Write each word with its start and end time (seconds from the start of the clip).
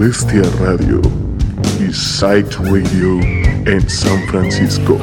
Bestia 0.00 0.40
Radio 0.58 1.02
y 1.78 1.92
Sight 1.92 2.54
Radio 2.54 3.20
en 3.66 3.86
San 3.86 4.26
Francisco. 4.28 4.98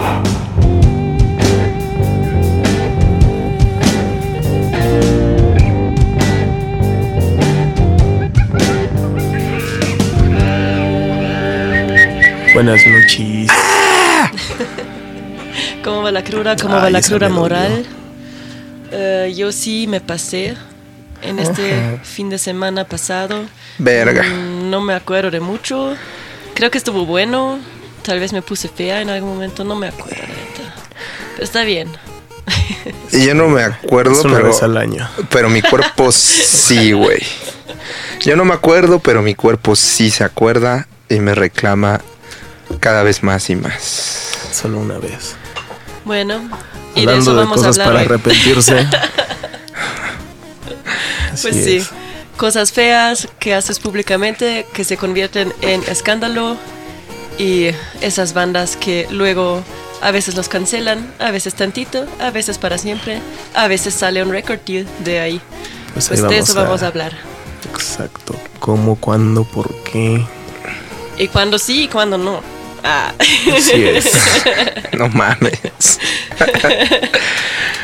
Buenas 12.55 12.81
noches. 12.87 13.51
¿Cómo 15.83 16.01
va 16.01 16.11
la 16.11 16.23
cruda? 16.23 16.55
¿Cómo 16.55 16.73
va 16.73 16.89
la 16.89 17.01
dolió. 17.01 17.29
moral? 17.29 17.85
Eh, 18.91 19.31
yo 19.37 19.51
sí 19.51 19.85
me 19.85 20.01
pasé 20.01 20.57
en 21.21 21.37
este 21.37 21.99
fin 22.01 22.31
de 22.31 22.39
semana 22.39 22.83
pasado. 22.83 23.45
Verga. 23.77 24.23
Mm, 24.23 24.46
No 24.69 24.81
me 24.81 24.93
acuerdo 24.93 25.31
de 25.31 25.39
mucho. 25.39 25.95
Creo 26.53 26.71
que 26.71 26.77
estuvo 26.77 27.05
bueno. 27.05 27.59
Tal 28.03 28.19
vez 28.19 28.33
me 28.33 28.41
puse 28.41 28.67
fea 28.69 29.01
en 29.01 29.09
algún 29.09 29.29
momento. 29.33 29.63
No 29.63 29.75
me 29.75 29.87
acuerdo. 29.87 30.23
Pero 31.33 31.43
está 31.43 31.63
bien. 31.63 31.89
Y 33.11 33.25
yo 33.25 33.33
no 33.33 33.47
me 33.49 33.63
acuerdo, 33.63 34.11
Es 34.13 34.25
una 34.25 34.35
pero, 34.37 34.47
vez 34.49 34.63
al 34.63 34.77
año. 34.77 35.07
pero 35.29 35.49
mi 35.49 35.61
cuerpo 35.61 36.11
sí, 36.13 36.91
güey. 36.91 37.21
Yo 38.21 38.35
no 38.35 38.45
me 38.45 38.53
acuerdo, 38.53 38.99
pero 38.99 39.21
mi 39.21 39.35
cuerpo 39.35 39.75
sí 39.75 40.09
se 40.11 40.23
acuerda 40.23 40.87
y 41.09 41.19
me 41.19 41.33
reclama 41.35 42.01
cada 42.79 43.03
vez 43.03 43.23
más 43.23 43.49
y 43.49 43.55
más. 43.55 44.31
Solo 44.51 44.79
una 44.79 44.97
vez. 44.97 45.35
Bueno, 46.05 46.49
y 46.95 47.05
de 47.05 47.11
Hablando 47.11 47.21
eso 47.21 47.33
de, 47.33 47.37
vamos 47.37 47.63
a 47.63 47.67
cosas 47.67 47.79
hablar 47.79 47.87
para 47.87 47.99
hoy. 47.99 48.05
arrepentirse. 48.05 48.87
Pues 51.41 51.55
sí. 51.55 51.77
es. 51.77 51.89
Cosas 52.37 52.71
feas 52.71 53.27
que 53.39 53.53
haces 53.55 53.79
públicamente 53.79 54.65
que 54.73 54.83
se 54.83 54.95
convierten 54.95 55.53
en 55.61 55.83
escándalo 55.83 56.55
y 57.37 57.69
esas 58.01 58.33
bandas 58.33 58.77
que 58.77 59.07
luego 59.09 59.63
a 60.01 60.11
veces 60.11 60.35
los 60.35 60.47
cancelan, 60.47 61.13
a 61.19 61.31
veces 61.31 61.55
tantito, 61.55 62.05
a 62.19 62.29
veces 62.29 62.57
para 62.57 62.77
siempre, 62.77 63.19
a 63.55 63.67
veces 63.67 63.95
sale 63.95 64.21
un 64.21 64.29
record 64.29 64.59
deal 64.65 64.85
de 64.99 65.19
ahí. 65.19 65.41
Pues, 65.93 66.11
ahí 66.11 66.19
Pues 66.19 66.29
de 66.29 66.37
eso 66.37 66.53
vamos 66.53 66.83
a 66.83 66.85
a 66.85 66.87
hablar. 66.89 67.13
Exacto. 67.73 68.35
¿Cómo, 68.59 68.95
cuándo, 68.97 69.43
por 69.43 69.73
qué? 69.83 70.23
Y 71.17 71.27
cuando 71.27 71.57
sí 71.57 71.83
y 71.83 71.87
cuando 71.87 72.17
no. 72.17 72.41
Ah. 72.83 73.13
Así 73.55 73.83
es. 73.83 74.11
No 74.97 75.09
mames. 75.09 75.99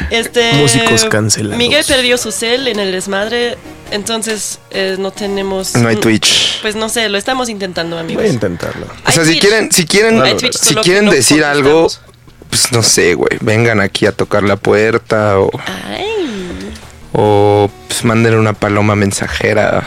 Este, 0.10 0.54
Músicos 0.54 1.06
cancelados. 1.06 1.58
Miguel 1.58 1.84
perdió 1.88 2.18
su 2.18 2.32
cel 2.32 2.68
en 2.68 2.80
el 2.80 2.92
desmadre, 2.92 3.58
entonces 3.94 4.60
eh, 4.72 4.96
no 5.00 5.12
tenemos... 5.12 5.76
No 5.76 5.88
hay 5.90 5.96
Twitch. 5.98 6.62
Pues 6.62 6.76
no 6.76 6.90
sé, 6.90 7.08
lo 7.10 7.18
estamos 7.18 7.50
intentando, 7.50 7.98
amigos. 7.98 8.24
Voy 8.24 8.30
a 8.32 8.34
intentarlo. 8.34 8.88
O 9.08 9.12
sea, 9.12 9.24
si 9.24 9.32
Twitch. 9.32 9.42
quieren, 9.42 9.72
si 9.72 9.86
quieren, 9.86 10.22
Hay 10.22 10.36
Twitch, 10.36 10.54
si 10.58 10.70
solo 10.70 10.82
que 10.82 10.86
quieren 10.86 11.06
no 11.06 11.12
decir 11.12 11.44
algo, 11.44 11.82
contestamos. 11.84 12.14
pues 12.50 12.72
no 12.72 12.84
sé, 12.84 13.14
güey. 13.16 13.38
Vengan 13.42 13.80
aquí 13.80 14.06
a 14.06 14.12
tocar 14.12 14.44
la 14.44 14.56
puerta 14.56 15.40
o, 15.40 15.50
Ay, 15.88 16.72
o 17.14 17.70
pues 17.88 18.04
manden 18.04 18.36
una 18.36 18.54
paloma 18.54 18.96
mensajera. 18.96 19.84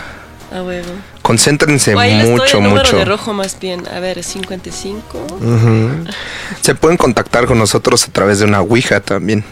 a 0.52 0.62
huevo. 0.62 0.88
Concéntrense 1.22 1.94
O 1.94 1.98
ahí 1.98 2.14
les 2.14 2.22
doy 2.28 2.36
mucho, 2.36 2.58
el 2.58 2.62
número 2.62 2.84
mucho. 2.84 2.96
de 2.98 3.04
rojo 3.04 3.32
más 3.32 3.58
bien. 3.58 3.82
A 3.88 3.98
ver, 3.98 4.18
es 4.18 4.26
55. 4.26 5.18
Ujú. 5.40 6.04
Se 6.60 6.74
pueden 6.76 6.96
contactar 6.96 7.46
con 7.46 7.58
nosotros 7.58 8.06
a 8.06 8.12
través 8.12 8.38
de 8.38 8.44
una 8.44 8.60
Ouija 8.60 9.00
también. 9.00 9.44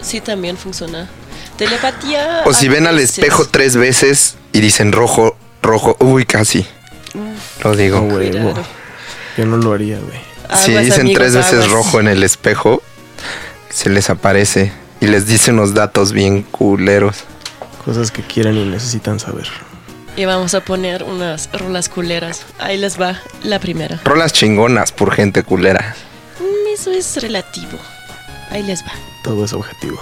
Sí, 0.00 0.20
también 0.22 0.56
funciona. 0.56 1.08
Telepatía. 1.56 2.42
O 2.44 2.52
si 2.52 2.68
ven 2.68 2.86
al 2.86 2.96
veces. 2.96 3.18
espejo 3.18 3.46
tres 3.46 3.76
veces 3.76 4.36
y 4.52 4.60
dicen 4.60 4.92
rojo, 4.92 5.36
rojo, 5.62 5.96
uy, 6.00 6.24
casi. 6.24 6.66
Lo 7.64 7.74
digo. 7.74 8.06
Yo 9.36 9.46
no 9.46 9.56
lo 9.56 9.72
haría, 9.72 9.98
güey. 9.98 10.18
si 10.62 10.70
Aguas, 10.72 10.84
dicen 10.84 11.00
amigos, 11.02 11.18
tres 11.20 11.34
veces 11.34 11.52
aguas. 11.54 11.70
rojo 11.70 12.00
en 12.00 12.08
el 12.08 12.22
espejo, 12.22 12.82
se 13.70 13.90
les 13.90 14.10
aparece 14.10 14.72
y 15.00 15.06
les 15.06 15.26
dice 15.26 15.50
unos 15.50 15.74
datos 15.74 16.12
bien 16.12 16.42
culeros. 16.42 17.24
Cosas 17.84 18.10
que 18.10 18.22
quieran 18.22 18.56
y 18.56 18.64
necesitan 18.64 19.20
saber. 19.20 19.48
Y 20.16 20.24
vamos 20.24 20.54
a 20.54 20.60
poner 20.60 21.02
unas 21.04 21.50
rolas 21.52 21.88
culeras. 21.90 22.42
Ahí 22.58 22.78
les 22.78 22.98
va 23.00 23.20
la 23.42 23.58
primera. 23.58 24.00
Rolas 24.04 24.32
chingonas 24.32 24.90
por 24.92 25.12
gente 25.14 25.42
culera. 25.42 25.94
Mm, 26.40 26.72
Eso 26.74 26.90
es 26.90 27.20
relativo. 27.22 27.78
Ahí 28.50 28.62
les 28.62 28.82
va. 28.82 28.92
Todo 29.22 29.44
es 29.44 29.52
objetivo. 29.52 30.00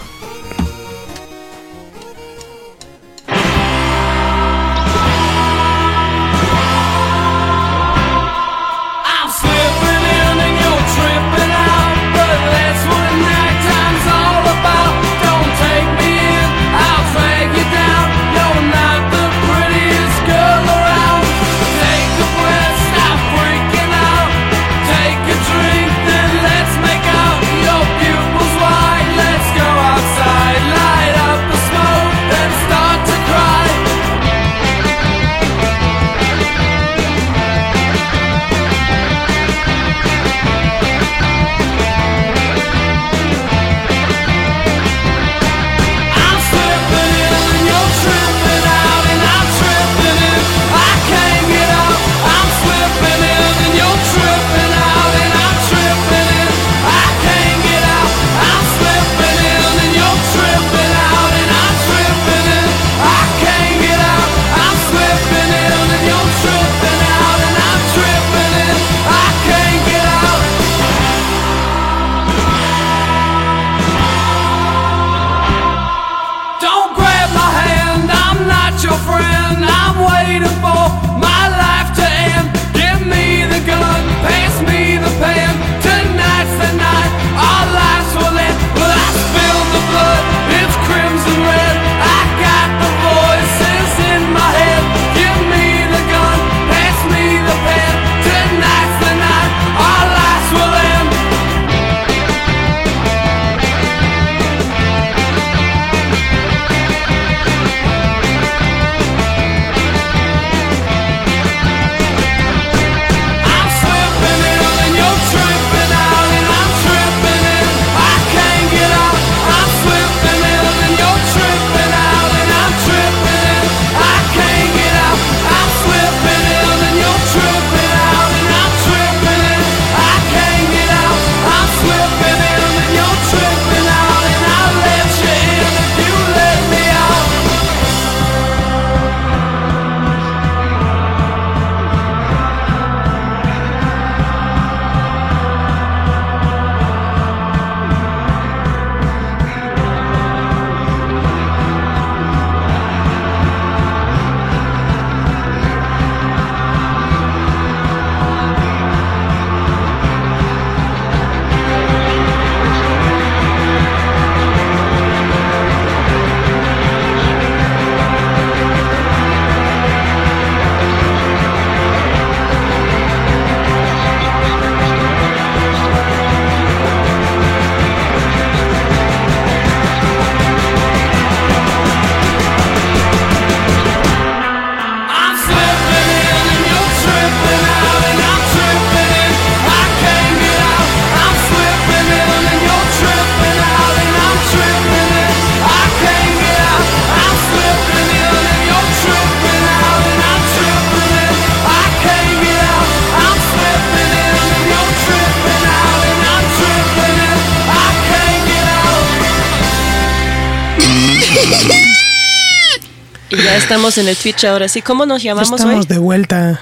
Estamos 213.94 213.98
en 213.98 214.08
el 214.08 214.16
Twitch 214.16 214.44
ahora 214.44 214.68
sí. 214.68 214.82
¿Cómo 214.82 215.06
nos 215.06 215.22
llamamos 215.22 215.60
Estamos 215.60 215.86
hoy? 215.86 215.86
de 215.86 215.98
vuelta. 215.98 216.60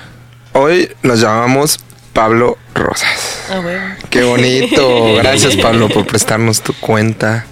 Hoy 0.53 0.91
nos 1.03 1.21
llamamos 1.21 1.79
Pablo 2.13 2.59
Rosas. 2.75 3.47
Ah, 3.51 3.61
bueno. 3.61 3.97
Qué 4.11 4.23
bonito. 4.25 5.15
Gracias, 5.17 5.57
Pablo, 5.57 5.89
por 5.89 6.07
prestarnos 6.07 6.61
tu 6.61 6.75
cuenta. 6.75 7.47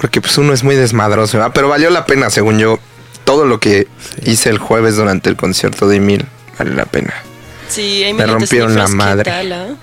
Porque 0.00 0.20
pues 0.20 0.36
uno 0.38 0.52
es 0.52 0.62
muy 0.62 0.74
desmadroso, 0.74 1.38
¿verdad? 1.38 1.52
Pero 1.54 1.68
valió 1.68 1.90
la 1.90 2.04
pena, 2.04 2.28
según 2.30 2.58
yo. 2.58 2.78
Todo 3.24 3.46
lo 3.46 3.60
que 3.60 3.86
hice 4.24 4.50
el 4.50 4.58
jueves 4.58 4.96
durante 4.96 5.30
el 5.30 5.36
concierto 5.36 5.88
de 5.88 5.96
Emil 5.96 6.26
vale 6.58 6.74
la 6.74 6.84
pena. 6.86 7.14
Sí, 7.68 8.04
Amy 8.04 8.14
Me 8.14 8.26
rompieron 8.26 8.74
la 8.74 8.86
Sniffers, 8.86 8.90
¿qué 8.90 8.96
madre. 8.96 9.30
tal? 9.30 9.76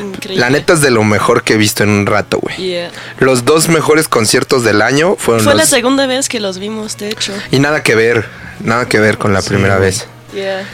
Increíble. 0.00 0.40
La 0.40 0.50
neta 0.50 0.72
es 0.74 0.80
de 0.80 0.90
lo 0.90 1.04
mejor 1.04 1.42
que 1.42 1.54
he 1.54 1.56
visto 1.56 1.82
en 1.82 1.90
un 1.90 2.06
rato, 2.06 2.38
güey. 2.40 2.56
Yeah. 2.56 2.90
Los 3.18 3.44
dos 3.44 3.68
mejores 3.68 4.08
conciertos 4.08 4.64
del 4.64 4.82
año 4.82 5.16
fueron 5.16 5.44
Fue 5.44 5.54
la 5.54 5.66
segunda 5.66 6.06
vez 6.06 6.28
que 6.28 6.40
los 6.40 6.58
vimos, 6.58 6.96
de 6.96 7.08
hecho. 7.10 7.32
Y 7.50 7.58
nada 7.58 7.82
que 7.82 7.94
ver, 7.94 8.26
nada 8.60 8.86
que 8.86 8.98
ver 9.00 9.18
con 9.18 9.32
la 9.32 9.42
primera 9.42 9.78
vez. 9.78 10.06
Yeah. 10.34 10.64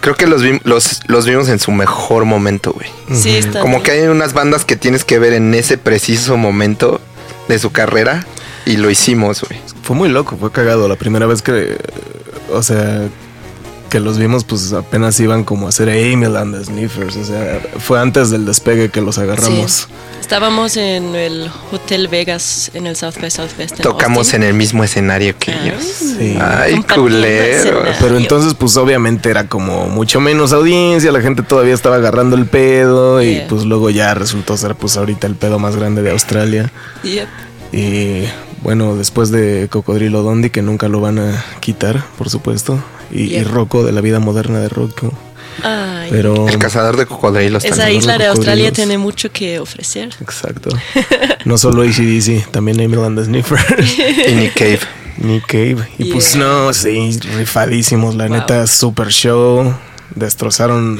Creo 0.00 0.14
que 0.14 0.26
los, 0.26 0.42
vi- 0.42 0.60
los, 0.64 1.00
los 1.08 1.26
vimos 1.26 1.48
en 1.48 1.58
su 1.58 1.72
mejor 1.72 2.24
momento, 2.26 2.72
güey. 2.72 2.88
Sí, 3.18 3.36
está 3.36 3.60
Como 3.60 3.78
bien. 3.78 3.82
que 3.82 3.90
hay 3.92 4.00
unas 4.06 4.34
bandas 4.34 4.64
que 4.64 4.76
tienes 4.76 5.04
que 5.04 5.18
ver 5.18 5.32
en 5.32 5.52
ese 5.54 5.78
preciso 5.78 6.36
momento 6.36 7.00
de 7.48 7.58
su 7.58 7.72
carrera 7.72 8.24
y 8.66 8.76
lo 8.76 8.90
hicimos, 8.90 9.42
güey. 9.42 9.60
Fue 9.82 9.96
muy 9.96 10.08
loco, 10.08 10.36
fue 10.38 10.52
cagado. 10.52 10.88
La 10.88 10.96
primera 10.96 11.26
vez 11.26 11.42
que, 11.42 11.76
o 12.50 12.62
sea, 12.62 13.02
que 13.88 14.00
los 14.00 14.18
vimos, 14.18 14.44
pues 14.44 14.72
apenas 14.72 15.18
iban 15.20 15.44
como 15.44 15.66
a 15.66 15.68
hacer 15.70 15.88
Emil 15.88 16.36
and 16.36 16.56
the 16.58 16.64
Sniffers. 16.64 17.16
O 17.16 17.24
sea, 17.24 17.60
fue 17.78 18.00
antes 18.00 18.30
del 18.30 18.44
despegue 18.44 18.90
que 18.90 19.00
los 19.00 19.18
agarramos. 19.18 19.72
Sí. 19.72 19.94
Estábamos 20.20 20.76
en 20.76 21.14
el 21.14 21.48
Hotel 21.70 22.08
Vegas 22.08 22.70
en 22.74 22.86
el 22.88 22.96
South 22.96 23.14
by 23.20 23.30
Southwest. 23.30 23.76
en 23.76 23.82
Tocamos 23.82 24.18
Austin. 24.26 24.42
en 24.42 24.48
el 24.48 24.54
mismo 24.54 24.82
escenario 24.82 25.36
que 25.38 25.52
Ah, 25.52 25.60
ellos. 25.64 25.84
Sí. 25.84 26.36
Ay, 26.40 26.82
culero. 26.82 27.82
Pero 28.00 28.16
entonces, 28.16 28.54
pues 28.54 28.76
obviamente 28.76 29.30
era 29.30 29.46
como 29.48 29.86
mucho 29.88 30.20
menos 30.20 30.52
audiencia, 30.52 31.12
la 31.12 31.20
gente 31.20 31.42
todavía 31.42 31.74
estaba 31.74 31.96
agarrando 31.96 32.34
el 32.36 32.46
pedo 32.46 33.22
y 33.22 33.42
pues 33.48 33.64
luego 33.64 33.88
ya 33.90 34.14
resultó 34.14 34.56
ser 34.56 34.74
pues 34.74 34.96
ahorita 34.96 35.26
el 35.28 35.36
pedo 35.36 35.58
más 35.60 35.76
grande 35.76 36.02
de 36.02 36.10
Australia. 36.10 36.72
Yep. 37.04 37.28
Y 37.72 38.24
bueno, 38.66 38.96
después 38.96 39.30
de 39.30 39.68
Cocodrilo 39.70 40.22
Dondi, 40.24 40.50
que 40.50 40.60
nunca 40.60 40.88
lo 40.88 41.00
van 41.00 41.20
a 41.20 41.44
quitar, 41.60 42.04
por 42.18 42.28
supuesto. 42.30 42.82
Y, 43.12 43.22
y 43.22 43.28
Yeah. 43.28 43.44
Rocco, 43.44 43.84
de 43.84 43.92
la 43.92 44.00
vida 44.00 44.18
moderna 44.18 44.58
de 44.58 44.68
Rocco. 44.68 45.12
Ay, 45.62 46.08
Pero... 46.10 46.48
El 46.48 46.58
cazador 46.58 46.96
de 46.96 47.06
cocodrilos 47.06 47.64
esa 47.64 47.76
también. 47.76 47.98
isla 48.00 48.18
de 48.18 48.26
Australia 48.26 48.72
tiene 48.72 48.98
mucho 48.98 49.30
que 49.30 49.60
ofrecer. 49.60 50.10
Exacto. 50.20 50.70
No 51.44 51.58
solo 51.58 51.82
ACDC, 51.82 52.50
también 52.50 52.80
Emil 52.80 52.98
and 53.04 53.16
the 53.16 53.24
Sniffers. 53.24 53.96
Y 54.28 54.32
Nick 54.34 54.54
Cave. 54.54 54.80
Nick 55.18 55.46
Cave. 55.46 55.76
Y 55.98 56.12
pues 56.12 56.34
no, 56.34 56.72
sí, 56.72 57.16
rifadísimos. 57.38 58.16
La 58.16 58.26
Wow. 58.26 58.36
neta, 58.38 58.66
super 58.66 59.10
show. 59.10 59.72
Destrozaron 60.16 60.98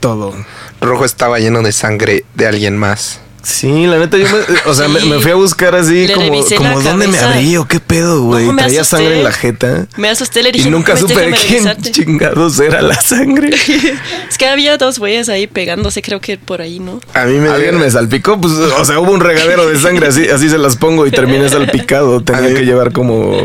todo. 0.00 0.34
Rojo 0.82 1.06
estaba 1.06 1.38
lleno 1.38 1.62
de 1.62 1.72
sangre 1.72 2.26
de 2.34 2.46
alguien 2.46 2.76
más. 2.76 3.20
Sí, 3.42 3.86
la 3.86 3.98
neta, 3.98 4.16
yo 4.18 4.26
me, 4.26 4.70
o 4.70 4.74
sea, 4.74 4.88
me, 4.88 5.00
Sí. 5.00 5.08
me 5.08 5.18
fui 5.20 5.30
a 5.30 5.34
buscar 5.36 5.74
así 5.74 6.06
Le 6.06 6.14
como, 6.14 6.28
como 6.56 6.80
dónde 6.82 7.08
me 7.08 7.18
abrí 7.18 7.56
o 7.56 7.66
qué 7.66 7.80
pedo, 7.80 8.22
güey. 8.24 8.46
No, 8.46 8.56
Traía 8.56 8.80
asusté. 8.82 8.96
sangre 8.98 9.18
en 9.18 9.24
la 9.24 9.32
jeta. 9.32 9.86
Me 9.96 10.08
asusté, 10.08 10.42
le 10.42 10.52
dije, 10.52 10.68
Y 10.68 10.70
nunca 10.70 10.94
"No, 10.94 11.00
supe 11.00 11.14
de 11.14 11.30
quién 11.32 11.64
revisarte". 11.64 11.90
chingados 11.92 12.58
era 12.60 12.82
la 12.82 13.00
sangre. 13.00 13.50
Es 14.28 14.36
que 14.38 14.46
había 14.46 14.76
dos 14.76 14.98
güeyes 14.98 15.28
ahí 15.28 15.46
pegándose, 15.46 16.02
creo 16.02 16.20
que 16.20 16.36
por 16.38 16.60
ahí, 16.60 16.78
¿no? 16.80 17.00
A 17.14 17.24
mí 17.24 17.38
me 17.38 17.48
Alguien 17.48 17.78
me 17.78 17.90
salpicó, 17.90 18.40
pues, 18.40 18.52
o 18.54 18.84
sea, 18.84 19.00
hubo 19.00 19.12
un 19.12 19.20
regadero 19.20 19.66
de 19.66 19.78
sangre, 19.78 20.08
así, 20.08 20.28
así 20.28 20.48
se 20.48 20.58
las 20.58 20.76
pongo 20.76 21.06
y 21.06 21.10
terminé 21.10 21.48
salpicado. 21.48 22.20
Tenía 22.24 22.54
que 22.54 22.64
llevar 22.64 22.92
como, 22.92 23.36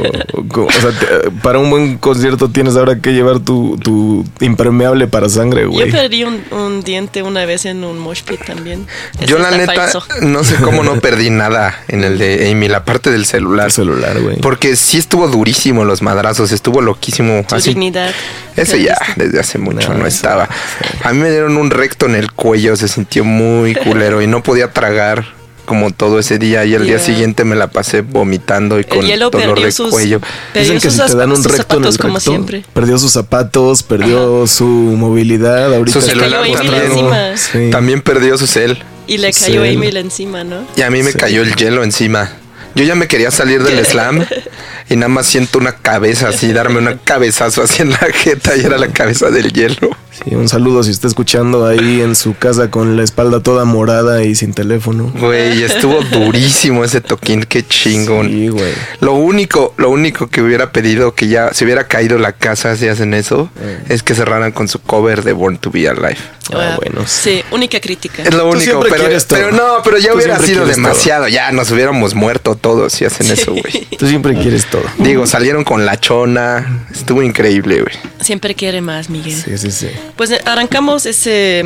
co- 0.50 0.66
o 0.66 0.72
sea, 0.72 0.92
te- 0.92 1.32
para 1.42 1.60
un 1.60 1.70
buen 1.70 1.98
concierto 1.98 2.50
tienes 2.50 2.76
ahora 2.76 3.00
que 3.00 3.12
llevar 3.14 3.40
tu, 3.40 3.78
tu 3.78 4.26
impermeable 4.42 5.08
para 5.08 5.30
sangre, 5.30 5.64
Yo 5.64 5.72
güey. 5.72 5.92
perdí 5.92 6.24
un, 6.24 6.42
un 6.52 6.82
diente 6.84 7.24
una 7.24 7.46
vez 7.46 7.66
en 7.66 7.84
un 7.84 7.98
mosh 8.00 8.24
pit 8.24 8.44
también. 8.46 8.86
Yo 9.26 9.38
la 9.40 9.50
está 9.56 9.83
neta 9.86 10.00
no 10.22 10.44
sé 10.44 10.56
cómo 10.56 10.84
no 10.84 11.00
perdí 11.00 11.30
nada 11.30 11.78
en 11.88 12.04
el 12.04 12.18
de 12.18 12.50
Amy, 12.52 12.68
la 12.68 12.86
parte 12.86 13.12
del 13.12 13.26
celular. 13.26 13.68
El 13.68 13.72
celular, 13.72 14.20
güey. 14.20 14.38
Porque 14.42 14.76
sí 14.76 14.98
estuvo 14.98 15.28
durísimo 15.28 15.86
los 15.86 16.02
madrazos, 16.02 16.52
estuvo 16.52 16.82
loquísimo. 16.82 17.46
Tu 17.48 17.56
Así, 17.56 17.70
dignidad. 17.70 18.12
Ese 18.56 18.84
ya 18.84 18.98
desde 19.16 19.40
hace 19.40 19.58
mucho 19.58 19.94
No, 19.94 20.06
estaba. 20.06 20.48
A 21.04 21.14
mí 21.14 21.20
me 21.20 21.30
dieron 21.32 21.58
un 21.58 21.72
recto 21.72 22.06
en 22.06 22.16
el 22.16 22.32
cuello, 22.32 22.76
se 22.76 22.88
sintió 22.88 23.24
muy 23.24 23.74
culero 23.84 24.22
y 24.22 24.28
no 24.28 24.44
podía 24.44 24.72
tragar 24.72 25.26
como 25.66 25.92
todo 25.92 26.20
ese 26.20 26.40
día 26.40 26.66
y 26.66 26.74
el 26.74 26.84
día 26.84 26.98
Yeah. 26.98 27.06
siguiente 27.06 27.46
me 27.46 27.56
la 27.56 27.68
pasé 27.68 28.02
vomitando 28.02 28.82
y 28.82 28.84
con 28.84 29.00
El 29.00 29.06
hielo 29.08 29.30
dolor 29.30 29.52
perdió 29.54 29.66
de 29.66 29.72
sus, 29.72 29.92
cuello. 29.92 30.20
perdió 30.20 30.74
Dicen 30.74 30.82
que 30.82 30.92
sus, 30.96 31.06
si 31.06 31.12
te 31.14 31.18
dan 31.18 31.32
un 31.32 31.42
recto 31.42 31.78
en 31.78 31.86
el 31.86 31.94
zapatos 31.94 31.98
como 31.98 32.14
recto, 32.16 32.30
siempre. 32.32 32.66
perdió 32.74 32.98
sus 33.00 33.14
zapatos, 33.14 33.82
perdió 33.82 34.46
su 34.46 34.66
movilidad, 34.68 35.74
ahorita 35.74 36.02
Su 36.02 36.06
está 36.06 36.20
celular. 36.28 37.38
Sí. 37.38 37.70
También 37.72 38.02
perdió 38.02 38.38
su 38.38 38.46
cel 38.46 38.84
Y 39.08 39.18
le 39.18 39.32
cayó 39.34 39.64
Sí. 39.64 39.70
Emil 39.74 39.98
encima, 39.98 40.44
¿no? 40.44 40.66
y 40.76 40.82
a 40.82 40.90
mí 40.90 41.04
me 41.04 41.12
Sí. 41.12 41.18
cayó 41.18 41.42
el 41.42 41.56
hielo 41.56 41.84
encima. 41.84 42.32
Yo 42.76 42.84
ya 42.84 42.96
me 42.96 43.08
quería 43.08 43.30
salir 43.30 43.62
del 43.64 43.86
slam 43.86 44.26
y 44.90 44.96
nada 44.96 45.08
más 45.10 45.28
siento 45.28 45.60
una 45.60 45.74
cabeza 45.76 46.30
así, 46.30 46.52
darme 46.54 46.80
un 46.80 47.00
cabezazo 47.04 47.62
así 47.64 47.82
en 47.84 47.92
la 47.92 48.00
jeta 48.14 48.56
y 48.56 48.62
era 48.62 48.78
la 48.78 48.88
cabeza 48.88 49.30
del 49.30 49.52
hielo. 49.54 49.96
Sí, 50.14 50.36
un 50.36 50.48
saludo 50.48 50.84
si 50.84 50.92
está 50.92 51.08
escuchando 51.08 51.66
ahí 51.66 52.02
en 52.02 52.16
su 52.16 52.36
casa 52.36 52.70
con 52.70 52.96
la 52.98 53.04
espalda 53.04 53.42
toda 53.42 53.66
morada 53.66 54.24
y 54.24 54.36
sin 54.36 54.54
teléfono. 54.54 55.12
Güey, 55.20 55.64
estuvo 55.64 56.02
durísimo 56.12 56.84
ese 56.84 57.02
toquín, 57.02 57.44
qué 57.44 57.66
chingón. 57.66 58.28
Sí, 58.30 58.50
güey. 58.50 58.74
Lo 59.00 59.14
único, 59.14 59.74
lo 59.78 59.90
único 59.90 60.28
que 60.28 60.42
hubiera 60.42 60.72
pedido 60.72 61.16
que 61.16 61.28
ya 61.28 61.54
se 61.54 61.66
hubiera 61.66 61.88
caído 61.88 62.18
la 62.18 62.34
casa 62.34 62.76
si 62.76 62.88
hacen 62.88 63.14
eso 63.14 63.50
es 63.90 64.04
que 64.04 64.14
cerraran 64.16 64.52
con 64.52 64.68
su 64.68 64.80
cover 64.80 65.24
de 65.24 65.34
Born 65.34 65.58
to 65.58 65.72
Be 65.72 65.90
Alive. 65.90 66.18
Ah, 66.54 66.78
bueno. 66.82 67.08
Sí, 67.08 67.42
única 67.52 67.80
crítica. 67.80 68.24
Es 68.24 68.34
lo 68.34 68.50
único, 68.50 68.82
pero, 68.82 68.96
quieres 68.96 69.26
todo. 69.26 69.40
pero 69.40 69.52
no, 69.52 69.82
pero 69.84 69.98
ya 69.98 70.12
Tú 70.12 70.18
hubiera 70.18 70.40
sido 70.40 70.66
demasiado. 70.66 71.28
Ya 71.28 71.52
nos 71.52 71.72
hubiéramos 71.72 72.16
muerto 72.16 72.56
todos 72.56 72.94
si 72.94 73.06
hacen 73.06 73.32
eso, 73.32 73.52
güey. 73.52 73.88
Tú 73.98 74.08
siempre 74.08 74.36
quieres 74.36 74.66
todo. 74.66 74.84
Digo, 75.00 75.26
salieron 75.26 75.64
con 75.64 75.86
la 75.86 76.00
chona. 76.00 76.86
Estuvo 76.92 77.24
increíble, 77.24 77.82
güey. 77.82 77.96
Siempre 78.20 78.56
quiere 78.56 78.82
más, 78.82 79.10
Miguel. 79.10 79.42
Sí, 79.42 79.58
sí, 79.58 79.72
sí. 79.72 79.88
Pues 80.16 80.32
eh, 80.32 80.40
arrancamos 80.46 81.06
ese, 81.06 81.64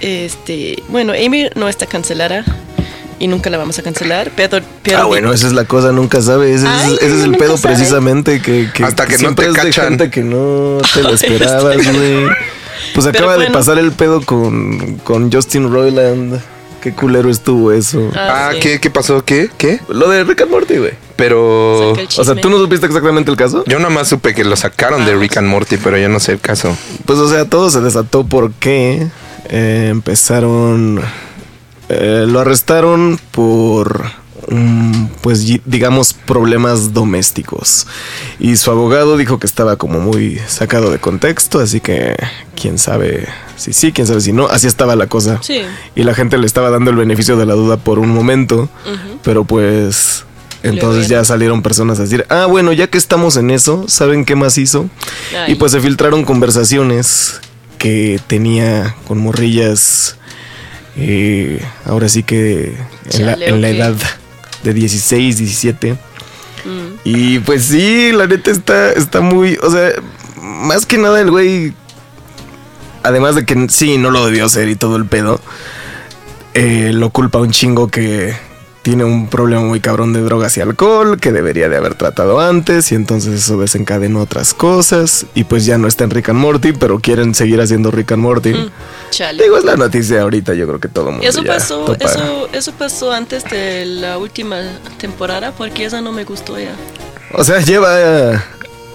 este, 0.00 0.82
bueno, 0.88 1.12
Amy 1.12 1.48
no 1.54 1.68
está 1.68 1.86
cancelada 1.86 2.44
y 3.18 3.26
nunca 3.26 3.50
la 3.50 3.58
vamos 3.58 3.78
a 3.78 3.82
cancelar, 3.82 4.30
pero, 4.36 4.60
pero 4.82 4.98
Ah, 4.98 5.04
bueno, 5.04 5.32
esa 5.32 5.46
es 5.48 5.52
la 5.52 5.64
cosa, 5.64 5.90
nunca 5.92 6.20
sabes. 6.22 6.62
Ese, 6.62 6.94
es- 7.06 7.24
el 7.24 7.36
pedo 7.36 7.56
sabe. 7.56 7.74
precisamente 7.74 8.40
que, 8.40 8.70
que 8.72 8.84
Hasta 8.84 9.06
que 9.06 9.14
no 9.14 9.18
siempre 9.18 9.46
te 9.46 9.50
es 9.50 9.56
de 9.56 9.62
cachan. 9.70 9.88
gente 9.88 10.10
que 10.10 10.22
no 10.22 10.78
te 10.94 11.02
lo 11.02 11.10
esperabas, 11.14 11.76
güey. 11.92 12.26
Pues 12.94 13.06
acaba 13.06 13.36
de 13.36 13.50
pasar 13.50 13.78
el 13.78 13.92
pedo 13.92 14.20
con, 14.24 14.96
con 14.98 15.32
Justin 15.32 15.70
Roiland. 15.72 16.40
Qué 16.80 16.92
culero 16.92 17.28
estuvo 17.28 17.72
eso. 17.72 18.08
Ah, 18.14 18.50
Ah, 18.50 18.50
sí. 18.54 18.60
¿qué, 18.60 18.80
¿qué 18.80 18.88
pasó? 18.90 19.24
¿Qué? 19.24 19.50
¿Qué? 19.58 19.80
Lo 19.88 20.08
de 20.08 20.22
Rick 20.22 20.42
and 20.42 20.50
Morty, 20.52 20.76
güey. 20.78 20.92
Pero 21.18 21.90
O 21.92 22.24
sea. 22.24 22.36
¿tú 22.36 22.48
no 22.48 22.58
supiste 22.58 22.86
exactamente 22.86 23.30
el 23.30 23.36
caso? 23.36 23.64
yo 23.66 23.78
nada 23.78 23.90
más 23.90 24.06
supe 24.08 24.34
que 24.34 24.44
lo 24.44 24.54
sacaron 24.56 25.04
de 25.04 25.12
Ah, 25.12 25.16
Rick 25.16 25.36
and 25.36 25.48
Morty, 25.48 25.76
pero 25.76 25.98
yo 25.98 26.08
no 26.08 26.20
sé 26.20 26.32
el 26.32 26.40
caso. 26.40 26.74
Pues, 27.04 27.18
o 27.18 27.28
sea, 27.28 27.44
todo 27.44 27.68
se 27.70 27.80
desató 27.80 28.24
porque 28.24 29.08
eh, 29.50 29.88
empezaron. 29.90 31.00
eh, 31.88 32.24
lo 32.28 32.38
arrestaron 32.40 33.18
por. 33.32 34.04
mm, 34.48 35.06
pues 35.20 35.44
digamos 35.66 36.12
problemas 36.14 36.94
domésticos 36.94 37.86
y 38.38 38.56
su 38.56 38.70
abogado 38.70 39.16
dijo 39.16 39.38
que 39.40 39.46
estaba 39.46 39.76
como 39.76 39.98
muy 40.00 40.38
sacado 40.46 40.90
de 40.92 40.98
contexto 41.00 41.58
así 41.60 41.80
que 41.80 42.14
quién 42.54 42.78
sabe 42.78 43.26
si 43.56 43.72
sí 43.74 43.90
quién 43.92 44.06
sabe 44.06 44.20
si 44.22 44.32
no 44.32 44.46
así 44.46 44.66
estaba 44.66 44.94
la 44.96 45.06
cosa 45.08 45.38
Sí. 45.42 45.60
y 45.96 46.02
la 46.04 46.14
gente 46.14 46.38
le 46.38 46.46
estaba 46.46 46.70
dando 46.70 46.90
el 46.90 46.96
beneficio 46.96 47.36
de 47.36 47.44
la 47.46 47.54
duda 47.54 47.76
por 47.78 47.98
un 47.98 48.08
momento 48.10 48.68
pero 49.22 49.44
pues 49.44 50.24
entonces 50.62 51.08
ya 51.08 51.24
salieron 51.24 51.62
personas 51.62 51.98
a 51.98 52.02
decir 52.02 52.26
ah 52.30 52.46
bueno 52.46 52.72
ya 52.72 52.88
que 52.88 52.98
estamos 52.98 53.36
en 53.36 53.50
eso 53.50 53.86
saben 53.88 54.24
qué 54.24 54.34
más 54.34 54.58
hizo 54.58 54.88
Ay. 55.36 55.52
y 55.52 55.54
pues 55.54 55.72
se 55.72 55.80
filtraron 55.80 56.24
conversaciones 56.24 57.40
que 57.78 58.20
tenía 58.26 58.96
con 59.06 59.18
morrillas. 59.18 60.16
eh, 60.96 61.64
ahora 61.84 62.08
sí 62.08 62.24
que 62.24 62.76
en 63.12 63.26
la, 63.26 63.68
edad 63.68 63.94
de 64.64 64.74
16, 64.74 65.38
17. 65.38 65.92
Mm. 65.92 65.96
Y 67.04 67.38
pues 67.38 67.64
sí, 67.66 68.12
la 68.12 68.26
neta 68.26 68.50
está, 68.50 68.92
está 68.92 69.20
muy. 69.20 69.56
O 69.62 69.70
sea, 69.70 69.92
más 70.36 70.84
que 70.84 70.98
nada 70.98 71.20
el 71.20 71.30
güey. 71.30 71.72
Además 73.04 73.36
de 73.36 73.46
que 73.46 73.66
sí, 73.70 73.96
no 73.96 74.10
lo 74.10 74.26
debió 74.26 74.44
hacer 74.44 74.68
y 74.68 74.74
todo 74.76 74.96
el 74.96 75.06
pedo. 75.06 75.40
eh, 76.54 76.90
lo 76.92 77.10
culpa 77.10 77.38
un 77.38 77.52
chingo 77.52 77.88
que 77.88 78.34
tiene 78.88 79.04
un 79.04 79.28
problema 79.28 79.60
muy 79.60 79.80
cabrón 79.80 80.14
de 80.14 80.22
drogas 80.22 80.56
y 80.56 80.62
alcohol 80.62 81.20
que 81.20 81.30
debería 81.30 81.68
de 81.68 81.76
haber 81.76 81.94
tratado 81.94 82.40
antes 82.40 82.90
y 82.90 82.94
entonces 82.94 83.34
eso 83.44 83.60
desencadenó 83.60 84.22
otras 84.22 84.54
cosas 84.54 85.26
y 85.34 85.44
pues 85.44 85.66
ya 85.66 85.76
no 85.76 85.88
está 85.88 86.04
en 86.04 86.10
Rick 86.10 86.30
and 86.30 86.38
Morty 86.38 86.72
pero 86.72 86.98
quieren 86.98 87.34
seguir 87.34 87.60
haciendo 87.60 87.90
Rick 87.90 88.12
and 88.12 88.22
Morty. 88.22 88.54
Mm, 88.54 88.70
Chale. 89.10 89.42
Digo, 89.42 89.58
es 89.58 89.64
la 89.64 89.76
noticia 89.76 90.22
ahorita, 90.22 90.54
yo 90.54 90.66
creo 90.66 90.80
que 90.80 90.88
todo 90.88 91.08
el 91.08 91.16
mundo 91.16 91.28
Eso 91.28 91.42
ya 91.42 91.52
pasó, 91.52 91.84
topa. 91.84 92.02
eso, 92.02 92.48
eso 92.50 92.72
pasó 92.72 93.12
antes 93.12 93.44
de 93.44 93.84
la 93.84 94.16
última 94.16 94.56
temporada 94.96 95.52
porque 95.52 95.84
esa 95.84 96.00
no 96.00 96.10
me 96.10 96.24
gustó 96.24 96.58
ya. 96.58 96.74
O 97.34 97.44
sea, 97.44 97.60
lleva 97.60 98.42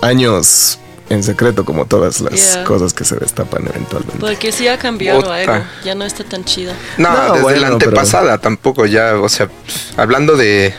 años 0.02 0.80
en 1.10 1.22
secreto, 1.24 1.66
como 1.66 1.86
todas 1.86 2.22
las 2.22 2.54
Yeah. 2.56 2.64
cosas 2.64 2.94
que 2.94 3.04
se 3.06 3.16
destapan 3.18 3.68
eventualmente. 3.68 4.20
Porque 4.20 4.52
sí 4.52 4.68
ha 4.68 4.78
cambiado 4.80 5.20
Otra. 5.20 5.36
algo. 5.36 5.66
Ya 5.84 5.96
no 5.96 6.06
está 6.06 6.24
tan 6.24 6.44
chida. 6.46 6.74
No, 6.98 7.12
No, 7.12 7.30
desde 7.34 7.42
bueno, 7.44 7.60
la 7.62 7.68
antepasada 7.68 8.38
tampoco 8.40 8.86
ya, 8.86 9.16
o 9.20 9.30
sea, 9.30 9.50
hablando 9.98 10.36
de 10.38 10.74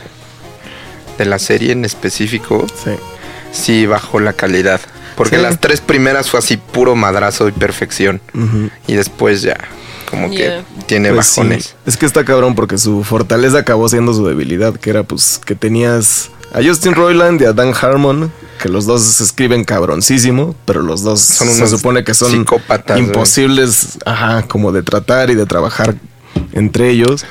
de 1.19 1.25
la 1.27 1.39
serie 1.39 1.71
en 1.73 1.85
específico, 1.85 2.67
Sí. 2.83 2.91
sí 3.53 3.87
bajó 3.87 4.19
la 4.19 4.33
calidad, 4.33 4.81
porque 5.17 5.37
Sí. 5.37 5.43
las 5.43 5.61
tres 5.61 5.81
primeras 5.81 6.29
fue 6.29 6.41
así 6.41 6.57
puro 6.57 6.97
madrazo 6.97 7.47
y 7.49 7.53
perfección 7.53 8.21
y 8.89 8.95
después 8.95 9.43
ya 9.43 9.57
como 10.11 10.29
Yeah. 10.31 10.65
que 10.79 10.85
tiene 10.87 11.13
Pues 11.13 11.27
sí. 11.27 11.41
bajones. 11.41 11.77
Es 11.87 11.97
que 11.97 12.07
está 12.07 12.25
cabrón 12.25 12.57
porque 12.57 12.79
su 12.79 13.05
fortaleza 13.05 13.59
acabó 13.59 13.89
siendo 13.89 14.13
su 14.13 14.27
debilidad, 14.27 14.75
que 14.75 14.91
era 14.91 15.05
pues 15.05 15.41
que 15.45 15.55
tenías 15.55 16.31
a 16.55 16.63
Justin 16.63 16.95
Roiland 16.95 17.43
y 17.43 17.45
a 17.45 17.53
Dan 17.53 17.73
Harmon, 17.79 18.33
que 18.63 18.69
los 18.69 18.87
dos 18.87 19.21
escriben 19.21 19.65
cabroncísimo, 19.65 20.55
pero 20.65 20.83
los 20.83 21.03
dos 21.03 21.21
Son 21.21 21.49
se 21.49 21.67
supone 21.67 22.05
que 22.05 22.15
son 22.15 22.31
psicópatas, 22.31 22.99
imposibles, 22.99 23.99
ajá, 24.07 24.43
como 24.47 24.71
de 24.71 24.85
tratar 24.85 25.31
y 25.31 25.35
de 25.35 25.47
trabajar 25.47 25.97
entre 26.53 26.91
ellos. 26.91 27.27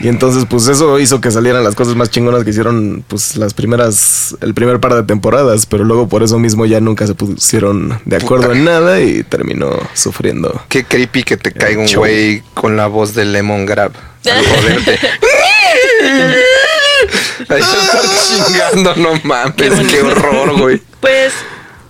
Y 0.00 0.08
entonces, 0.08 0.46
pues 0.48 0.66
eso 0.68 0.98
hizo 0.98 1.20
que 1.20 1.30
salieran 1.30 1.62
las 1.62 1.74
cosas 1.74 1.94
más 1.94 2.10
chingonas 2.10 2.44
que 2.44 2.50
hicieron, 2.50 3.04
pues 3.06 3.36
las 3.36 3.52
primeras, 3.52 4.34
el 4.40 4.54
primer 4.54 4.80
par 4.80 4.94
de 4.94 5.02
temporadas, 5.02 5.66
pero 5.66 5.84
luego 5.84 6.08
por 6.08 6.22
eso 6.22 6.38
mismo 6.38 6.64
ya 6.64 6.80
nunca 6.80 7.06
se 7.06 7.14
pusieron 7.14 8.00
de 8.06 8.16
acuerdo 8.16 8.46
Puta. 8.46 8.58
en 8.58 8.64
nada 8.64 9.00
y 9.00 9.24
terminó 9.24 9.68
sufriendo. 9.92 10.62
Qué 10.68 10.84
creepy 10.84 11.24
que 11.24 11.36
te 11.36 11.52
caiga 11.52 11.82
un 11.82 11.92
güey 11.92 12.42
con 12.54 12.76
la 12.76 12.86
voz 12.86 13.14
de 13.14 13.26
Lemon 13.26 13.66
Grab 13.66 13.92
al 14.24 14.44
Ahí 17.48 17.62
se 17.62 17.78
está 17.78 18.00
chingando, 18.46 18.96
no 18.96 19.20
mames, 19.24 19.86
qué 19.88 20.02
horror, 20.02 20.58
güey. 20.58 20.80
Pues, 21.00 21.32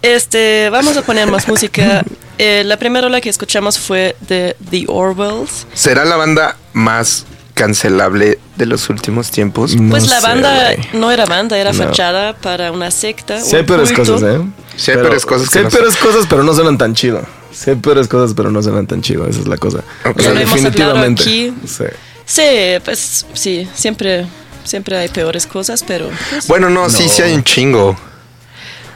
este, 0.03 0.71
vamos 0.71 0.97
a 0.97 1.03
poner 1.03 1.31
más 1.31 1.47
música. 1.49 2.05
Eh, 2.43 2.65
la 2.65 2.79
primera 2.79 3.07
ola 3.07 3.21
que 3.21 3.29
escuchamos 3.29 3.79
fue 3.79 4.17
de 4.27 4.57
The 4.71 4.87
Orwells. 4.89 5.67
¿Será 5.75 6.07
la 6.07 6.17
banda 6.17 6.57
más 6.73 7.27
cancelable 7.53 8.39
de 8.57 8.65
los 8.65 8.89
últimos 8.89 9.31
tiempos? 9.31 9.77
No 9.77 9.91
Pues 9.91 10.09
la 10.09 10.23
sé, 10.23 10.27
banda 10.27 10.71
no 10.95 11.11
era 11.11 11.27
banda, 11.27 11.59
era 11.59 11.73
No. 11.73 11.85
fachada 11.85 12.33
para 12.35 12.73
una 12.73 12.91
secta. 12.91 13.43
Sí 13.43 13.57
hay 13.57 13.61
un 13.61 13.67
peores 13.67 13.93
cosas, 13.93 14.23
¿eh? 14.23 14.41
Sí 14.75 14.91
hay 14.91 14.97
peores 14.97 15.27
cosas 15.27 15.49
Sí 15.49 15.53
que 15.53 15.59
hay 15.59 15.65
no 15.65 15.71
peores 15.71 15.97
cosas, 15.99 16.25
pero 16.31 16.43
no 16.43 16.55
suenan 16.55 16.79
tan 16.79 16.95
chido. 16.95 17.21
Sí 17.53 17.69
hay 17.69 17.77
peores 17.77 18.09
cosas, 18.09 18.33
pero 18.35 18.51
no 18.51 18.63
suenan 18.63 18.87
tan 18.87 19.03
chido. 19.03 19.27
Esa 19.29 19.41
es 19.41 19.47
la 19.47 19.59
cosa. 19.59 19.81
Ok. 20.07 20.17
O 20.19 20.23
sea, 20.23 20.33
Ya 20.33 20.35
lo 20.35 20.41
hemos 20.41 20.55
hablado 20.65 20.71
definitivamente. 20.71 21.23
aquí. 21.23 21.55
Sí. 21.69 21.85
Sí, 22.25 22.43
pues 22.83 23.27
sí, 23.35 23.69
siempre, 23.75 24.25
siempre 24.65 24.97
hay 24.99 25.09
peores 25.09 25.47
cosas, 25.47 25.85
pero... 25.87 26.11
pues, 26.31 26.47
Bueno, 26.49 26.71
no, 26.71 26.89
sí, 26.91 27.05
No. 27.05 27.09
sí 27.11 27.23
hay 27.23 27.35
un 27.35 27.45
chingo. 27.45 27.97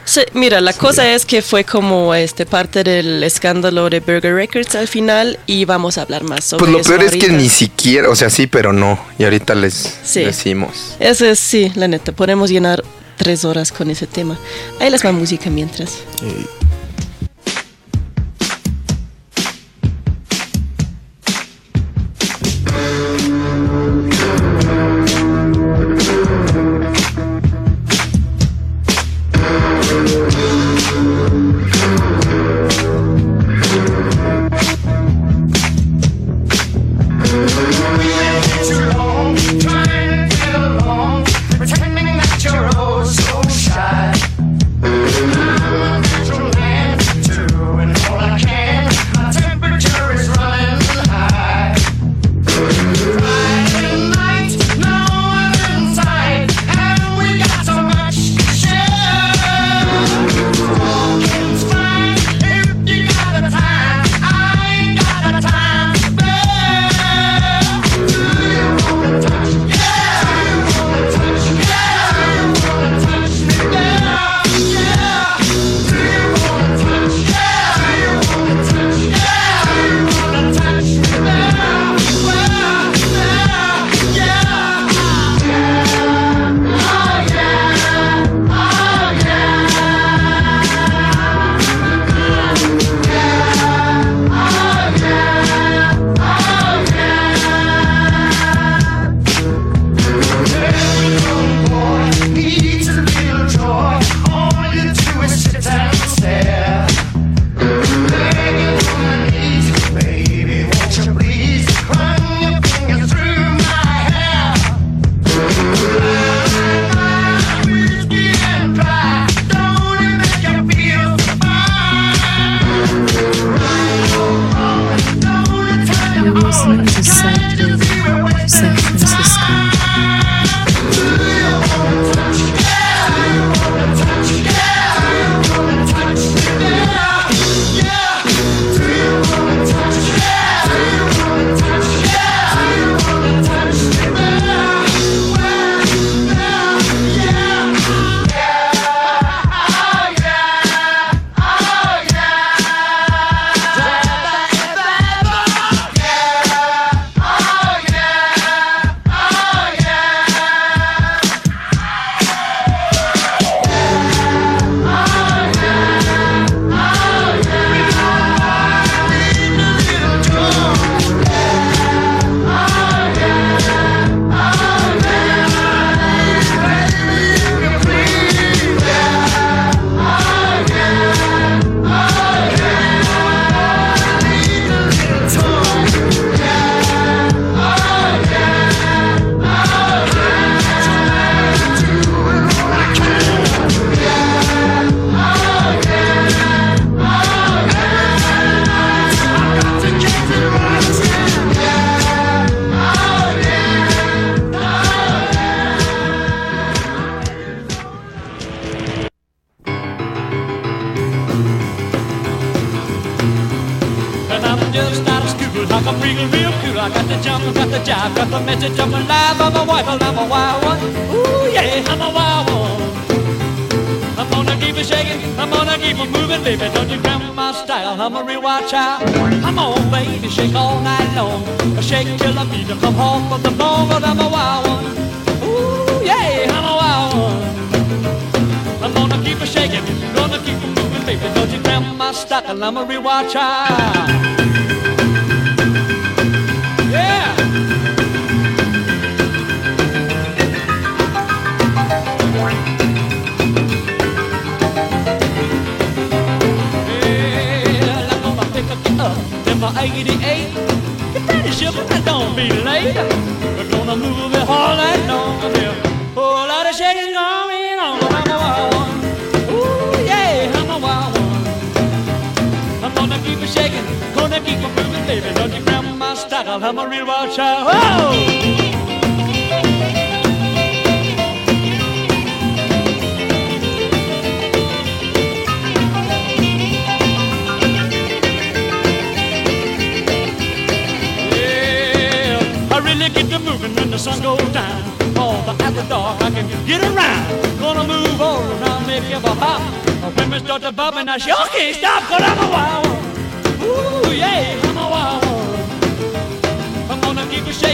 sí, 0.05 0.21
mira, 0.33 0.61
la 0.61 0.73
cosa 0.73 1.11
es 1.13 1.25
que 1.25 1.41
fue 1.41 1.63
como 1.63 2.13
este 2.13 2.45
parte 2.45 2.83
del 2.83 3.23
escándalo 3.23 3.89
de 3.89 3.99
Burger 3.99 4.35
Records 4.35 4.75
al 4.75 4.87
final 4.87 5.39
y 5.47 5.65
vamos 5.65 5.97
a 5.97 6.03
hablar 6.03 6.23
más 6.23 6.43
sobre 6.45 6.59
Pues 6.59 6.71
lo 6.71 6.79
eso 6.79 6.89
peor 6.91 7.03
es 7.03 7.11
que 7.11 7.29
ni 7.29 7.49
siquiera, 7.49 8.09
o 8.09 8.15
sea, 8.15 8.29
sí, 8.29 8.47
pero 8.47 8.71
no. 8.73 8.99
Y 9.17 9.23
ahorita 9.23 9.55
les 9.55 9.97
Sí. 10.03 10.21
decimos. 10.23 10.95
Eso 10.99 11.25
es, 11.25 11.39
sí, 11.39 11.71
la 11.75 11.87
neta, 11.87 12.11
podemos 12.11 12.49
llenar 12.51 12.83
tres 13.17 13.45
horas 13.45 13.71
con 13.71 13.89
ese 13.89 14.05
tema. 14.07 14.37
Ahí 14.79 14.89
les 14.89 15.03
va 15.05 15.11
música 15.11 15.49
mientras. 15.49 15.93
Y- 16.21 16.64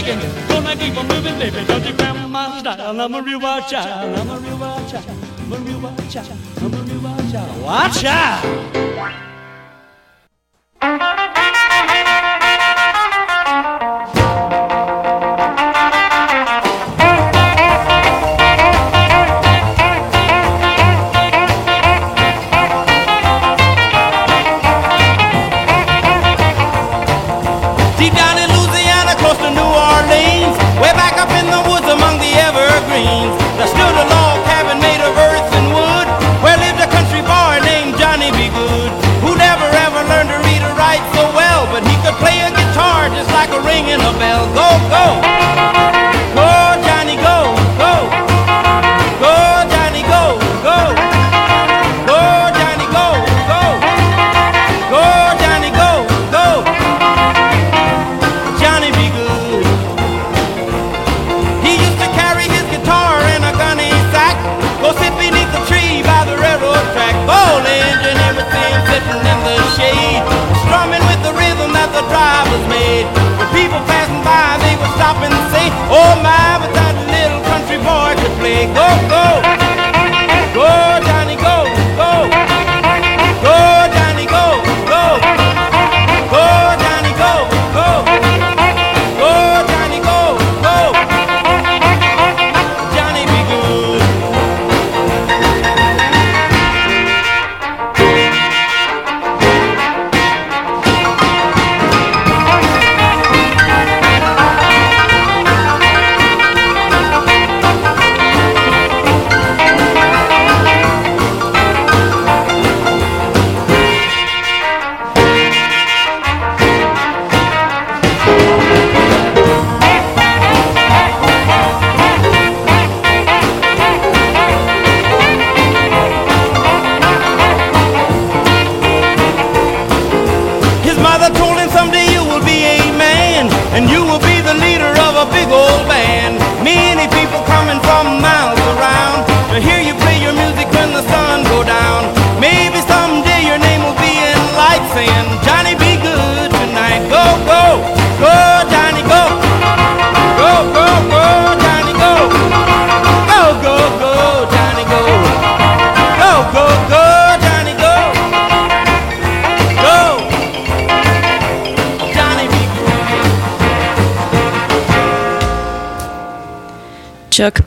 shaking. 0.04 0.48
Gonna 0.48 0.76
keep 0.76 0.96
on 0.96 1.08
moving, 1.08 1.38
baby. 1.38 1.64
Don't 1.66 1.84
you 1.84 1.94
grandma 1.94 2.58
style. 2.58 3.00
I'm 3.00 3.14
a 3.14 3.22
real 3.22 3.40
wild 3.40 3.68
child. 3.68 4.18
I'm 4.18 4.30
a 4.30 4.38
real 4.38 4.58
wild 4.58 4.88
child. 4.90 5.04
I'm 5.38 5.52
a 5.52 5.56
real 5.58 5.80
wild 5.80 6.10
child. 6.10 6.32
I'm 6.58 6.74
a 6.74 6.76
real 6.78 7.00
wild 7.00 7.32
child. 7.32 7.62
Watch 7.62 8.04
out! 8.04 9.31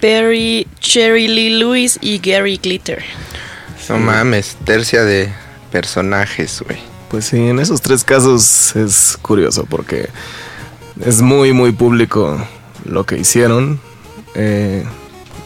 Perry, 0.05 0.67
Cherry 0.79 1.27
Lee 1.27 1.57
Lewis 1.57 1.97
y 1.99 2.19
Gary 2.19 2.59
Glitter. 2.61 3.03
No 3.89 3.97
mames, 3.97 4.55
tercia 4.63 5.03
de 5.03 5.33
personajes, 5.71 6.61
güey. 6.63 6.77
Pues 7.09 7.25
sí, 7.25 7.37
en 7.37 7.57
esos 7.57 7.81
tres 7.81 8.03
casos 8.03 8.75
es 8.75 9.17
curioso 9.19 9.65
porque 9.67 10.09
es 11.03 11.23
muy, 11.23 11.53
muy 11.53 11.71
público 11.71 12.37
lo 12.83 13.07
que 13.07 13.17
hicieron. 13.17 13.79
Eh, 14.35 14.85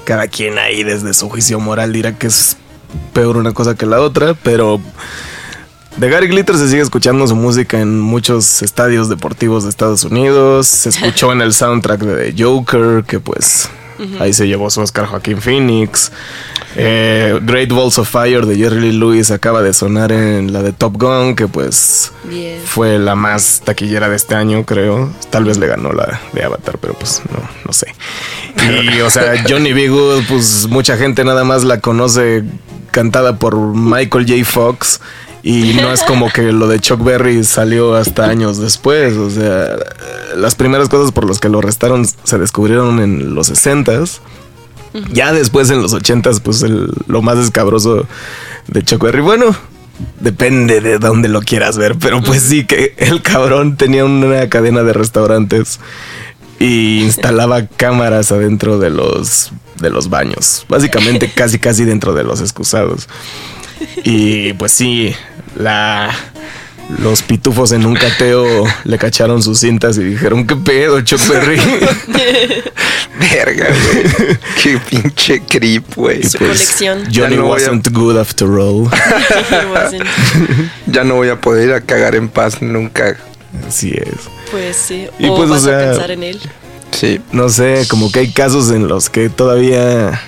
cada 0.03 0.27
quien 0.27 0.59
ahí 0.59 0.83
desde 0.83 1.13
su 1.13 1.29
juicio 1.29 1.61
moral 1.61 1.93
dirá 1.93 2.17
que 2.17 2.27
es 2.27 2.57
peor 3.13 3.37
una 3.37 3.53
cosa 3.53 3.75
que 3.75 3.85
la 3.85 4.01
otra, 4.01 4.33
pero 4.33 4.81
de 5.95 6.09
Gary 6.09 6.27
Glitter 6.27 6.57
se 6.57 6.67
sigue 6.67 6.81
escuchando 6.81 7.25
su 7.27 7.35
música 7.37 7.79
en 7.79 7.97
muchos 8.01 8.61
estadios 8.61 9.07
deportivos 9.07 9.63
de 9.63 9.69
Estados 9.69 10.03
Unidos. 10.03 10.67
Se 10.67 10.89
escuchó 10.89 11.31
en 11.31 11.39
el 11.39 11.53
soundtrack 11.53 12.01
de 12.01 12.33
The 12.33 12.43
Joker, 12.43 13.05
que 13.05 13.21
pues 13.21 13.69
Ahí 14.19 14.33
se 14.33 14.47
llevó 14.47 14.69
su 14.69 14.81
Oscar 14.81 15.05
Joaquín 15.05 15.41
Phoenix. 15.41 16.11
Eh, 16.75 17.39
Great 17.41 17.69
Balls 17.69 17.97
of 17.97 18.09
Fire 18.09 18.45
de 18.45 18.55
Jerry 18.55 18.79
Lee 18.79 18.97
Lewis 18.97 19.31
acaba 19.31 19.61
de 19.61 19.73
sonar 19.73 20.11
en 20.11 20.53
la 20.53 20.61
de 20.61 20.71
Top 20.71 20.97
Gun, 20.97 21.35
que 21.35 21.47
pues 21.47 22.11
fue 22.65 22.99
la 22.99 23.15
más 23.15 23.61
taquillera 23.63 24.07
de 24.09 24.15
este 24.15 24.35
año, 24.35 24.65
creo. 24.65 25.11
Tal 25.29 25.45
vez 25.45 25.57
le 25.57 25.67
ganó 25.67 25.91
la 25.91 26.21
de 26.33 26.43
Avatar, 26.43 26.77
pero 26.79 26.93
pues 26.93 27.21
no, 27.31 27.39
no 27.65 27.73
sé. 27.73 27.87
Y 28.71 29.01
o 29.01 29.09
sea, 29.09 29.43
Johnny 29.49 29.73
B. 29.73 29.89
Good, 29.89 30.23
pues 30.27 30.67
mucha 30.69 30.97
gente 30.97 31.23
nada 31.23 31.43
más 31.43 31.63
la 31.63 31.79
conoce 31.79 32.43
cantada 32.91 33.37
por 33.37 33.55
Michael 33.57 34.25
J. 34.27 34.45
Fox. 34.45 34.99
Y 35.41 35.73
no 35.81 35.93
es 35.93 36.03
como 36.03 36.29
que 36.29 36.51
lo 36.51 36.67
de 36.67 36.81
Chuck 36.81 37.01
Berry 37.01 37.45
salió 37.45 37.95
hasta 37.95 38.25
años 38.25 38.57
después. 38.57 39.15
O 39.15 39.29
sea, 39.29 39.77
las 40.35 40.55
primeras 40.55 40.89
cosas 40.89 41.11
por 41.11 41.27
las 41.27 41.39
que 41.39 41.49
lo 41.49 41.59
arrestaron 41.59 42.05
se 42.05 42.37
descubrieron 42.37 42.99
en 42.99 43.33
los 43.35 43.49
60s. 43.51 44.19
Ya 45.11 45.31
después 45.33 45.69
en 45.69 45.81
los 45.81 45.93
80s, 45.93 46.39
pues 46.41 46.63
el- 46.63 46.91
lo 47.07 47.21
más 47.21 47.37
escabroso 47.37 48.07
de 48.67 48.83
Chuck 48.83 49.03
Berry. 49.03 49.21
Bueno, 49.21 49.55
depende 50.19 50.81
de 50.81 50.97
dónde 50.97 51.29
lo 51.29 51.41
quieras 51.41 51.77
ver, 51.77 51.95
pero 51.99 52.21
pues 52.23 52.41
sí 52.41 52.65
que 52.65 52.95
el 52.97 53.21
cabrón 53.21 53.75
tenía 53.77 54.05
una 54.05 54.49
cadena 54.49 54.81
de 54.83 54.93
restaurantes 54.93 55.79
y 56.59 57.01
instalaba 57.03 57.67
cámaras 57.77 58.31
adentro 58.31 58.79
de 58.79 58.89
los 58.89 59.51
de 59.79 59.89
los 59.89 60.09
baños, 60.09 60.65
básicamente 60.67 61.31
casi 61.35 61.57
casi 61.59 61.85
dentro 61.85 62.13
de 62.13 62.23
los 62.23 62.41
excusados. 62.41 63.07
Y 64.03 64.53
pues 64.53 64.71
sí, 64.73 65.13
la 65.55 66.09
los 66.97 67.21
pitufos 67.21 67.71
en 67.71 67.85
un 67.85 67.95
cateo 67.95 68.65
le 68.83 68.97
cacharon 68.97 69.43
sus 69.43 69.59
cintas 69.59 69.97
y 69.97 70.03
dijeron, 70.03 70.47
¿qué 70.47 70.55
pedo, 70.55 70.99
Chuck 71.01 71.21
Berry? 71.27 71.59
Verga, 73.19 73.67
güey. 73.67 74.37
Qué 74.61 74.77
pinche 74.89 75.41
creep, 75.41 75.95
güey. 75.95 76.23
Su 76.23 76.37
colección. 76.39 77.03
Johnny 77.13 77.35
no 77.35 77.43
a- 77.43 77.49
wasn't 77.49 77.87
good 77.91 78.17
after 78.17 78.47
all. 78.47 78.89
Ya 80.87 81.03
no 81.03 81.15
voy 81.15 81.29
a 81.29 81.39
poder 81.39 81.67
ir 81.69 81.73
a 81.73 81.81
cagar 81.81 82.15
en 82.15 82.27
paz 82.29 82.61
nunca. 82.61 83.17
Así 83.67 83.91
es. 83.91 84.27
Pues 84.51 84.75
sí. 84.75 85.07
Y 85.19 85.27
o 85.27 85.35
pues, 85.35 85.49
o 85.51 85.59
sea, 85.59 85.77
a 85.77 85.91
pensar 85.91 86.11
en 86.11 86.23
él. 86.23 86.39
Sí. 86.91 87.21
No 87.31 87.49
sé, 87.49 87.85
como 87.89 88.11
que 88.11 88.19
hay 88.19 88.31
casos 88.31 88.71
en 88.71 88.87
los 88.87 89.09
que 89.09 89.29
todavía. 89.29 90.19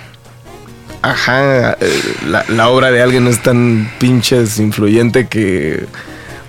Ajá, 1.01 1.75
eh, 1.81 2.01
la, 2.27 2.45
la 2.49 2.69
obra 2.69 2.91
de 2.91 3.01
alguien 3.01 3.25
es 3.27 3.41
tan 3.41 3.91
pinches 3.99 4.59
influyente 4.59 5.27
que. 5.27 5.85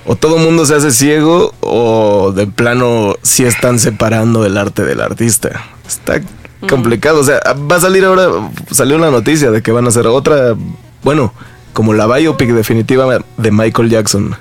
O 0.04 0.16
todo 0.16 0.36
el 0.36 0.42
mundo 0.42 0.66
se 0.66 0.74
hace 0.74 0.90
ciego, 0.90 1.54
o 1.60 2.32
de 2.32 2.46
plano 2.46 3.14
sí 3.22 3.44
están 3.44 3.78
separando 3.78 4.44
el 4.44 4.56
arte 4.56 4.84
del 4.84 5.00
artista. 5.00 5.64
Está 5.86 6.20
complicado. 6.68 7.20
O 7.20 7.24
sea, 7.24 7.40
va 7.70 7.76
a 7.76 7.80
salir 7.80 8.04
ahora. 8.04 8.28
Salió 8.70 8.98
la 8.98 9.10
noticia 9.10 9.50
de 9.50 9.62
que 9.62 9.70
van 9.70 9.84
a 9.84 9.88
hacer 9.88 10.06
otra. 10.06 10.56
Bueno, 11.02 11.32
como 11.72 11.92
la 11.92 12.06
biopic 12.06 12.50
definitiva 12.50 13.18
de 13.36 13.50
Michael 13.50 13.90
Jackson. 13.90 14.36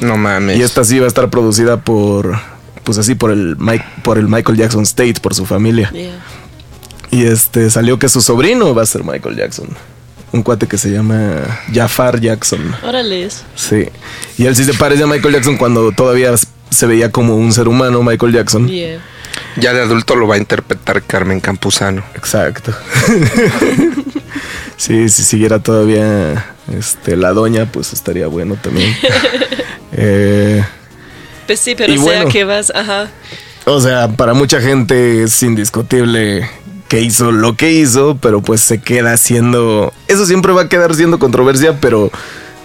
No 0.00 0.16
mames. 0.16 0.58
Y 0.58 0.62
esta 0.62 0.84
sí 0.84 0.98
va 0.98 1.06
a 1.06 1.08
estar 1.08 1.30
producida 1.30 1.78
por. 1.78 2.36
Pues 2.84 2.98
así, 2.98 3.14
por 3.14 3.30
el, 3.30 3.56
Mike, 3.58 3.84
por 4.02 4.18
el 4.18 4.28
Michael 4.28 4.58
Jackson 4.58 4.82
State, 4.82 5.14
por 5.22 5.34
su 5.34 5.46
familia. 5.46 5.90
Yeah. 5.90 6.22
Y 7.10 7.24
este 7.24 7.70
salió 7.70 7.98
que 7.98 8.08
su 8.08 8.20
sobrino 8.20 8.74
va 8.74 8.82
a 8.82 8.86
ser 8.86 9.04
Michael 9.04 9.36
Jackson. 9.36 9.68
Un 10.34 10.42
cuate 10.42 10.66
que 10.66 10.76
se 10.78 10.90
llama 10.90 11.60
Jafar 11.72 12.18
Jackson. 12.20 12.74
Órale. 12.82 13.28
Sí. 13.54 13.88
Y 14.36 14.46
él 14.46 14.56
sí 14.56 14.64
se 14.64 14.74
parece 14.74 15.04
a 15.04 15.06
Michael 15.06 15.32
Jackson 15.34 15.56
cuando 15.56 15.92
todavía 15.92 16.34
se 16.70 16.86
veía 16.86 17.12
como 17.12 17.36
un 17.36 17.52
ser 17.52 17.68
humano, 17.68 18.02
Michael 18.02 18.32
Jackson. 18.32 18.66
Yeah. 18.66 18.98
Ya 19.56 19.72
de 19.72 19.82
adulto 19.82 20.16
lo 20.16 20.26
va 20.26 20.34
a 20.34 20.38
interpretar 20.38 21.04
Carmen 21.04 21.38
Campuzano. 21.38 22.02
Exacto. 22.16 22.74
sí, 24.76 25.08
si 25.08 25.22
siguiera 25.22 25.60
todavía 25.60 26.44
este, 26.76 27.16
la 27.16 27.32
doña, 27.32 27.66
pues 27.70 27.92
estaría 27.92 28.26
bueno 28.26 28.56
también. 28.60 28.92
Eh, 29.96 30.64
Pues 31.46 31.60
sí, 31.60 31.76
pero 31.76 31.92
sea 31.94 32.02
bueno. 32.02 32.28
que 32.28 32.42
vas, 32.42 32.72
ajá. 32.74 33.08
O 33.64 33.80
sea, 33.80 34.08
para 34.08 34.34
mucha 34.34 34.60
gente 34.60 35.22
es 35.22 35.40
indiscutible 35.44 36.50
que 36.88 37.00
hizo 37.00 37.32
lo 37.32 37.56
que 37.56 37.72
hizo, 37.72 38.16
pero 38.20 38.42
pues 38.42 38.60
se 38.60 38.78
queda 38.80 39.16
siendo... 39.16 39.92
Eso 40.08 40.26
siempre 40.26 40.52
va 40.52 40.62
a 40.62 40.68
quedar 40.68 40.94
siendo 40.94 41.18
controversia, 41.18 41.78
pero 41.80 42.10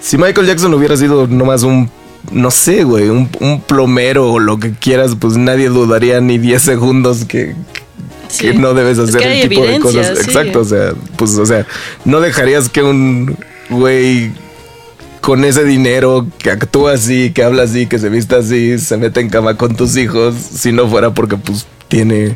si 0.01 0.17
Michael 0.17 0.47
Jackson 0.47 0.73
hubiera 0.73 0.97
sido 0.97 1.27
nomás 1.27 1.63
un... 1.63 1.89
No 2.31 2.51
sé, 2.51 2.83
güey, 2.83 3.07
un, 3.09 3.29
un 3.39 3.61
plomero 3.61 4.29
o 4.33 4.39
lo 4.39 4.59
que 4.59 4.73
quieras, 4.73 5.15
pues 5.19 5.37
nadie 5.37 5.69
dudaría 5.69 6.19
ni 6.19 6.37
10 6.37 6.61
segundos 6.61 7.23
que, 7.25 7.55
Sí. 8.27 8.43
que 8.47 8.53
no 8.53 8.73
debes 8.73 8.97
Es 8.99 9.09
hacer 9.09 9.21
que 9.21 9.27
hay 9.27 9.41
el 9.41 9.49
tipo 9.49 9.65
de 9.65 9.79
cosas. 9.79 10.07
sí. 10.19 10.25
Exacto, 10.25 10.59
o 10.59 10.65
sea, 10.65 10.91
pues, 11.15 11.35
o 11.37 11.45
sea, 11.45 11.65
no 12.05 12.19
dejarías 12.19 12.67
que 12.69 12.83
un 12.83 13.35
güey 13.69 14.31
con 15.21 15.43
ese 15.45 15.63
dinero 15.63 16.27
que 16.37 16.51
actúa 16.51 16.93
así, 16.93 17.31
que 17.31 17.43
habla 17.43 17.63
así, 17.63 17.87
que 17.87 17.97
se 17.99 18.09
vista 18.09 18.37
así, 18.37 18.77
se 18.79 18.97
mete 18.97 19.21
en 19.21 19.29
cama 19.29 19.55
con 19.55 19.75
tus 19.75 19.95
hijos, 19.97 20.35
si 20.35 20.71
no 20.71 20.87
fuera 20.89 21.13
porque 21.13 21.37
pues 21.37 21.65
tiene 21.87 22.35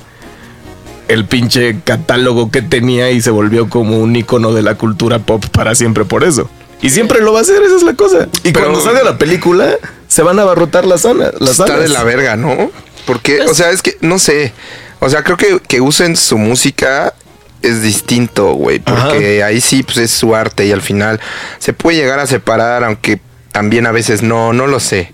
el 1.08 1.26
pinche 1.26 1.78
catálogo 1.84 2.50
que 2.52 2.62
tenía 2.62 3.12
y 3.12 3.22
se 3.22 3.30
volvió 3.32 3.70
como 3.70 3.98
un 4.00 4.16
icono 4.16 4.54
de 4.54 4.62
la 4.62 4.76
cultura 4.76 5.20
pop 5.20 5.46
para 5.52 5.76
siempre 5.76 6.06
por 6.06 6.24
eso. 6.24 6.50
Y 6.82 6.90
siempre 6.90 7.22
lo 7.22 7.32
va 7.34 7.40
a 7.40 7.42
hacer, 7.44 7.62
esa 7.64 7.76
es 7.78 7.84
la 7.84 7.94
cosa. 7.94 8.28
Y 8.44 8.52
Pero- 8.52 8.62
cuando 8.68 8.82
salga 8.82 9.04
la 9.04 9.18
película, 9.18 9.76
se 10.08 10.22
van 10.22 10.40
a 10.40 10.42
abarrotar 10.42 10.86
las 10.86 11.02
zonas. 11.02 11.32
Las 11.40 11.52
Está 11.52 11.64
de 11.66 11.72
salas. 11.72 11.90
la 11.92 12.04
verga, 12.04 12.36
¿no? 12.36 12.72
Porque, 13.06 13.38
Pues- 13.38 13.52
o 13.52 13.54
sea, 13.54 13.72
es 13.72 13.82
que, 13.82 13.98
no 14.02 14.20
sé. 14.20 14.54
O 15.00 15.10
sea, 15.10 15.24
creo 15.24 15.38
que, 15.38 15.60
que 15.68 15.80
usen 15.82 16.16
su 16.18 16.38
música 16.38 17.14
es 17.62 17.82
distinto, 17.82 18.54
güey. 18.54 18.80
Porque 18.80 19.44
ahí 19.44 19.62
sí, 19.62 19.84
pues 19.84 19.98
es 19.98 20.12
su 20.12 20.36
arte 20.36 20.66
y 20.66 20.72
al 20.74 20.82
final 20.82 21.20
se 21.60 21.72
puede 21.74 21.98
llegar 21.98 22.20
a 22.20 22.28
separar, 22.28 22.84
aunque 22.84 23.22
también 23.54 23.86
a 23.88 23.92
veces 23.92 24.22
no, 24.22 24.52
no 24.52 24.68
lo 24.68 24.80
sé. 24.82 25.13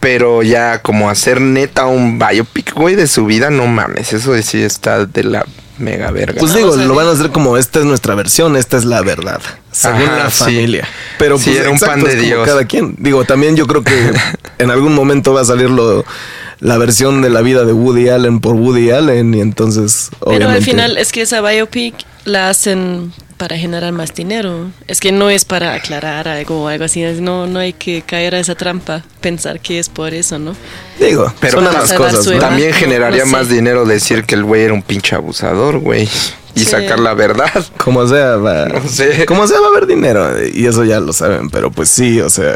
Pero 0.00 0.42
ya 0.42 0.80
como 0.82 1.10
hacer 1.10 1.40
neta 1.40 1.86
un 1.86 2.18
biopic, 2.18 2.72
güey, 2.74 2.94
de 2.94 3.08
su 3.08 3.26
vida, 3.26 3.50
no 3.50 3.66
mames. 3.66 4.12
Eso 4.12 4.40
sí 4.42 4.62
está 4.62 5.06
de 5.06 5.24
la 5.24 5.44
mega 5.78 6.10
verga. 6.10 6.38
Pues 6.38 6.54
digo, 6.54 6.76
lo 6.76 6.94
van 6.94 7.06
a 7.08 7.12
hacer 7.12 7.30
como 7.30 7.56
esta 7.56 7.78
es 7.80 7.84
nuestra 7.84 8.14
versión, 8.14 8.56
esta 8.56 8.76
es 8.76 8.84
la 8.84 9.00
verdad, 9.02 9.40
según 9.72 10.02
Ajá, 10.02 10.16
la 10.24 10.30
sí. 10.30 10.44
familia. 10.44 10.88
Pero 11.18 11.38
Sí, 11.38 11.46
pues 11.46 11.56
era 11.60 11.68
un 11.70 11.76
exacto, 11.76 12.04
pan 12.04 12.16
de 12.16 12.16
Dios. 12.20 12.46
cada 12.46 12.64
quien. 12.64 12.94
Digo, 12.98 13.24
también 13.24 13.56
yo 13.56 13.66
creo 13.66 13.82
que 13.82 14.12
en 14.58 14.70
algún 14.70 14.94
momento 14.94 15.32
va 15.34 15.40
a 15.42 15.44
salir 15.44 15.70
lo, 15.70 16.04
la 16.60 16.78
versión 16.78 17.22
de 17.22 17.30
la 17.30 17.42
vida 17.42 17.64
de 17.64 17.72
Woody 17.72 18.08
Allen 18.08 18.40
por 18.40 18.54
Woody 18.54 18.90
Allen 18.90 19.34
y 19.34 19.40
entonces 19.40 20.10
Pero 20.20 20.30
obviamente 20.30 20.58
al 20.58 20.64
final 20.64 20.98
es 20.98 21.12
que 21.12 21.22
esa 21.22 21.40
biopic 21.40 21.94
la 22.24 22.50
hacen 22.50 23.12
para 23.38 23.56
generar 23.56 23.92
más 23.92 24.14
dinero. 24.14 24.70
Es 24.86 25.00
que 25.00 25.12
no 25.12 25.30
es 25.30 25.46
para 25.46 25.72
aclarar 25.72 26.28
algo 26.28 26.64
o 26.64 26.68
algo 26.68 26.84
así. 26.84 27.02
No, 27.20 27.46
no 27.46 27.60
hay 27.60 27.72
que 27.72 28.02
caer 28.02 28.34
a 28.34 28.40
esa 28.40 28.54
trampa, 28.54 29.02
pensar 29.22 29.60
que 29.60 29.78
es 29.78 29.88
por 29.88 30.12
eso, 30.12 30.38
¿no? 30.38 30.54
digo, 31.00 31.32
Pero 31.40 31.52
son 31.54 31.64
vas 31.64 31.74
ambas 31.74 31.90
a 31.92 31.98
dar 31.98 32.12
cosas. 32.14 32.38
También 32.40 32.72
generaría 32.74 33.20
no 33.20 33.26
sé. 33.30 33.32
más 33.32 33.48
dinero 33.48 33.84
decir 33.86 34.24
que 34.24 34.34
el 34.34 34.44
güey 34.44 34.62
era 34.62 34.74
un 34.74 34.82
pinche 34.82 35.14
abusador, 35.16 35.78
güey. 35.78 36.08
Y 36.54 36.60
Sí. 36.60 36.66
sacar 36.66 36.98
la 36.98 37.14
verdad. 37.14 37.64
Como 37.78 38.06
sea, 38.08 38.36
va, 38.36 38.66
No 38.68 38.86
sé. 38.88 39.24
como 39.26 39.46
sea 39.46 39.60
va 39.60 39.66
a 39.66 39.70
haber 39.70 39.86
dinero 39.86 40.28
y 40.52 40.66
eso 40.66 40.84
ya 40.84 40.98
lo 41.00 41.12
saben, 41.12 41.48
pero 41.50 41.70
pues 41.70 41.88
sí, 41.88 42.20
o 42.20 42.28
sea, 42.28 42.54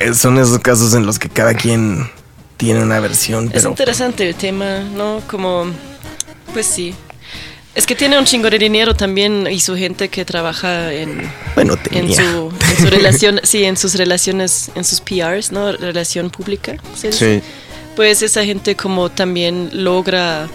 eh, 0.00 0.14
son 0.14 0.38
esos 0.38 0.58
casos 0.60 0.94
en 0.94 1.04
los 1.06 1.18
que 1.18 1.28
cada 1.28 1.54
quien 1.54 2.10
tiene 2.56 2.82
una 2.82 3.00
versión, 3.00 3.46
Es 3.46 3.52
pero 3.62 3.70
interesante 3.70 4.26
el 4.28 4.34
tema, 4.34 4.80
¿no? 4.96 5.20
Como, 5.26 5.66
pues 6.54 6.66
sí. 6.66 6.94
Es 7.74 7.86
que 7.86 7.96
tiene 7.96 8.16
un 8.18 8.24
chingo 8.24 8.48
de 8.50 8.58
dinero 8.58 8.94
también 8.94 9.48
y 9.50 9.58
su 9.58 9.74
gente 9.76 10.08
que 10.08 10.24
trabaja 10.24 10.92
en, 10.92 11.28
bueno, 11.56 11.76
en, 11.90 12.14
su, 12.14 12.22
en 12.22 12.76
su 12.78 12.86
relación, 12.88 13.40
sí, 13.42 13.64
en 13.64 13.76
sus 13.76 13.96
relaciones, 13.96 14.70
en 14.76 14.84
sus 14.84 15.00
PRs, 15.00 15.50
¿no? 15.50 15.72
Relación 15.72 16.30
pública. 16.30 16.76
Sí. 16.94 17.40
Pues 17.96 18.22
esa 18.22 18.44
gente 18.44 18.76
como 18.76 19.10
también 19.10 19.70
logra 19.72 20.48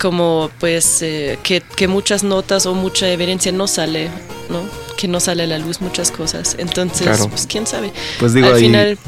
como 0.00 0.50
pues 0.58 1.00
eh, 1.02 1.38
que, 1.42 1.60
que 1.62 1.88
muchas 1.88 2.22
notas 2.22 2.64
o 2.66 2.74
mucha 2.74 3.10
evidencia 3.10 3.52
no 3.52 3.66
sale, 3.66 4.08
¿no? 4.48 4.60
Que 4.96 5.08
no 5.08 5.20
sale 5.20 5.42
a 5.42 5.46
la 5.46 5.58
luz 5.58 5.80
muchas 5.82 6.10
cosas. 6.10 6.56
Entonces, 6.58 7.02
Claro. 7.06 7.28
pues 7.28 7.46
quién 7.46 7.66
sabe. 7.66 7.92
Pues 8.18 8.32
digo, 8.32 8.46
Al 8.48 8.54
ahí- 8.54 8.60
final, 8.62 8.98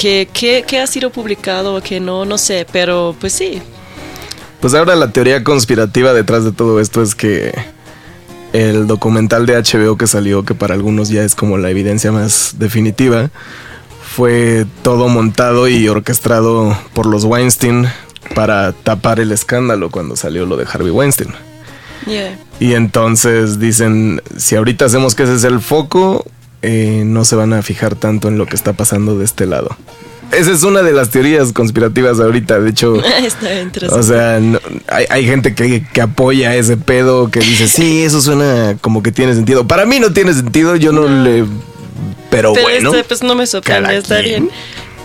que, 0.00 0.28
que, 0.32 0.64
que 0.66 0.80
ha 0.80 0.86
sido 0.88 1.10
publicado 1.10 1.76
o 1.76 1.80
que 1.80 2.00
no, 2.00 2.24
no 2.24 2.36
sé, 2.38 2.66
pero 2.72 3.14
pues 3.20 3.32
sí. 3.32 3.60
Pues 4.64 4.72
ahora 4.72 4.96
la 4.96 5.12
teoría 5.12 5.44
conspirativa 5.44 6.14
detrás 6.14 6.42
de 6.42 6.50
todo 6.50 6.80
esto 6.80 7.02
es 7.02 7.14
que 7.14 7.52
el 8.54 8.86
documental 8.86 9.44
de 9.44 9.62
HBO 9.62 9.98
que 9.98 10.06
salió, 10.06 10.46
que 10.46 10.54
para 10.54 10.72
algunos 10.72 11.10
ya 11.10 11.22
es 11.22 11.34
como 11.34 11.58
la 11.58 11.68
evidencia 11.68 12.12
más 12.12 12.54
definitiva, 12.58 13.28
fue 14.02 14.64
todo 14.80 15.08
montado 15.08 15.68
y 15.68 15.86
orquestado 15.86 16.78
por 16.94 17.04
los 17.04 17.24
Weinstein 17.24 17.88
para 18.34 18.72
tapar 18.72 19.20
el 19.20 19.32
escándalo 19.32 19.90
cuando 19.90 20.16
salió 20.16 20.46
lo 20.46 20.56
de 20.56 20.64
Harvey 20.64 20.92
Weinstein. 20.92 21.34
Yeah. 22.06 22.38
Y 22.58 22.72
entonces 22.72 23.58
dicen, 23.58 24.22
si 24.38 24.56
ahorita 24.56 24.86
hacemos 24.86 25.14
que 25.14 25.24
ese 25.24 25.34
es 25.34 25.44
el 25.44 25.60
foco, 25.60 26.24
eh, 26.62 27.02
no 27.04 27.26
se 27.26 27.36
van 27.36 27.52
a 27.52 27.60
fijar 27.60 27.96
tanto 27.96 28.28
en 28.28 28.38
lo 28.38 28.46
que 28.46 28.56
está 28.56 28.72
pasando 28.72 29.18
de 29.18 29.26
este 29.26 29.44
lado. 29.44 29.76
Esa 30.32 30.52
es 30.52 30.62
una 30.62 30.82
de 30.82 30.92
las 30.92 31.10
teorías 31.10 31.52
conspirativas 31.52 32.18
ahorita. 32.20 32.58
De 32.60 32.70
hecho, 32.70 32.96
Está 33.24 33.60
interesante. 33.60 34.00
o 34.00 34.02
sea, 34.02 34.40
no- 34.40 34.60
hay, 34.88 35.06
hay 35.10 35.24
gente 35.26 35.54
que, 35.54 35.84
que 35.92 36.00
apoya 36.00 36.54
ese 36.56 36.76
pedo, 36.76 37.30
que 37.30 37.40
dice, 37.40 37.68
sí, 37.68 38.02
eso 38.02 38.20
suena 38.20 38.76
como 38.80 39.02
que 39.02 39.12
tiene 39.12 39.34
sentido. 39.34 39.66
Para 39.66 39.86
mí 39.86 40.00
no 40.00 40.12
tiene 40.12 40.32
sentido, 40.34 40.76
yo 40.76 40.92
no, 40.92 41.06
le... 41.08 41.44
Pero, 42.30 42.52
Pero 42.52 42.62
bueno. 42.68 42.90
este, 42.90 43.04
pues 43.04 43.22
no 43.22 43.34
me 43.36 43.46
sorprende, 43.46 43.96
está 43.96 44.18
bien. 44.20 44.50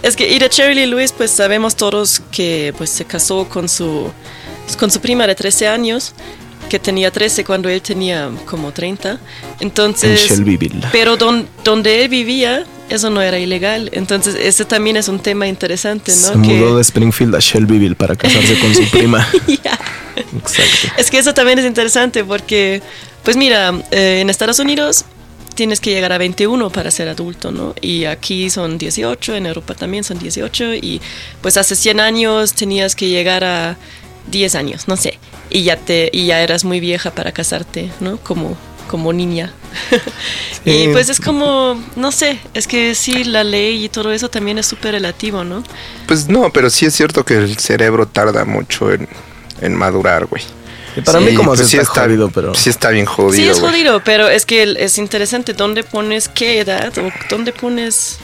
Es 0.01 0.15
que, 0.15 0.27
y 0.33 0.39
de 0.39 0.49
Cherry 0.49 0.73
Lee 0.75 0.85
Lewis, 0.87 1.11
pues 1.11 1.29
sabemos 1.29 1.75
todos 1.75 2.21
que 2.31 2.73
pues 2.77 2.89
se 2.89 3.05
casó 3.05 3.47
con 3.49 3.69
su, 3.69 4.09
con 4.79 4.89
su 4.89 4.99
prima 4.99 5.27
de 5.27 5.35
13 5.35 5.67
años, 5.67 6.13
que 6.69 6.79
tenía 6.79 7.11
13 7.11 7.43
cuando 7.43 7.67
él 7.69 7.81
tenía 7.81 8.29
como 8.45 8.71
30. 8.71 9.19
Entonces, 9.59 10.21
En 10.31 10.37
Shelbyville. 10.37 10.87
pero 10.91 11.17
don- 11.17 11.47
donde 11.63 12.01
él 12.03 12.09
vivía, 12.09 12.63
eso 12.89 13.09
no 13.09 13.21
era 13.21 13.39
ilegal. 13.39 13.89
Entonces, 13.93 14.35
ese 14.35 14.65
también 14.65 14.97
es 14.97 15.07
un 15.07 15.19
tema 15.19 15.47
interesante, 15.47 16.11
¿no? 16.11 16.17
Se 16.17 16.31
Que- 16.33 16.37
mudó 16.39 16.75
de 16.77 16.81
Springfield 16.81 17.35
a 17.35 17.39
Shelbyville 17.39 17.95
para 17.95 18.15
casarse 18.15 18.57
con 18.59 18.73
su 18.75 18.83
prima. 18.91 19.27
Ya. 19.63 19.77
Exacto. 20.15 20.93
Es 20.97 21.09
que 21.09 21.17
eso 21.17 21.33
también 21.33 21.59
es 21.59 21.65
interesante 21.65 22.23
porque, 22.23 22.81
pues 23.23 23.37
mira, 23.37 23.73
eh, 23.91 24.19
en 24.21 24.29
Estados 24.29 24.59
Unidos 24.59 25.05
tienes 25.55 25.79
que 25.79 25.91
llegar 25.91 26.11
a 26.11 26.17
21 26.17 26.69
para 26.69 26.91
ser 26.91 27.07
adulto, 27.09 27.51
¿no? 27.51 27.73
Y 27.81 28.05
aquí 28.05 28.49
son 28.49 28.77
18, 28.77 29.35
en 29.35 29.45
Europa 29.45 29.73
también 29.75 30.03
son 30.03 30.17
18, 30.19 30.73
y 30.75 31.01
pues 31.41 31.57
hace 31.57 31.75
100 31.75 31.99
años 31.99 32.53
tenías 32.53 32.95
que 32.95 33.07
llegar 33.07 33.43
a 33.43 33.77
10 34.31 34.55
años, 34.55 34.87
no 34.87 34.95
sé, 34.95 35.19
y 35.49 35.63
ya, 35.63 35.75
te, 35.77 36.09
y 36.13 36.27
ya 36.27 36.41
eras 36.41 36.63
muy 36.63 36.79
vieja 36.79 37.11
para 37.11 37.31
casarte, 37.31 37.89
¿no? 37.99 38.17
Como, 38.17 38.57
como 38.87 39.11
niña. 39.11 39.53
Sí. 40.63 40.71
Y 40.71 40.87
pues 40.89 41.09
es 41.09 41.19
como, 41.21 41.81
no 41.95 42.11
sé, 42.11 42.39
es 42.53 42.67
que 42.67 42.93
sí, 42.95 43.23
la 43.23 43.43
ley 43.43 43.85
y 43.85 43.89
todo 43.89 44.11
eso 44.11 44.29
también 44.29 44.57
es 44.57 44.65
súper 44.65 44.91
relativo, 44.93 45.43
¿no? 45.43 45.63
Pues 46.07 46.27
no, 46.27 46.51
pero 46.51 46.69
sí 46.69 46.85
es 46.85 46.93
cierto 46.93 47.23
que 47.23 47.35
el 47.35 47.57
cerebro 47.57 48.07
tarda 48.07 48.43
mucho 48.45 48.91
en, 48.91 49.07
en 49.61 49.75
madurar, 49.75 50.25
güey. 50.25 50.43
Y 50.97 51.01
para 51.01 51.19
Sí, 51.19 51.25
mí 51.25 51.33
como 51.35 51.53
pues 51.55 51.67
sí 51.67 51.77
está 51.77 52.01
jodido, 52.03 52.29
pero... 52.29 52.53
Sí 52.55 52.69
está 52.69 52.89
bien 52.89 53.05
jodido, 53.05 53.33
Sí, 53.33 53.47
es 53.47 53.59
jodido, 53.59 54.03
pero 54.03 54.27
es 54.27 54.45
que 54.45 54.75
es 54.79 54.97
interesante 54.97 55.53
dónde 55.53 55.83
pones 55.83 56.27
qué 56.27 56.59
edad 56.59 56.91
o 56.97 57.09
dónde 57.29 57.53
pones... 57.53 58.17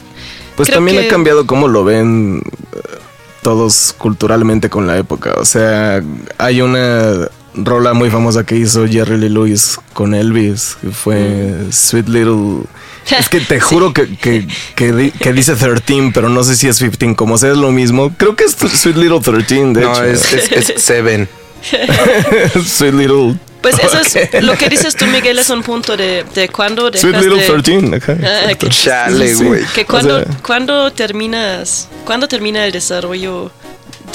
Pues 0.56 0.68
Creo 0.68 0.78
también 0.78 0.98
que- 1.00 1.06
ha 1.06 1.10
cambiado 1.10 1.46
cómo 1.46 1.68
lo 1.68 1.84
ven 1.84 2.42
eh, 2.74 2.78
todos 3.42 3.94
culturalmente 3.96 4.68
con 4.68 4.86
la 4.86 4.96
época. 4.98 5.34
O 5.38 5.44
sea, 5.44 6.02
hay 6.38 6.60
una 6.60 7.28
rola 7.56 7.92
muy 7.94 8.10
famosa 8.10 8.44
que 8.44 8.56
hizo 8.56 8.86
Jerry 8.86 9.18
Lee 9.18 9.28
Lewis 9.28 9.78
con 9.92 10.14
Elvis, 10.14 10.76
que 10.80 10.88
fue 10.90 11.16
Mm. 11.18 11.72
Sweet 11.72 12.08
Little... 12.08 12.64
Es 13.18 13.28
que 13.28 13.40
te 13.40 13.60
juro 13.68 13.92
que, 13.94 14.16
que, 14.16 14.46
que 14.74 14.92
di- 14.92 15.10
que 15.12 15.32
dice 15.32 15.54
13, 15.54 16.10
pero 16.12 16.28
no 16.28 16.42
sé 16.44 16.56
si 16.56 16.68
es 16.68 16.78
15. 16.78 17.14
Como 17.16 17.38
sea, 17.38 17.52
es 17.52 17.56
lo 17.58 17.70
mismo. 17.72 18.12
Creo 18.16 18.34
que 18.36 18.44
es 18.44 18.52
Sweet 18.52 18.96
Little 18.96 19.20
13, 19.20 19.54
de 19.54 19.64
No, 19.80 19.92
hecho. 19.92 20.04
es, 20.04 20.32
es, 20.32 20.52
es 20.70 20.82
Seven. 20.82 21.28
Sweet 22.64 22.94
Little... 22.94 23.36
Pues 23.62 23.76
eso 23.80 23.98
es, 23.98 24.44
lo 24.44 24.56
que 24.56 24.68
dices 24.68 24.94
tú, 24.94 25.06
Miguel, 25.06 25.40
es 25.40 25.50
un 25.50 25.62
punto 25.64 25.96
de, 25.96 26.24
de 26.36 26.48
cuando 26.48 26.88
dejas 26.88 27.00
Sweet 27.00 27.16
Little 27.24 27.40
de- 27.42 27.62
13, 27.62 27.96
ajá. 27.96 28.46
Ah, 28.48 28.68
Chale, 28.68 29.34
güey. 29.34 29.64
Que 29.74 29.82
O 29.82 29.86
cuando, 29.86 30.22
sea- 30.22 30.36
cuando 30.42 30.92
terminas, 30.92 31.88
cuando 32.04 32.28
termina 32.28 32.64
el 32.64 32.70
desarrollo 32.70 33.50
de- 33.64 33.65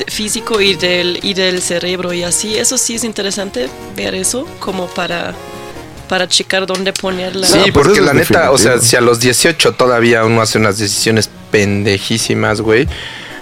físico 0.08 0.62
y 0.62 0.76
del, 0.76 1.20
y 1.24 1.34
del 1.34 1.62
cerebro 1.62 2.14
y 2.14 2.24
así, 2.24 2.58
eso 2.58 2.78
sí 2.78 2.96
es 2.96 3.04
interesante 3.04 3.70
ver 3.96 4.16
eso 4.16 4.48
como 4.60 4.88
para, 4.88 5.34
para 6.08 6.28
checar 6.28 6.66
dónde 6.66 6.94
ponerla. 6.94 7.48
Sí, 7.48 7.58
No, 7.58 7.64
pues 7.66 7.74
porque 7.74 8.02
la 8.02 8.14
neta, 8.14 8.52
o 8.52 8.58
sea, 8.58 8.80
si 8.80 8.96
a 8.96 9.02
los 9.02 9.20
18 9.20 9.74
todavía 9.74 10.26
uno 10.26 10.42
hace 10.42 10.58
unas 10.58 10.78
decisiones 10.78 11.30
pendejísimas, 11.52 12.62
güey, 12.62 12.88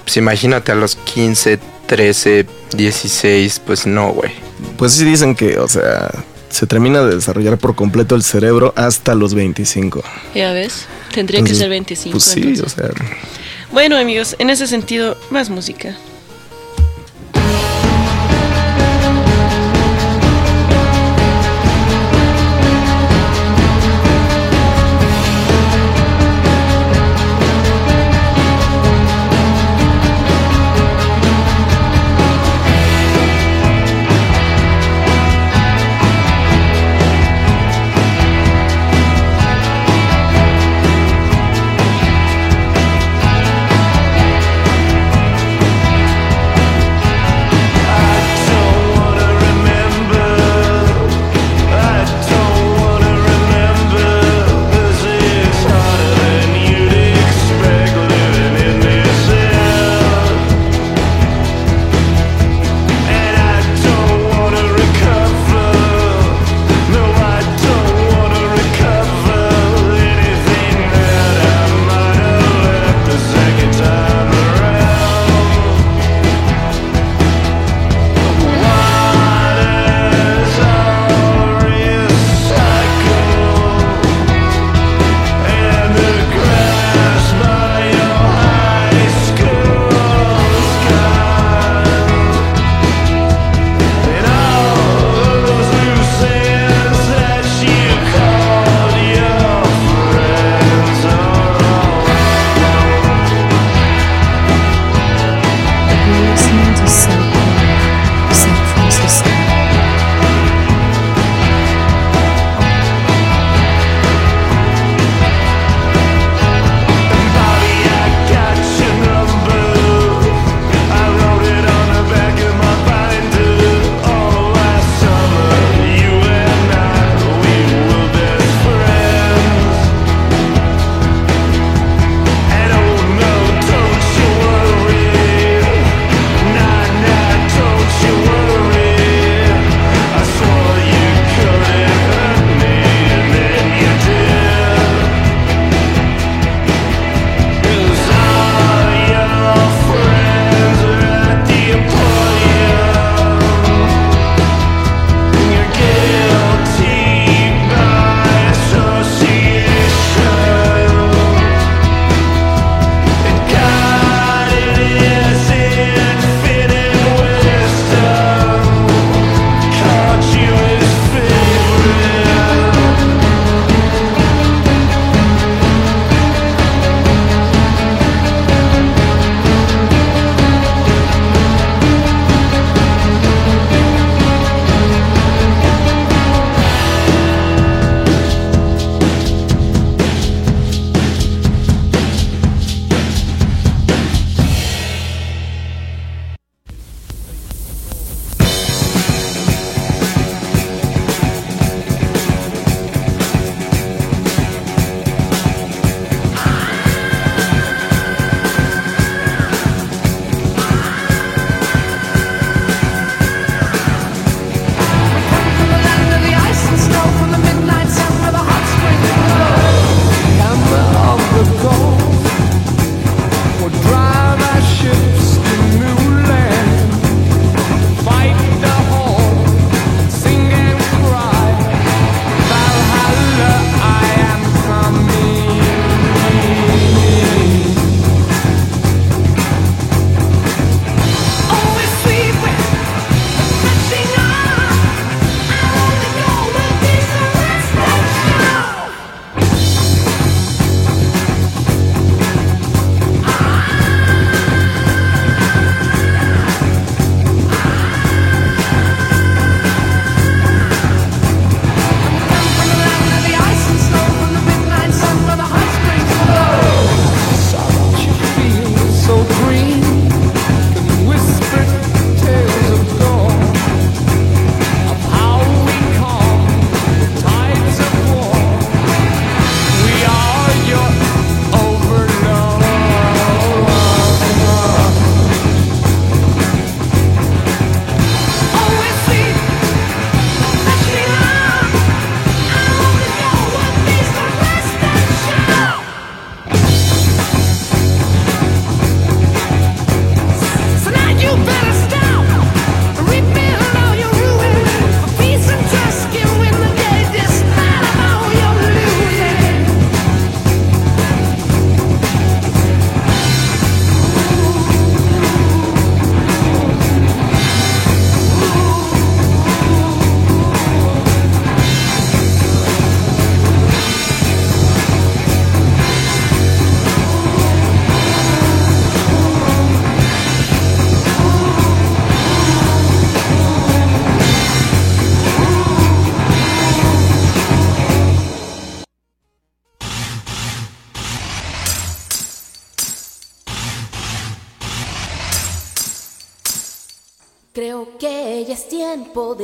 pues 0.03 0.17
imagínate 0.17 0.71
a 0.71 0.75
los 0.75 0.95
15, 0.95 1.59
13, 1.88 2.45
16, 2.75 3.62
pues 3.65 3.85
no, 3.85 4.12
güey. 4.12 4.31
Pues 4.77 4.93
sí 4.93 5.05
dicen 5.05 5.35
que, 5.35 5.57
o 5.59 5.67
sea, 5.67 6.12
se 6.49 6.67
termina 6.67 7.01
de 7.03 7.15
desarrollar 7.15 7.57
por 7.57 7.75
completo 7.75 8.15
el 8.15 8.23
cerebro 8.23 8.73
hasta 8.75 9.15
los 9.15 9.33
25. 9.33 10.03
Ya 10.35 10.51
ves, 10.53 10.85
tendría 11.13 11.39
Entonces, 11.39 11.57
que 11.57 11.63
ser 11.63 11.69
25. 11.69 12.12
Pues 12.12 12.23
sí, 12.23 12.41
entonces. 12.41 12.65
o 12.65 12.69
sea, 12.69 12.89
Bueno, 13.71 13.97
amigos, 13.97 14.35
en 14.39 14.49
ese 14.49 14.67
sentido, 14.67 15.17
más 15.29 15.49
música. 15.49 15.95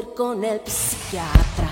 con 0.04 0.43
el 0.43 0.60
psiquiatra. 0.66 1.64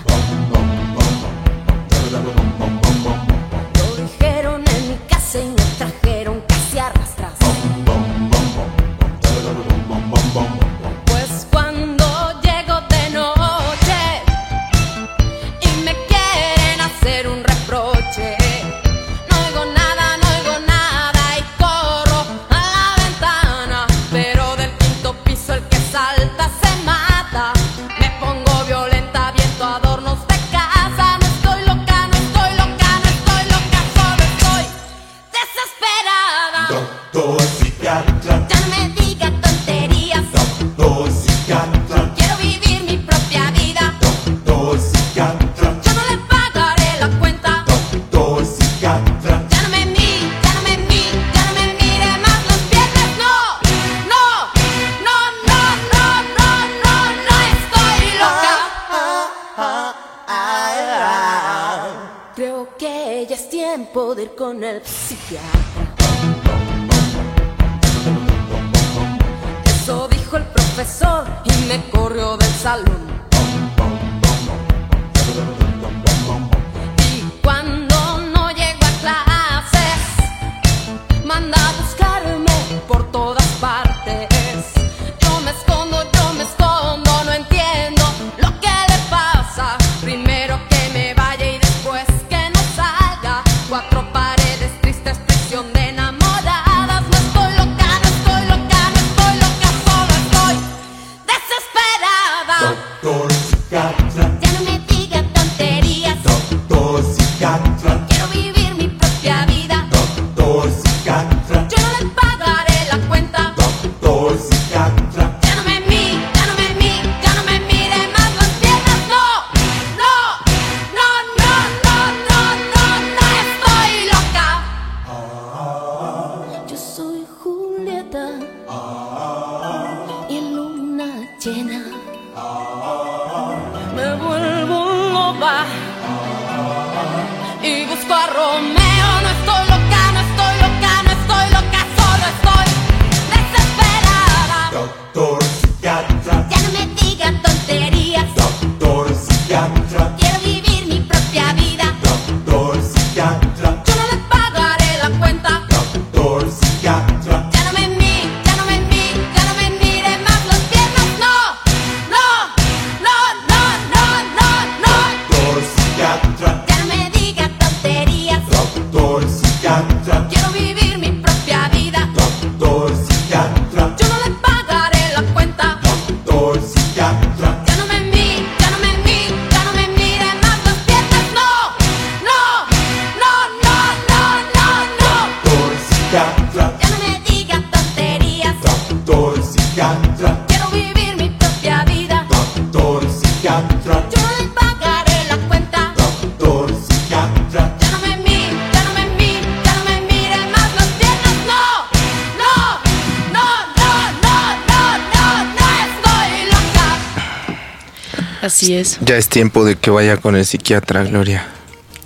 Ya 209.02 209.18
es 209.18 209.30
tiempo 209.30 209.66
de 209.66 209.76
que 209.76 209.92
vaya 209.92 210.18
con 210.18 210.36
el 210.36 210.46
psiquiatra, 210.46 211.04
Gloria. 211.04 211.48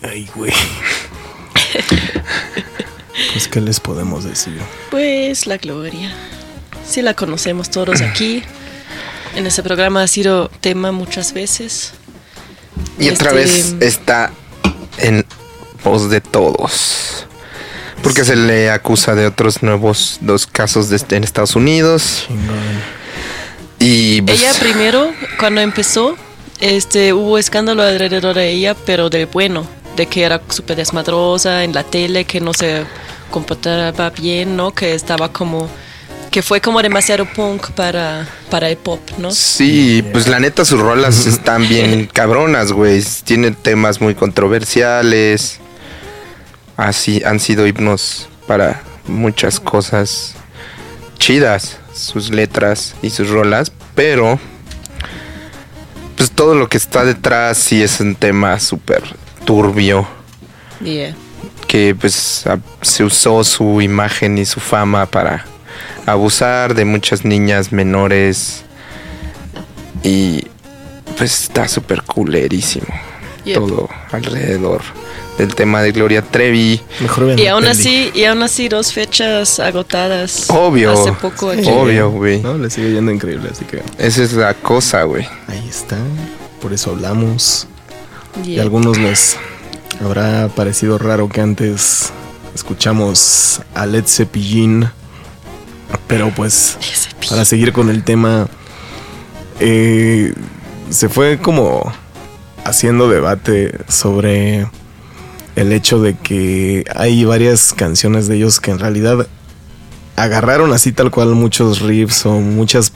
Ay, 0.02 0.28
güey. 0.36 0.52
pues, 3.34 3.48
¿qué 3.48 3.62
les 3.62 3.80
podemos 3.80 4.24
decir? 4.24 4.60
Pues 4.90 5.48
la 5.48 5.58
Gloria. 5.58 6.12
Sí 6.88 7.02
la 7.02 7.14
conocemos 7.14 7.70
todos 7.70 8.02
aquí. 8.02 8.44
En 9.36 9.46
este 9.46 9.62
programa 9.62 10.04
ha 10.04 10.08
sido 10.08 10.50
tema 10.62 10.92
muchas 10.92 11.34
veces. 11.34 11.94
Y 12.98 13.10
otra 13.10 13.32
este, 13.32 13.36
vez 13.36 13.76
está 13.82 14.32
en 14.98 15.26
voz 15.84 16.10
de 16.10 16.22
todos. 16.22 17.28
Porque 18.02 18.24
se 18.24 18.36
le 18.36 18.72
acusa 18.72 19.16
de 19.16 19.28
otros 19.28 19.64
nuevos 19.64 20.20
dos 20.22 20.48
casos 20.48 20.92
este 20.92 21.18
en 21.18 21.24
Estados 21.24 21.56
Unidos. 21.56 22.28
Y 23.80 24.22
pues, 24.22 24.40
ella 24.40 24.54
primero, 24.60 25.12
cuando 25.38 25.62
empezó, 25.62 26.16
este, 26.60 27.14
hubo 27.14 27.38
escándalo 27.38 27.84
alrededor 27.84 28.36
de 28.36 28.50
ella, 28.50 28.76
pero 28.86 29.10
de 29.10 29.26
bueno, 29.26 29.66
de 29.96 30.06
que 30.08 30.24
era 30.24 30.42
súper 30.50 30.78
desmadrosa 30.78 31.64
en 31.64 31.74
la 31.74 31.84
tele, 31.84 32.26
que 32.26 32.40
no 32.40 32.54
se 32.54 32.86
comportaba 33.32 34.10
bien, 34.12 34.56
¿no? 34.56 34.72
Que 34.72 34.94
estaba 34.94 35.32
como 35.32 35.70
que 36.32 36.42
fue 36.42 36.62
como 36.62 36.82
demasiado 36.82 37.26
punk 37.26 37.72
para, 37.72 38.28
para 38.50 38.70
el 38.70 38.78
pop, 38.78 39.00
¿no? 39.18 39.32
Sí, 39.32 40.04
pues 40.12 40.28
la 40.28 40.40
neta 40.40 40.66
sus 40.66 40.80
rolas 40.80 41.26
están 41.28 41.68
bien 41.68 42.08
cabronas, 42.12 42.72
güey. 42.72 43.04
Tienen 43.24 43.56
temas 43.56 44.02
muy 44.02 44.14
controversiales. 44.14 45.60
Así 46.76 47.24
han 47.26 47.40
sido 47.40 47.66
himnos 47.66 48.30
para 48.46 48.84
muchas 49.08 49.60
cosas 49.60 50.36
chidas, 51.18 51.80
sus 51.94 52.30
letras 52.30 52.96
y 53.02 53.10
sus 53.10 53.30
rolas, 53.30 53.72
pero 53.96 54.40
pues 56.18 56.32
todo 56.32 56.56
lo 56.56 56.68
que 56.68 56.78
está 56.78 57.06
detrás 57.06 57.58
sí 57.58 57.82
es 57.82 58.00
un 58.00 58.16
tema 58.16 58.60
súper 58.60 59.04
turbio. 59.46 60.08
Que 61.68 61.96
pues 62.00 62.44
se 62.82 63.04
usó 63.04 63.44
su 63.44 63.82
imagen 63.82 64.38
y 64.38 64.46
su 64.46 64.60
fama 64.60 65.06
para 65.06 65.46
abusar 66.06 66.74
de 66.74 66.86
muchas 66.86 67.24
niñas 67.24 67.72
menores. 67.72 68.64
Y 70.04 70.48
pues 71.18 71.44
está 71.44 71.68
súper 71.68 72.02
culerísimo. 72.02 72.88
Yep. 73.48 73.56
todo 73.58 73.90
alrededor 74.12 74.82
del 75.38 75.54
tema 75.56 75.82
de 75.82 75.92
Gloria 75.92 76.22
Trevi. 76.22 76.82
Mejor 77.02 77.40
Y 77.40 77.48
aún 77.48 77.62
peli. 77.64 77.72
así, 77.72 78.12
y 78.16 78.24
aún 78.26 78.42
así 78.44 78.68
dos 78.70 78.92
fechas 78.94 79.60
agotadas. 79.60 80.50
Obvio. 80.50 80.92
Hace 80.94 81.12
poco 81.14 81.50
aquí. 81.52 81.68
Obvio, 81.68 82.10
güey. 82.10 82.42
No, 82.42 82.58
le 82.58 82.70
sigue 82.70 82.92
yendo 82.94 83.12
increíble, 83.12 83.50
así 83.52 83.64
que 83.66 83.82
Esa 84.00 84.24
es 84.24 84.34
la 84.34 84.54
cosa, 84.56 85.04
güey. 85.04 85.28
ahí 85.48 85.66
está. 85.70 85.98
Por 86.62 86.74
eso 86.74 86.92
hablamos. 86.92 87.68
Y 88.44 88.58
a 88.60 88.64
algunos 88.64 88.98
les 88.98 89.38
habrá 90.04 90.48
parecido 90.50 90.98
raro 90.98 91.30
que 91.30 91.42
antes 91.42 92.12
escuchamos 92.56 93.62
a 93.76 93.86
Led 93.86 94.06
Zeppelin. 94.08 94.90
Pero 96.08 96.32
pues, 96.36 96.78
para 97.30 97.46
seguir 97.46 97.74
con 97.74 97.90
el 97.90 98.04
tema, 98.04 98.48
eh, 99.60 100.34
se 100.90 101.10
fue 101.10 101.38
como 101.40 101.92
haciendo 102.68 103.10
debate 103.10 103.78
sobre 103.88 104.68
el 105.56 105.72
hecho 105.72 106.00
de 106.02 106.16
que 106.16 106.84
hay 106.96 107.26
varias 107.26 107.74
canciones 107.74 108.28
de 108.28 108.36
ellos 108.36 108.60
que 108.60 108.72
en 108.72 108.80
realidad 108.80 109.28
agarraron 110.16 110.74
así 110.74 110.92
tal 110.92 111.12
cual 111.12 111.30
muchos 111.30 111.82
riffs 111.82 112.26
o 112.26 112.40
muchas 112.40 112.92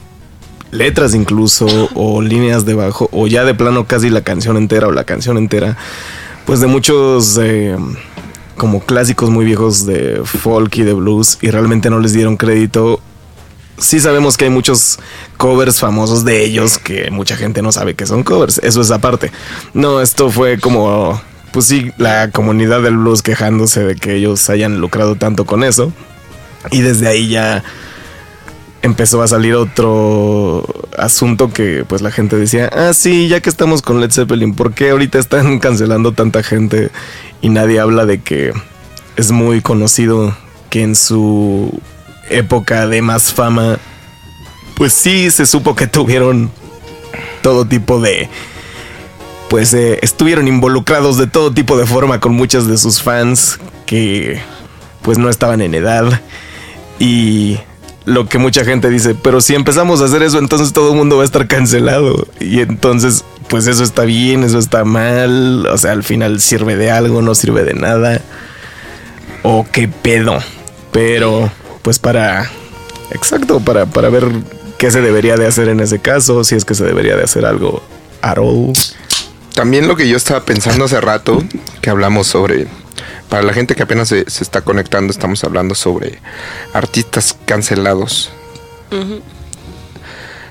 letras 0.70 1.14
incluso 1.14 1.66
o 1.94 2.20
líneas 2.22 2.64
de 2.64 2.74
bajo 2.74 3.08
o 3.12 3.26
ya 3.26 3.44
de 3.44 3.54
plano 3.54 3.86
casi 3.86 4.10
la 4.10 4.22
canción 4.22 4.56
entera 4.56 4.88
o 4.88 4.92
la 4.92 5.04
canción 5.04 5.38
entera 5.38 5.76
pues 6.46 6.60
de 6.60 6.66
muchos 6.66 7.38
eh, 7.40 7.76
como 8.56 8.80
clásicos 8.80 9.30
muy 9.30 9.44
viejos 9.44 9.86
de 9.86 10.22
folk 10.24 10.76
y 10.76 10.82
de 10.82 10.92
blues 10.92 11.38
y 11.40 11.50
realmente 11.50 11.90
no 11.90 11.98
les 11.98 12.12
dieron 12.12 12.36
crédito 12.36 13.00
sí 13.78 14.00
sabemos 14.00 14.36
que 14.36 14.44
hay 14.44 14.50
muchos 14.50 14.98
covers 15.36 15.80
famosos 15.80 16.24
de 16.24 16.44
ellos 16.44 16.78
que 16.78 17.10
mucha 17.10 17.36
gente 17.36 17.62
no 17.62 17.72
sabe 17.72 17.94
que 17.94 18.06
son 18.06 18.22
covers. 18.22 18.58
Eso 18.62 18.80
es 18.80 18.90
aparte. 18.90 19.32
No, 19.74 20.00
esto 20.00 20.30
fue 20.30 20.58
como, 20.58 21.20
pues 21.52 21.66
sí, 21.66 21.92
la 21.98 22.30
comunidad 22.30 22.82
del 22.82 22.96
blues 22.96 23.22
quejándose 23.22 23.84
de 23.84 23.96
que 23.96 24.14
ellos 24.14 24.48
hayan 24.50 24.80
lucrado 24.80 25.16
tanto 25.16 25.44
con 25.44 25.64
eso. 25.64 25.92
Y 26.70 26.80
desde 26.80 27.08
ahí 27.08 27.28
ya 27.28 27.64
empezó 28.82 29.22
a 29.22 29.28
salir 29.28 29.54
otro 29.54 30.64
asunto 30.98 31.52
que 31.52 31.84
pues 31.88 32.02
la 32.02 32.10
gente 32.10 32.36
decía, 32.36 32.68
ah 32.72 32.92
sí, 32.92 33.28
ya 33.28 33.40
que 33.40 33.48
estamos 33.48 33.80
con 33.80 34.00
Led 34.00 34.10
Zeppelin, 34.10 34.54
¿por 34.54 34.74
qué 34.74 34.90
ahorita 34.90 35.18
están 35.18 35.58
cancelando 35.60 36.12
tanta 36.12 36.42
gente 36.42 36.90
y 37.40 37.48
nadie 37.48 37.80
habla 37.80 38.06
de 38.06 38.20
que 38.20 38.52
es 39.16 39.30
muy 39.30 39.60
conocido 39.60 40.36
que 40.68 40.82
en 40.82 40.96
su 40.96 41.80
época 42.32 42.86
de 42.86 43.02
más 43.02 43.32
fama, 43.32 43.78
pues 44.76 44.92
sí 44.92 45.30
se 45.30 45.46
supo 45.46 45.74
que 45.74 45.86
tuvieron 45.86 46.50
todo 47.42 47.66
tipo 47.66 48.00
de... 48.00 48.28
Pues 49.48 49.74
eh, 49.74 49.98
estuvieron 50.00 50.48
involucrados 50.48 51.18
de 51.18 51.26
todo 51.26 51.52
tipo 51.52 51.76
de 51.76 51.84
forma 51.84 52.20
con 52.20 52.34
muchas 52.34 52.66
de 52.66 52.78
sus 52.78 53.02
fans 53.02 53.58
que 53.84 54.40
pues 55.02 55.18
no 55.18 55.28
estaban 55.28 55.60
en 55.60 55.74
edad. 55.74 56.22
Y 56.98 57.58
lo 58.04 58.28
que 58.28 58.38
mucha 58.38 58.64
gente 58.64 58.88
dice, 58.88 59.14
pero 59.14 59.40
si 59.40 59.54
empezamos 59.54 60.00
a 60.00 60.06
hacer 60.06 60.22
eso, 60.22 60.38
entonces 60.38 60.72
todo 60.72 60.92
el 60.92 60.96
mundo 60.96 61.16
va 61.16 61.22
a 61.22 61.26
estar 61.26 61.46
cancelado. 61.46 62.26
Y 62.40 62.60
entonces, 62.60 63.24
pues 63.48 63.66
eso 63.66 63.84
está 63.84 64.04
bien, 64.04 64.42
eso 64.42 64.58
está 64.58 64.84
mal. 64.84 65.66
O 65.66 65.78
sea, 65.78 65.92
al 65.92 66.02
final 66.02 66.40
sirve 66.40 66.76
de 66.76 66.90
algo, 66.90 67.22
no 67.22 67.34
sirve 67.34 67.64
de 67.64 67.74
nada. 67.74 68.20
O 69.42 69.66
qué 69.70 69.88
pedo. 69.88 70.38
Pero, 70.92 71.50
pues 71.82 71.98
para... 71.98 72.50
Exacto, 73.10 73.60
para, 73.60 73.86
para 73.86 74.08
ver 74.08 74.26
qué 74.78 74.90
se 74.90 75.00
debería 75.00 75.36
de 75.36 75.46
hacer 75.46 75.68
en 75.68 75.80
ese 75.80 75.98
caso, 75.98 76.44
si 76.44 76.54
es 76.54 76.64
que 76.64 76.74
se 76.74 76.84
debería 76.84 77.16
de 77.16 77.24
hacer 77.24 77.44
algo 77.44 77.82
at 78.22 78.38
all. 78.38 78.72
También 79.54 79.86
lo 79.86 79.96
que 79.96 80.08
yo 80.08 80.16
estaba 80.16 80.44
pensando 80.44 80.86
hace 80.86 81.00
rato, 81.00 81.42
que 81.82 81.90
hablamos 81.90 82.26
sobre, 82.26 82.66
para 83.28 83.42
la 83.42 83.52
gente 83.52 83.74
que 83.74 83.82
apenas 83.82 84.08
se, 84.08 84.28
se 84.30 84.42
está 84.42 84.62
conectando, 84.62 85.12
estamos 85.12 85.44
hablando 85.44 85.74
sobre 85.74 86.18
artistas 86.72 87.36
cancelados 87.44 88.30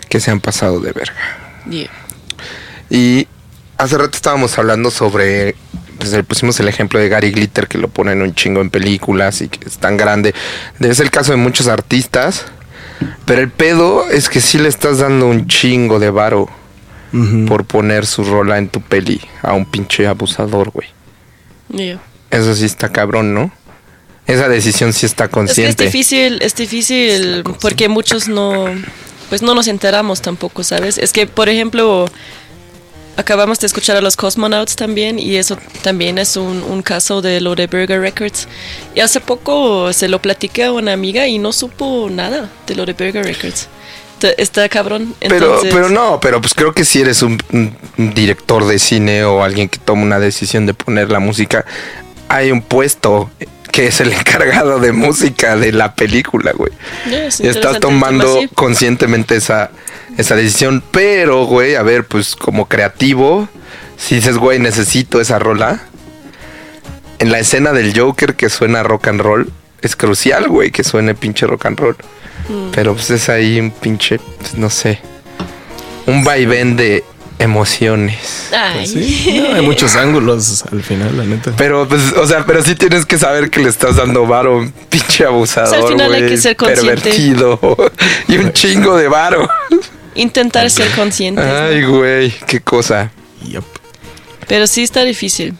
que 0.07 0.19
se 0.19 0.29
han 0.29 0.39
pasado 0.39 0.79
de 0.79 0.91
verga. 0.91 1.63
Yeah. 1.69 1.89
Y 2.89 3.27
hace 3.77 3.97
rato 3.97 4.15
estábamos 4.15 4.57
hablando 4.57 4.91
sobre, 4.91 5.55
pues 6.02 6.14
le 6.14 6.24
pusimos 6.24 6.60
el 6.60 6.68
ejemplo 6.68 6.99
de 6.99 7.10
Gary 7.10 7.32
Glitter, 7.32 7.68
que 7.68 7.78
lo 7.78 7.88
ponen 7.88 8.24
un 8.24 8.34
chingo 8.34 8.60
en 8.62 8.72
películas 8.72 9.41
y 9.41 9.49
que 9.49 9.68
es 9.68 9.78
tan 9.78 9.97
grande. 9.97 10.34
Es 10.80 10.99
el 10.99 11.12
caso 11.12 11.32
de 11.32 11.38
muchos 11.38 11.68
artistas, 11.68 12.45
pero 13.26 13.41
el 13.41 13.52
pedo 13.52 14.10
es 14.10 14.28
que 14.28 14.41
sí 14.41 14.58
le 14.58 14.68
estás 14.68 14.97
dando 14.97 15.28
un 15.28 15.47
chingo 15.47 15.99
de 15.99 16.10
varo 16.10 16.49
por 17.47 17.66
poner 17.66 18.06
su 18.08 18.24
rola 18.24 18.58
en 18.58 18.70
tu 18.70 18.82
peli 18.82 19.22
a 19.43 19.54
un 19.54 19.66
pinche 19.66 20.08
abusador, 20.08 20.72
güey. 20.72 20.88
Yeah. 21.70 21.99
Eso 22.32 22.56
sí 22.56 22.66
está 22.66 22.89
cabrón, 22.89 23.34
¿no? 23.34 23.52
Esa 24.26 24.47
decisión 24.47 24.93
sí 24.93 25.06
está 25.06 25.26
Es 25.26 25.30
que 25.30 25.32
es 25.32 25.34
consciente. 25.36 25.86
difícil, 25.86 26.39
es 26.41 26.56
difícil 26.56 27.43
porque 27.62 27.89
muchos 27.89 28.28
no, 28.28 28.66
pues 29.30 29.41
no 29.43 29.54
nos 29.54 29.68
enteramos 29.68 30.22
tampoco, 30.22 30.64
¿sabes? 30.64 30.97
Es 30.97 31.14
que, 31.14 31.28
por 31.28 31.47
ejemplo, 31.49 32.10
acabamos 33.22 33.59
de 33.59 33.67
escuchar 33.67 33.95
a 33.95 34.01
los 34.01 34.17
Cosmonauts 34.17 34.76
también 34.76 35.17
y 35.17 35.38
eso 35.38 35.57
también 35.82 36.17
es 36.17 36.36
un, 36.36 36.63
un 36.63 36.82
caso 36.82 37.22
de 37.22 37.39
lo 37.41 37.55
de 37.55 37.67
Burger 37.67 38.01
Records. 38.01 38.47
Y 38.93 38.99
hace 38.99 39.19
poco 39.19 39.93
se 39.93 40.09
lo 40.09 40.22
platiqué 40.22 40.65
a 40.65 40.72
una 40.72 40.93
amiga 40.93 41.28
y 41.28 41.38
no 41.38 41.53
supo 41.53 42.09
nada 42.11 42.49
de 42.67 42.76
lo 42.76 42.86
de 42.86 42.93
Burger 42.93 43.24
Records. 43.24 43.67
Está 44.38 44.69
cabrón. 44.69 45.15
Pero, 45.19 45.36
Entonces, 45.36 45.74
pero 45.74 45.89
no, 45.89 46.19
pero 46.19 46.41
pues 46.41 46.53
creo 46.53 46.74
que 46.74 46.86
si 46.86 47.01
eres 47.01 47.24
un, 47.24 47.39
director 47.97 48.65
de 48.65 48.78
cine 48.78 49.24
o 49.24 49.43
alguien 49.43 49.69
que 49.69 49.80
toma 49.80 50.03
una 50.03 50.19
decisión 50.19 50.65
de 50.65 50.74
poner 50.74 51.09
la 51.11 51.19
música, 51.19 51.65
hay 52.28 52.51
un 52.51 52.61
puesto 52.61 53.32
que 53.72 53.88
es 53.88 54.01
el 54.01 54.11
encargado 54.13 54.80
de 54.80 54.91
música 54.91 55.55
de 55.55 55.72
la 55.72 55.95
película, 55.95 56.51
güey. 56.51 56.72
Yeah, 57.09 57.26
es 57.26 57.39
Y 57.39 57.47
estás 57.47 57.80
tomando 57.80 58.41
conscientemente 58.53 59.36
esa, 59.38 59.72
esa 60.18 60.36
decisión. 60.36 60.84
Pero, 60.91 61.45
güey, 61.45 61.76
a 61.76 61.84
ver, 61.84 62.05
pues 62.05 62.36
como 62.36 62.68
creativo, 62.68 63.47
si 63.97 64.16
dices, 64.16 64.38
güey, 64.38 64.59
necesito 64.59 65.22
esa 65.22 65.39
rola, 65.39 65.82
en 67.20 67.32
la 67.32 67.39
escena 67.39 67.72
del 67.72 67.97
Joker 67.97 68.36
que 68.36 68.49
suena 68.49 68.84
rock 68.84 69.07
and 69.09 69.22
roll, 69.22 69.51
es 69.82 69.95
crucial, 69.95 70.47
güey, 70.47 70.72
que 70.72 70.84
suene 70.84 71.14
pinche 71.14 71.45
rock 71.45 71.68
and 71.68 71.80
roll. 71.80 71.95
Mm. 72.49 72.72
Pero 72.72 72.93
pues 72.93 73.12
es 73.12 73.30
ahí 73.30 73.59
un 73.59 73.72
pinche, 73.72 74.20
pues, 74.39 74.55
no 74.55 74.70
sé, 74.70 74.99
un 76.07 76.24
vaivén 76.24 76.76
de 76.76 77.03
emociones. 77.38 78.49
Ay. 78.55 78.78
Pues 78.78 78.89
sí, 78.89 79.39
no, 79.39 79.55
hay 79.55 79.62
muchos 79.62 79.95
ángulos 79.95 80.64
al 80.72 80.84
final, 80.84 81.18
la 81.18 81.26
neta. 81.26 81.53
Pero, 81.57 81.88
pues, 81.88 82.14
o 82.14 82.26
sea, 82.28 82.45
pero 82.45 82.64
sí 82.64 82.76
tienes 82.76 83.05
que 83.05 83.18
saber 83.18 83.49
que 83.49 83.59
le 83.59 83.70
estás 83.70 83.97
dando 83.97 84.26
varo 84.26 84.57
un 84.57 84.72
pinche 84.72 85.26
abusador, 85.26 85.70
O 85.70 85.72
sea, 85.72 85.80
al 85.80 85.88
final 85.88 86.14
hay 86.14 86.22
güey, 86.22 86.32
que 86.34 86.38
ser 86.41 86.55
consciente. 86.55 87.01
pervertido 87.01 87.59
y 88.28 88.38
un 88.38 88.51
chingo 88.53 88.95
de 88.97 89.07
varo. 89.07 89.47
Intentar 90.16 90.70
ser 90.70 90.89
conscientes. 90.91 91.45
¿no? 91.45 91.57
Ay, 91.57 91.84
güey, 91.84 92.32
qué 92.47 92.59
cosa. 92.59 93.12
Yup. 93.43 93.66
Pero 94.47 94.68
sí 94.68 94.84
está 94.84 95.03
difícil. 95.03 95.53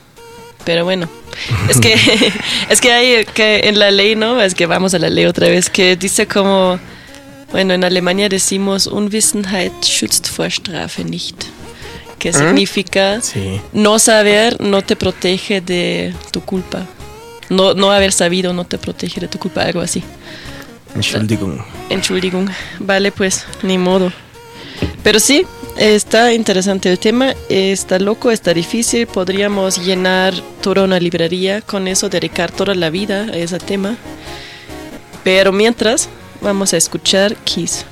Pero 0.66 0.84
bueno. 0.84 1.08
Es 1.70 1.80
que 1.80 1.94
es 2.70 2.82
que 2.82 2.92
hay 2.92 3.26
que 3.26 3.62
en 3.70 3.80
la 3.80 3.92
ley, 3.92 4.16
¿no? 4.16 4.42
Es 4.42 4.54
que 4.54 4.66
vamos 4.66 4.94
a 4.94 5.00
la 5.00 5.10
ley 5.10 5.26
otra 5.26 5.48
vez, 5.48 5.70
que 5.70 5.96
dice 5.96 6.28
como 6.28 6.80
bueno, 7.52 7.74
en 7.74 7.84
Alemania 7.84 8.30
decimos 8.30 8.88
Unwissenheit 8.88 9.74
schützt 9.84 10.30
vor 10.38 10.50
Strafe 10.50 11.04
nicht. 11.04 11.36
Que 12.18 12.32
significa 12.32 13.20
Sí. 13.22 13.60
no 13.74 13.98
saber 13.98 14.56
no 14.62 14.82
te 14.84 14.96
protege 14.96 15.60
de 15.60 16.14
tu 16.32 16.42
culpa. 16.42 16.86
No, 17.50 17.74
no 17.74 17.92
haber 17.92 18.14
sabido 18.14 18.54
no 18.54 18.64
te 18.64 18.78
protege 18.78 19.20
de 19.20 19.28
tu 19.28 19.38
culpa, 19.40 19.64
algo 19.64 19.82
así. 19.82 20.04
Entschuldigung. 20.96 21.60
Entschuldigung. 21.90 22.50
Vale, 22.80 23.12
pues, 23.12 23.46
ni 23.64 23.78
modo. 23.78 24.14
Pero 25.04 25.20
sí, 25.20 25.46
está 25.78 26.34
interesante 26.34 26.92
el 26.92 27.00
tema, 27.00 27.34
está 27.50 28.00
loco, 28.00 28.32
está 28.32 28.54
difícil. 28.54 29.08
Podríamos 29.08 29.84
llenar 29.84 30.34
toda 30.62 30.84
una 30.84 31.00
librería 31.00 31.62
con 31.62 31.88
eso, 31.88 32.10
dedicar 32.10 32.52
toda 32.52 32.76
la 32.76 32.90
vida 32.90 33.24
a 33.26 33.38
ese 33.38 33.60
tema. 33.60 33.98
Pero 35.24 35.52
mientras, 35.52 36.10
vamos 36.42 36.74
a 36.74 36.78
escuchar 36.78 37.36
Kiss. 37.38 37.86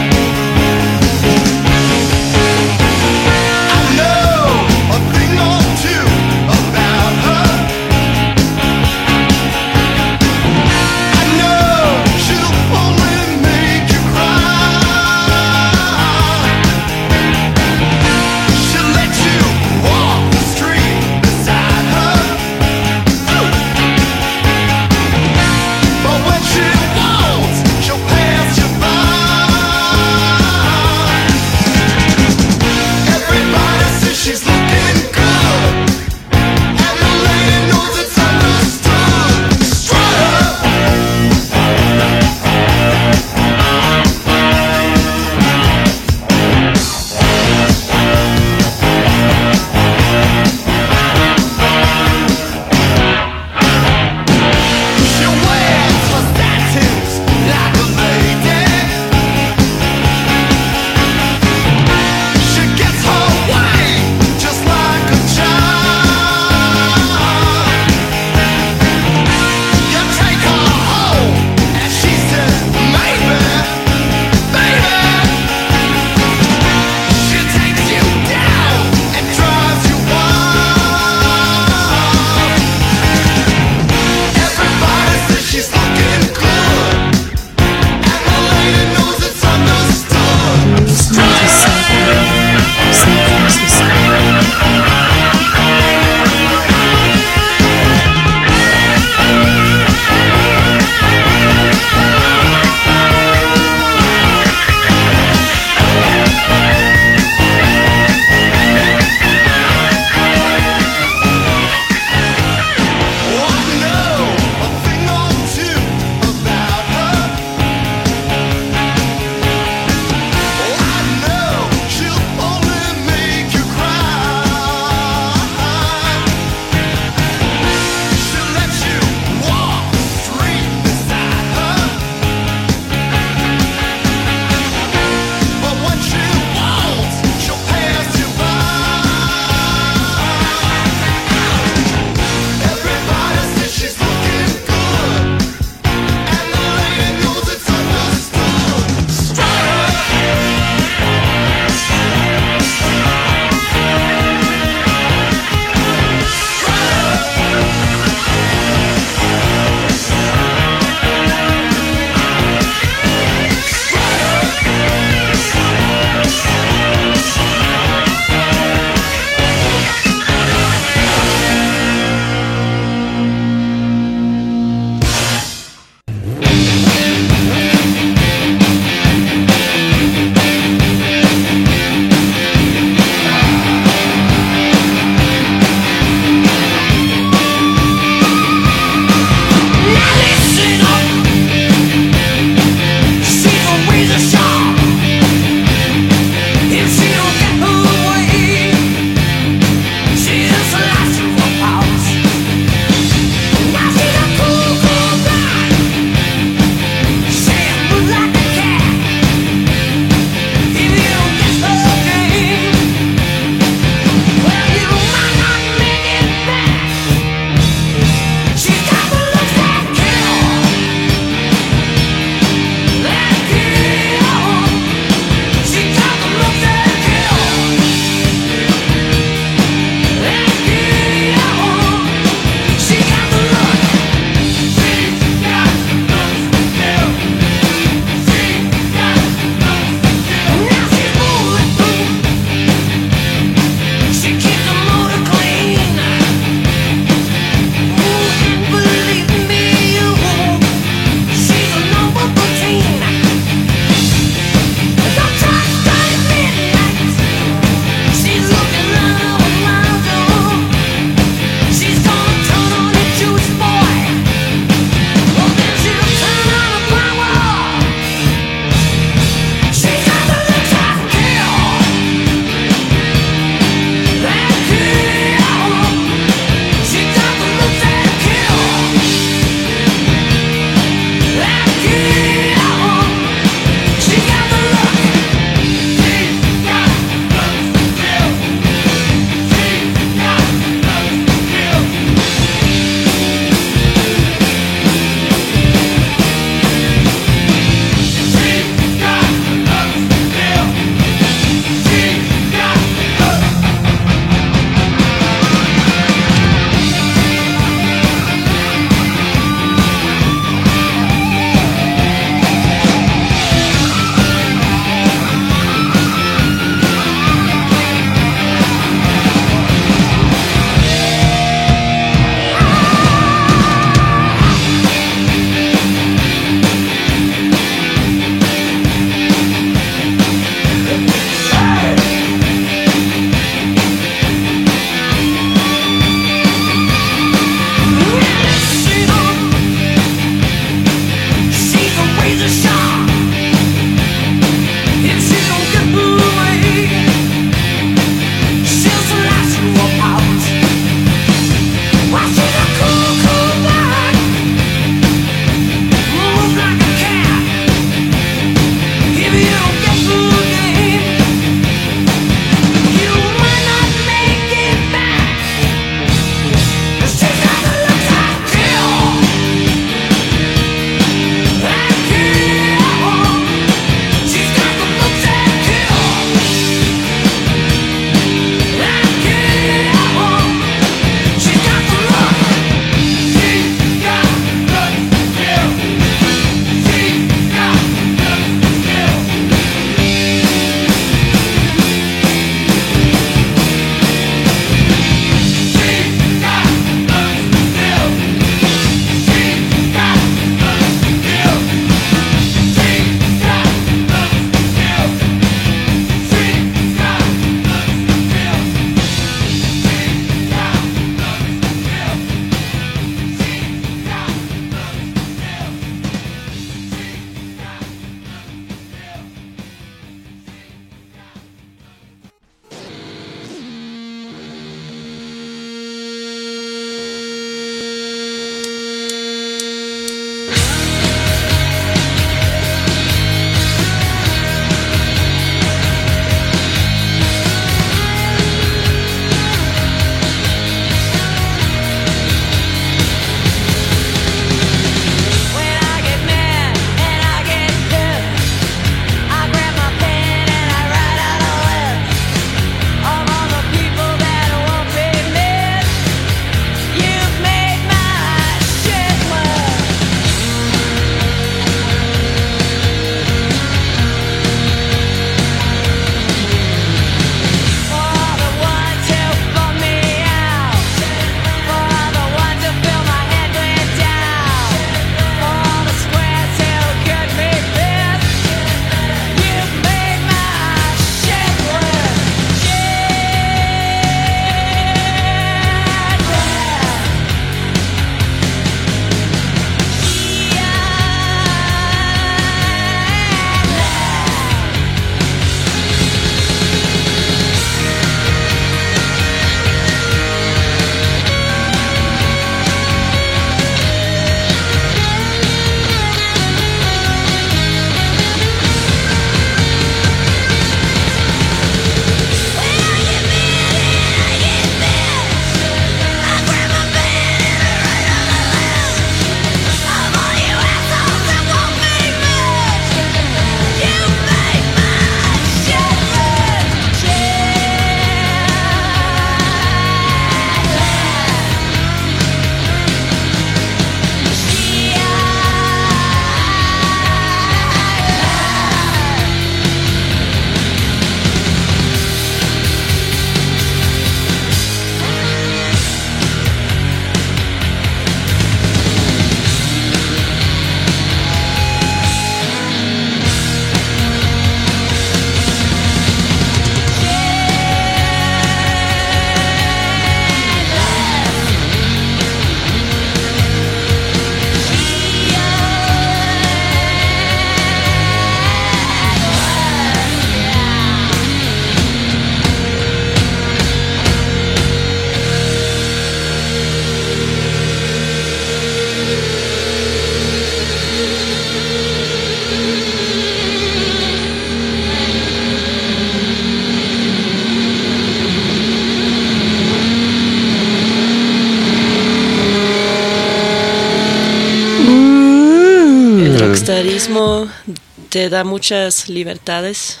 Te 598.18 598.28
da 598.30 598.42
muchas 598.42 599.08
libertades 599.08 600.00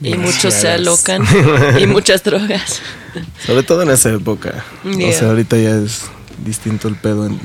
y 0.00 0.16
muchos 0.16 0.52
se 0.52 0.68
alocan 0.68 1.22
y 1.80 1.86
muchas 1.86 2.24
drogas. 2.24 2.80
Sobre 3.46 3.62
todo 3.62 3.82
en 3.82 3.90
esa 3.90 4.10
época. 4.12 4.64
O 4.84 5.12
sea, 5.12 5.28
ahorita 5.28 5.56
ya 5.58 5.76
es 5.76 6.06
distinto 6.44 6.88
el 6.88 6.96
pedo. 6.96 7.26
en- 7.26 7.38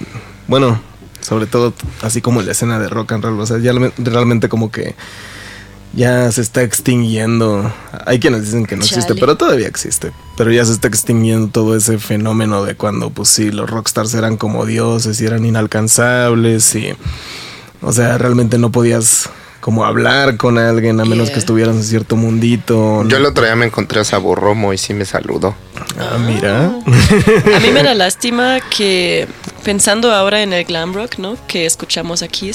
bueno, 0.48 0.82
sobre 1.22 1.46
todo 1.46 1.72
así 2.02 2.20
como 2.20 2.42
la 2.42 2.54
escena 2.54 2.80
de 2.80 2.90
rock 2.90 3.12
and 3.12 3.26
roll. 3.26 3.40
O 3.40 3.46
sea, 3.46 3.60
ya 3.60 3.74
realme- 3.74 3.94
realmente 4.00 4.50
como 4.50 4.72
que 4.72 4.96
ya 5.94 6.32
se 6.32 6.42
está 6.42 6.64
extinguiendo. 6.64 7.72
Hay 8.08 8.20
quienes 8.20 8.46
dicen 8.46 8.66
que 8.66 8.76
no 8.76 8.82
existe, 8.84 9.14
pero 9.14 9.38
todavía 9.38 9.68
existe. 9.68 10.14
Pero 10.36 10.52
ya 10.52 10.66
se 10.66 10.72
está 10.74 10.88
extinguiendo 10.88 11.50
todo 11.50 11.76
ese 11.78 12.00
fenómeno 12.00 12.66
de 12.66 12.74
cuando, 12.74 13.12
pues 13.12 13.30
sí, 13.30 13.52
los 13.52 13.70
rockstars 13.70 14.16
eran 14.16 14.36
como 14.38 14.66
dioses 14.66 15.22
y 15.22 15.28
eran 15.28 15.46
inalcanzables 15.46 16.74
y... 16.74 16.96
O 17.86 17.92
sea, 17.92 18.18
realmente 18.18 18.58
no 18.58 18.72
podías 18.72 19.30
como 19.64 19.86
hablar 19.86 20.36
con 20.36 20.58
alguien 20.58 21.00
a 21.00 21.06
menos 21.06 21.28
Yeah. 21.28 21.34
que 21.36 21.40
estuvieras 21.40 21.74
en 21.78 21.84
cierto 21.84 22.18
mundito. 22.18 23.08
Yo 23.08 23.16
el 23.16 23.26
otro 23.26 23.46
día 23.46 23.56
me 23.56 23.66
encontré 23.66 24.02
a 24.02 24.04
Saborromo 24.04 24.74
y 24.74 24.78
sí 24.78 24.94
me 24.94 25.06
saludó. 25.06 25.56
Ah, 25.98 26.18
mira. 26.18 26.66
A 26.66 27.60
mí 27.62 27.72
me 27.72 27.82
da 27.82 27.94
lástima 27.96 28.60
que 28.60 29.26
pensando 29.64 30.12
ahora 30.12 30.44
en 30.44 30.52
el 30.52 30.66
glam 30.66 30.94
rock, 30.94 31.18
¿no? 31.18 31.38
Que 31.48 31.66
escuchamos 31.66 32.22
aquí, 32.24 32.52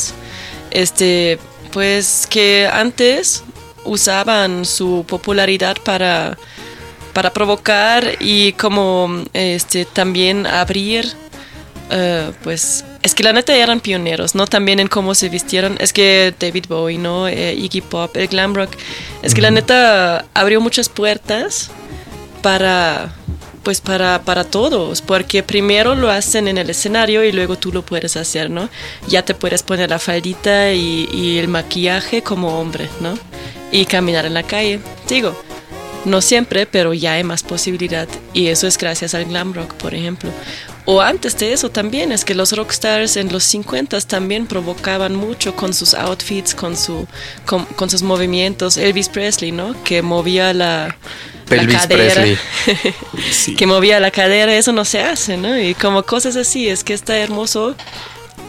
este, 0.70 1.38
pues 1.72 2.26
que 2.28 2.68
antes 2.70 3.42
usaban 3.86 4.66
su 4.66 5.06
popularidad 5.08 5.78
para 5.82 6.36
para 7.14 7.32
provocar 7.32 8.16
y 8.20 8.52
como 8.52 9.24
este 9.32 9.86
también 9.86 10.46
abrir 10.46 11.14
eh, 11.90 12.32
pues 12.42 12.84
es 13.02 13.14
que 13.14 13.22
la 13.22 13.32
neta 13.32 13.56
eran 13.56 13.80
pioneros, 13.80 14.34
¿no? 14.34 14.46
También 14.46 14.80
en 14.80 14.88
cómo 14.88 15.14
se 15.14 15.28
vistieron. 15.28 15.76
Es 15.80 15.92
que 15.92 16.34
David 16.38 16.66
Bowie, 16.68 16.98
¿no? 16.98 17.28
Eh, 17.28 17.54
Iggy 17.54 17.80
Pop, 17.80 18.16
el 18.16 18.28
glam 18.28 18.54
rock. 18.54 18.70
Es 19.22 19.34
que 19.34 19.40
la 19.40 19.50
neta 19.50 20.26
abrió 20.34 20.60
muchas 20.60 20.88
puertas 20.88 21.70
para 22.42 23.12
pues 23.62 23.82
para, 23.82 24.22
para 24.22 24.44
todos, 24.44 25.02
porque 25.02 25.42
primero 25.42 25.94
lo 25.94 26.10
hacen 26.10 26.48
en 26.48 26.56
el 26.56 26.70
escenario 26.70 27.22
y 27.22 27.32
luego 27.32 27.58
tú 27.58 27.70
lo 27.70 27.82
puedes 27.82 28.16
hacer, 28.16 28.48
¿no? 28.48 28.70
Ya 29.08 29.26
te 29.26 29.34
puedes 29.34 29.62
poner 29.62 29.90
la 29.90 29.98
faldita 29.98 30.72
y, 30.72 31.06
y 31.12 31.36
el 31.36 31.48
maquillaje 31.48 32.22
como 32.22 32.58
hombre, 32.58 32.88
¿no? 33.00 33.18
Y 33.70 33.84
caminar 33.84 34.24
en 34.24 34.32
la 34.32 34.42
calle. 34.42 34.80
Digo, 35.06 35.38
no 36.06 36.22
siempre, 36.22 36.64
pero 36.64 36.94
ya 36.94 37.14
hay 37.14 37.24
más 37.24 37.42
posibilidad. 37.42 38.08
Y 38.32 38.46
eso 38.46 38.66
es 38.66 38.78
gracias 38.78 39.14
al 39.14 39.26
glam 39.26 39.52
rock, 39.52 39.74
por 39.74 39.94
ejemplo. 39.94 40.30
O 40.90 41.02
antes 41.02 41.36
de 41.36 41.52
eso 41.52 41.68
también, 41.68 42.12
es 42.12 42.24
que 42.24 42.34
los 42.34 42.52
rockstars 42.52 43.18
en 43.18 43.30
los 43.30 43.44
50 43.44 44.00
también 44.00 44.46
provocaban 44.46 45.14
mucho 45.14 45.54
con 45.54 45.74
sus 45.74 45.92
outfits, 45.92 46.54
con, 46.54 46.78
su, 46.78 47.06
con, 47.44 47.66
con 47.66 47.90
sus 47.90 48.00
movimientos. 48.00 48.78
Elvis 48.78 49.10
Presley, 49.10 49.52
¿no? 49.52 49.74
Que 49.84 50.00
movía 50.00 50.54
la, 50.54 50.96
la 51.50 51.56
Elvis 51.56 51.76
cadera. 51.82 52.24
Presley. 52.24 53.54
que 53.58 53.66
movía 53.66 54.00
la 54.00 54.10
cadera, 54.10 54.54
eso 54.54 54.72
no 54.72 54.86
se 54.86 55.02
hace, 55.02 55.36
¿no? 55.36 55.60
Y 55.60 55.74
como 55.74 56.04
cosas 56.04 56.36
así, 56.36 56.70
es 56.70 56.84
que 56.84 56.94
está 56.94 57.18
hermoso. 57.18 57.76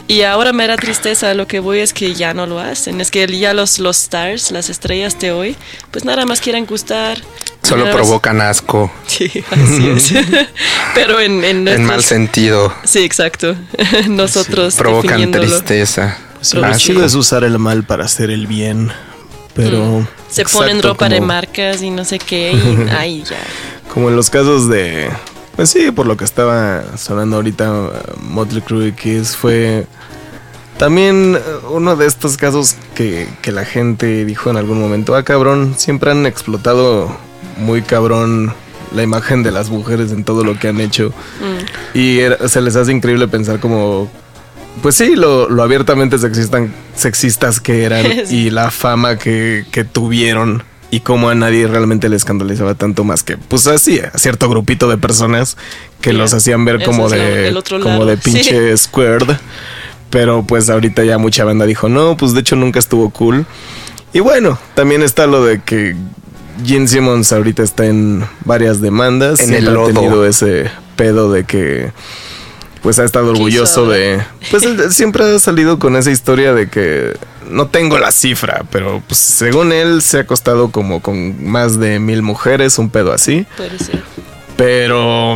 Y 0.08 0.24
ahora 0.24 0.54
me 0.54 0.66
da 0.68 0.76
tristeza, 0.76 1.34
lo 1.36 1.48
que 1.48 1.60
voy 1.60 1.80
es 1.80 1.94
que 1.94 2.16
ya 2.16 2.34
no 2.34 2.48
lo 2.48 2.60
hacen. 2.60 3.00
Es 3.00 3.12
que 3.12 3.28
ya 3.38 3.54
los, 3.54 3.78
los 3.78 3.98
stars, 4.02 4.50
las 4.52 4.70
estrellas 4.70 5.20
de 5.20 5.32
hoy, 5.32 5.56
pues 5.92 6.04
nada 6.04 6.26
más 6.26 6.42
quieren 6.42 6.66
gustar. 6.66 7.20
Solo 7.62 7.84
Nada 7.84 7.96
más- 7.98 8.06
provocan 8.08 8.42
asco 8.42 8.92
Sí, 9.08 9.32
así 9.52 9.88
es. 9.90 10.14
Pero 10.96 11.20
en, 11.20 11.44
en, 11.44 11.68
en 11.68 11.84
mal 11.86 12.02
sentido. 12.04 12.74
Sí, 12.86 13.00
exacto. 13.04 13.56
Nosotros 14.08 14.76
Provocan 14.76 15.20
definiéndolo. 15.20 15.46
tristeza. 15.48 16.18
Sí, 16.42 16.58
lo 16.58 16.66
Ah, 16.66 16.76
chido 16.76 17.06
es 17.06 17.14
usar 17.16 17.44
el 17.44 17.60
mal 17.60 17.84
para 17.84 18.06
hacer 18.06 18.32
el 18.32 18.48
bien. 18.48 18.92
Pero. 19.54 20.08
Se 20.30 20.46
ponen 20.46 20.82
ropa 20.82 21.10
de 21.10 21.20
marcas 21.22 21.82
y 21.82 21.90
no 21.92 22.06
sé 22.06 22.18
qué. 22.18 22.54
Y 22.54 22.90
ahí 22.96 23.24
ya. 23.30 23.38
Como 23.94 24.10
en 24.10 24.16
los 24.16 24.30
casos 24.30 24.70
de. 24.70 25.10
Pues 25.60 25.72
sí, 25.72 25.92
por 25.92 26.06
lo 26.08 26.16
que 26.16 26.24
estaba 26.24 26.84
sonando 26.98 27.36
ahorita 27.36 27.70
uh, 27.70 27.90
Motley 28.22 28.62
Crue 28.62 28.88
y 28.88 28.92
Kiss 28.94 29.36
fue. 29.36 29.86
También 30.78 31.36
uh, 31.36 31.68
uno 31.74 31.98
de 31.98 32.06
estos 32.06 32.38
casos 32.38 32.78
que, 32.96 33.28
que 33.42 33.52
la 33.52 33.66
gente 33.66 34.24
dijo 34.24 34.50
en 34.50 34.56
algún 34.56 34.80
momento, 34.80 35.16
ah 35.18 35.24
cabrón, 35.24 35.74
siempre 35.78 36.12
han 36.12 36.26
explotado 36.26 37.14
muy 37.58 37.82
cabrón 37.82 38.54
la 38.96 39.04
imagen 39.04 39.44
de 39.44 39.52
las 39.52 39.70
mujeres 39.70 40.14
en 40.14 40.24
todo 40.24 40.46
lo 40.46 40.58
que 40.58 40.70
han 40.70 40.80
hecho. 40.80 41.12
Y 41.94 42.20
era- 42.20 42.48
se 42.48 42.62
les 42.62 42.78
hace 42.78 42.94
increíble 42.94 43.28
pensar 43.28 43.60
como, 43.60 44.10
pues 44.82 44.96
sí, 44.96 45.18
lo, 45.18 45.50
lo 45.50 45.62
abiertamente 45.62 46.18
sexistan, 46.20 46.74
sexistas 46.96 47.60
que 47.60 47.84
eran 47.84 48.06
Sí. 48.28 48.46
y 48.46 48.50
la 48.50 48.72
fama 48.72 49.18
que, 49.18 49.66
que 49.74 49.84
tuvieron 49.84 50.64
y 50.92 51.02
cómo 51.02 51.30
a 51.30 51.36
nadie 51.36 51.68
realmente 51.68 52.10
le 52.10 52.16
escandalizaba 52.16 52.74
tanto 52.76 53.04
más 53.04 53.24
que, 53.24 53.38
pues 53.38 53.68
así, 53.68 54.00
a 54.00 54.18
cierto 54.18 54.50
grupito 54.50 54.90
de 54.90 54.98
personas 54.98 55.56
que 56.02 56.12
Yeah. 56.12 56.20
los 56.20 56.34
hacían 56.34 56.66
ver 56.66 56.84
como 56.84 57.10
de, 57.10 57.54
como 57.84 58.06
de 58.06 58.18
pinche 58.18 58.76
squared. 58.78 59.36
Pero 60.10 60.44
pues 60.48 60.70
ahorita 60.72 61.04
ya 61.04 61.20
mucha 61.20 61.44
banda 61.44 61.66
dijo, 61.68 61.88
no, 61.90 62.18
pues 62.18 62.34
de 62.34 62.40
hecho 62.40 62.56
nunca 62.56 62.80
estuvo 62.80 63.12
cool. 63.12 63.46
Y 64.12 64.22
bueno, 64.22 64.58
también 64.74 65.04
está 65.04 65.28
lo 65.28 65.46
de 65.46 65.62
que 65.62 65.96
Gene 66.66 66.88
Simmons 66.88 67.32
ahorita 67.32 67.62
está 67.62 67.86
en 67.86 68.26
varias 68.44 68.82
demandas. 68.82 69.40
En 69.40 69.50
Siempre 69.50 69.60
el 69.60 69.68
ha 69.68 69.72
lodo. 69.74 69.94
tenido 69.94 70.26
ese 70.26 70.72
pedo 70.96 71.32
de 71.32 71.44
que 71.44 71.92
pues 72.82 73.00
ha 73.00 73.04
estado 73.04 73.32
orgulloso 73.32 73.84
Quiso. 73.84 73.90
de... 73.92 74.22
Pues 74.52 74.64
él 74.64 74.80
siempre 74.92 75.24
ha 75.24 75.40
salido 75.40 75.80
con 75.80 75.96
esa 75.96 76.12
historia 76.12 76.54
de 76.54 76.70
que 76.70 77.14
no 77.50 77.68
tengo 77.68 77.98
la 77.98 78.12
cifra, 78.12 78.64
pero 78.72 79.02
pues 79.08 79.20
según 79.20 79.72
él 79.72 80.02
se 80.02 80.18
ha 80.18 80.22
acostado 80.22 80.72
como 80.72 81.02
con 81.02 81.44
más 81.46 81.80
de 81.80 82.00
mil 82.00 82.22
mujeres, 82.22 82.78
un 82.80 82.90
pedo 82.90 83.12
así. 83.12 83.46
Puede 83.58 83.80
ser. 83.80 84.04
Pero 84.56 85.36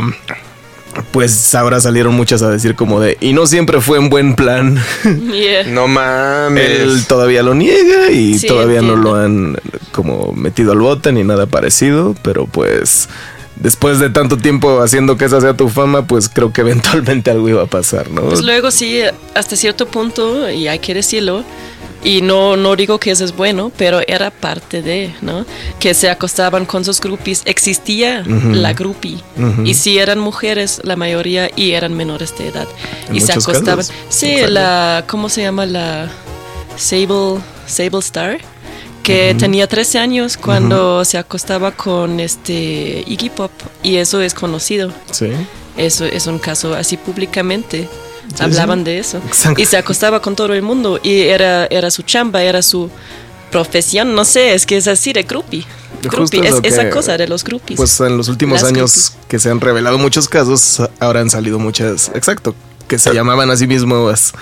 pues 1.12 1.54
ahora 1.54 1.80
salieron 1.80 2.14
muchas 2.14 2.42
a 2.42 2.50
decir 2.50 2.74
como 2.74 3.00
de... 3.00 3.16
Y 3.20 3.32
no 3.32 3.46
siempre 3.46 3.80
fue 3.80 3.98
en 3.98 4.08
buen 4.10 4.36
plan. 4.36 4.78
Yeah. 5.34 5.64
No 5.64 5.88
mames. 5.88 6.80
Él 6.80 7.04
todavía 7.06 7.42
lo 7.42 7.54
niega 7.54 8.10
y 8.10 8.38
Sí, 8.38 8.46
todavía 8.46 8.82
no 8.82 8.94
lo 8.96 9.14
han 9.16 9.58
como 9.92 10.32
metido 10.32 10.72
al 10.72 10.78
bote 10.78 11.12
ni 11.12 11.24
nada 11.24 11.46
parecido, 11.46 12.14
pero 12.22 12.46
pues 12.46 13.08
después 13.56 13.98
de 13.98 14.10
tanto 14.10 14.36
tiempo 14.36 14.80
haciendo 14.80 15.16
que 15.16 15.24
esa 15.24 15.40
sea 15.40 15.56
tu 15.56 15.68
fama, 15.68 16.06
pues 16.06 16.28
creo 16.28 16.52
que 16.52 16.60
eventualmente 16.62 17.30
algo 17.30 17.48
iba 17.48 17.62
a 17.62 17.66
pasar, 17.66 18.10
¿no? 18.10 18.22
Pues 18.22 18.42
luego 18.42 18.70
sí, 18.70 19.00
hasta 19.34 19.56
cierto 19.56 19.86
punto, 19.86 20.50
y 20.50 20.68
hay 20.68 20.78
que 20.78 20.94
decirlo, 20.94 21.44
y 22.04 22.20
no, 22.20 22.56
no 22.56 22.76
digo 22.76 23.00
que 23.00 23.10
eso 23.10 23.24
es 23.24 23.34
bueno, 23.34 23.72
pero 23.78 24.00
era 24.06 24.30
parte 24.30 24.82
de, 24.82 25.14
¿no? 25.22 25.46
Que 25.80 25.94
se 25.94 26.10
acostaban 26.10 26.66
con 26.66 26.84
sus 26.84 27.00
groupies. 27.00 27.42
Existía 27.46 28.22
la 28.22 28.74
groupie. 28.74 29.18
Y 29.64 29.72
sí 29.72 29.98
eran 29.98 30.18
mujeres, 30.18 30.82
la 30.84 30.96
mayoría, 30.96 31.50
y 31.56 31.72
eran 31.72 31.94
menores 31.94 32.36
de 32.36 32.48
edad. 32.48 32.68
En 33.08 33.16
y 33.16 33.20
se 33.20 33.32
acostaban. 33.32 33.78
casos. 33.78 33.94
Sí, 34.10 34.36
la, 34.46 35.04
¿cómo 35.08 35.30
se 35.30 35.42
llama? 35.42 35.64
La 35.64 36.10
Sable, 36.76 37.40
Sable 37.66 37.98
Star. 38.00 38.38
Que 39.04 39.36
tenía 39.38 39.68
13 39.68 39.98
años 39.98 40.36
cuando 40.36 41.04
se 41.04 41.18
acostaba 41.18 41.70
con 41.72 42.18
este 42.20 43.04
Iggy 43.06 43.30
Pop. 43.30 43.52
Y 43.82 43.96
eso 43.96 44.20
es 44.20 44.34
conocido. 44.34 44.90
Sí. 45.12 45.28
Eso 45.76 46.04
es 46.06 46.26
un 46.26 46.38
caso 46.38 46.74
así 46.74 46.96
públicamente. 46.96 47.88
Sí, 48.34 48.42
Hablaban 48.42 48.78
sí. 48.80 48.84
de 48.86 48.98
eso. 48.98 49.18
Exacto. 49.18 49.60
Y 49.60 49.66
se 49.66 49.76
acostaba 49.76 50.20
con 50.22 50.34
todo 50.34 50.54
el 50.54 50.62
mundo. 50.62 50.98
Y 51.02 51.20
era, 51.20 51.66
era 51.66 51.90
su 51.90 52.02
chamba, 52.02 52.42
era 52.42 52.62
su 52.62 52.90
profesión. 53.50 54.14
No 54.14 54.24
sé, 54.24 54.54
es 54.54 54.64
que 54.66 54.78
es 54.78 54.88
así 54.88 55.12
de 55.12 55.22
groupie. 55.24 55.64
Groupie, 56.02 56.40
es 56.48 56.60
que- 56.60 56.68
esa 56.68 56.88
cosa 56.90 57.16
de 57.18 57.28
los 57.28 57.44
groupies. 57.44 57.76
Pues 57.76 58.00
en 58.00 58.16
los 58.16 58.28
últimos 58.28 58.62
Las 58.62 58.70
años 58.72 59.12
que 59.28 59.38
se 59.38 59.50
han 59.50 59.60
revelado 59.60 59.98
muchos 59.98 60.28
casos, 60.28 60.82
ahora 60.98 61.20
han 61.20 61.30
salido 61.30 61.58
muchas, 61.58 62.10
exacto, 62.14 62.54
que 62.88 62.98
se 62.98 63.14
llamaban 63.14 63.50
a 63.50 63.56
sí 63.56 63.66
mismos, 63.66 64.32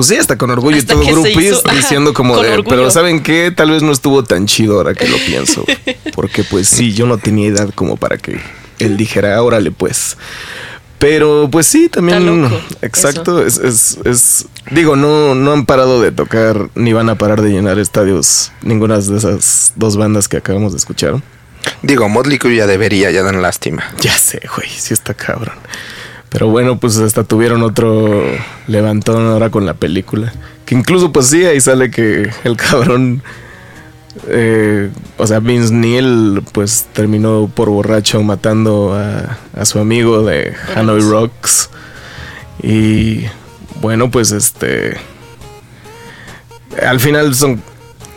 pues 0.00 0.08
sí, 0.08 0.16
hasta 0.16 0.38
con 0.38 0.50
orgullo 0.50 0.78
Hasta 0.78 0.94
y 0.94 0.96
todo 0.96 1.20
ajá, 1.66 1.76
diciendo 1.76 2.14
como 2.14 2.40
de, 2.40 2.52
orgullo. 2.52 2.70
pero 2.70 2.90
¿saben 2.90 3.22
qué? 3.22 3.52
Tal 3.54 3.70
vez 3.70 3.82
no 3.82 3.92
estuvo 3.92 4.24
tan 4.24 4.46
chido 4.46 4.76
ahora 4.76 4.94
que 4.94 5.06
lo 5.06 5.16
pienso, 5.26 5.62
porque 6.14 6.42
pues 6.42 6.70
sí, 6.70 6.94
yo 6.94 7.04
no 7.04 7.18
tenía 7.18 7.48
edad 7.48 7.68
como 7.74 7.98
para 7.98 8.16
que 8.16 8.40
él 8.78 8.96
dijera, 8.96 9.42
órale 9.42 9.70
pues. 9.72 10.16
Pero 10.98 11.50
pues 11.52 11.66
sí, 11.66 11.90
también, 11.90 12.24
loco, 12.24 12.58
exacto, 12.80 13.44
es, 13.44 13.58
es, 13.58 13.98
es, 14.06 14.46
digo, 14.70 14.96
no, 14.96 15.34
no 15.34 15.52
han 15.52 15.66
parado 15.66 16.00
de 16.00 16.12
tocar, 16.12 16.70
ni 16.74 16.94
van 16.94 17.10
a 17.10 17.16
parar 17.16 17.42
de 17.42 17.50
llenar 17.50 17.78
estadios, 17.78 18.52
ninguna 18.62 18.98
de 18.98 19.18
esas 19.18 19.74
dos 19.76 19.98
bandas 19.98 20.28
que 20.28 20.38
acabamos 20.38 20.72
de 20.72 20.78
escuchar. 20.78 21.22
Digo, 21.82 22.08
Motley 22.08 22.38
Crue 22.38 22.56
ya 22.56 22.66
debería, 22.66 23.10
ya 23.10 23.22
dan 23.22 23.42
lástima. 23.42 23.84
Ya 24.00 24.16
sé, 24.16 24.40
güey, 24.56 24.70
sí 24.70 24.94
está 24.94 25.12
cabrón. 25.12 25.56
Pero 26.30 26.48
bueno, 26.48 26.78
pues 26.78 26.96
hasta 26.98 27.24
tuvieron 27.24 27.62
otro 27.62 28.22
levantón 28.66 29.26
ahora 29.26 29.50
con 29.50 29.66
la 29.66 29.74
película. 29.74 30.32
Que 30.64 30.74
incluso, 30.76 31.12
pues 31.12 31.26
sí, 31.26 31.44
ahí 31.44 31.60
sale 31.60 31.90
que 31.90 32.30
el 32.44 32.56
cabrón. 32.70 33.22
eh, 34.28 34.90
o 35.18 35.26
sea, 35.26 35.40
Vince 35.40 35.74
Neil, 35.74 36.42
pues 36.52 36.86
terminó 36.92 37.50
por 37.54 37.68
borracho 37.68 38.22
matando 38.22 38.94
a, 38.94 39.38
a 39.60 39.64
su 39.64 39.78
amigo 39.80 40.22
de 40.24 40.54
Hanoi 40.76 41.00
Rocks. 41.00 41.68
Y 42.62 43.24
bueno, 43.80 44.10
pues 44.10 44.30
este. 44.30 44.96
al 46.86 47.00
final 47.00 47.34
son, 47.34 47.60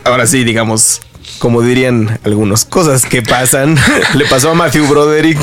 ahora 0.04 0.26
sí, 0.26 0.44
digamos, 0.44 1.00
como 1.38 1.62
dirían 1.62 2.18
algunos, 2.24 2.64
cosas 2.64 3.04
que 3.04 3.22
pasan. 3.22 3.76
Le 4.14 4.24
pasó 4.26 4.50
a 4.50 4.54
Matthew 4.54 4.86
Broderick. 4.86 5.38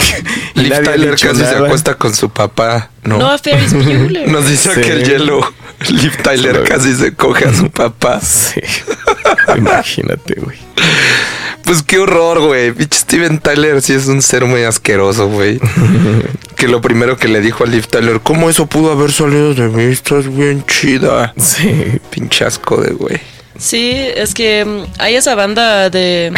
y 0.55 0.61
Liv 0.61 0.83
Tyler 0.83 1.15
casi 1.19 1.39
se 1.39 1.55
acuesta 1.55 1.95
con 1.95 2.13
su 2.15 2.29
papá. 2.29 2.89
No. 3.03 3.17
No 3.17 3.29
a 3.31 3.37
Ferris 3.37 3.73
Bueller. 3.73 4.27
Nos 4.31 4.47
dice 4.47 4.73
Sí. 4.73 4.79
aquel 4.79 5.03
hielo. 5.03 5.53
Liv 5.89 6.15
Tyler 6.23 6.63
casi 6.63 6.93
se 6.95 7.13
coge 7.15 7.45
a 7.45 7.53
su 7.53 7.69
papá. 7.71 8.19
Sí. 8.21 8.61
Imagínate, 9.57 10.35
güey. 10.39 10.57
Pues 11.63 11.83
qué 11.83 11.99
horror, 11.99 12.39
güey. 12.41 12.71
Pinche 12.71 12.97
Steven 12.97 13.39
Tyler 13.39 13.81
sí 13.81 13.93
es 13.93 14.07
un 14.07 14.21
ser 14.21 14.45
muy 14.45 14.63
asqueroso, 14.63 15.27
güey. 15.27 15.59
que 16.55 16.67
lo 16.67 16.81
primero 16.81 17.17
que 17.17 17.27
le 17.27 17.39
dijo 17.41 17.63
a 17.63 17.67
Liv 17.67 17.87
Tyler, 17.87 18.19
¿cómo 18.21 18.49
eso 18.49 18.65
pudo 18.67 18.91
haber 18.91 19.11
salido 19.11 19.53
de 19.53 19.67
mí? 19.69 19.83
Estás 19.91 20.33
bien 20.33 20.63
chida. 20.65 21.33
Sí. 21.37 21.99
Pinche 22.09 22.45
asco 22.45 22.77
de 22.81 22.93
güey. 22.93 23.19
Sí, 23.57 23.91
es 24.15 24.33
que 24.33 24.65
mm, 24.65 24.83
hay 24.99 25.15
esa 25.15 25.35
banda 25.35 25.89
de... 25.89 26.33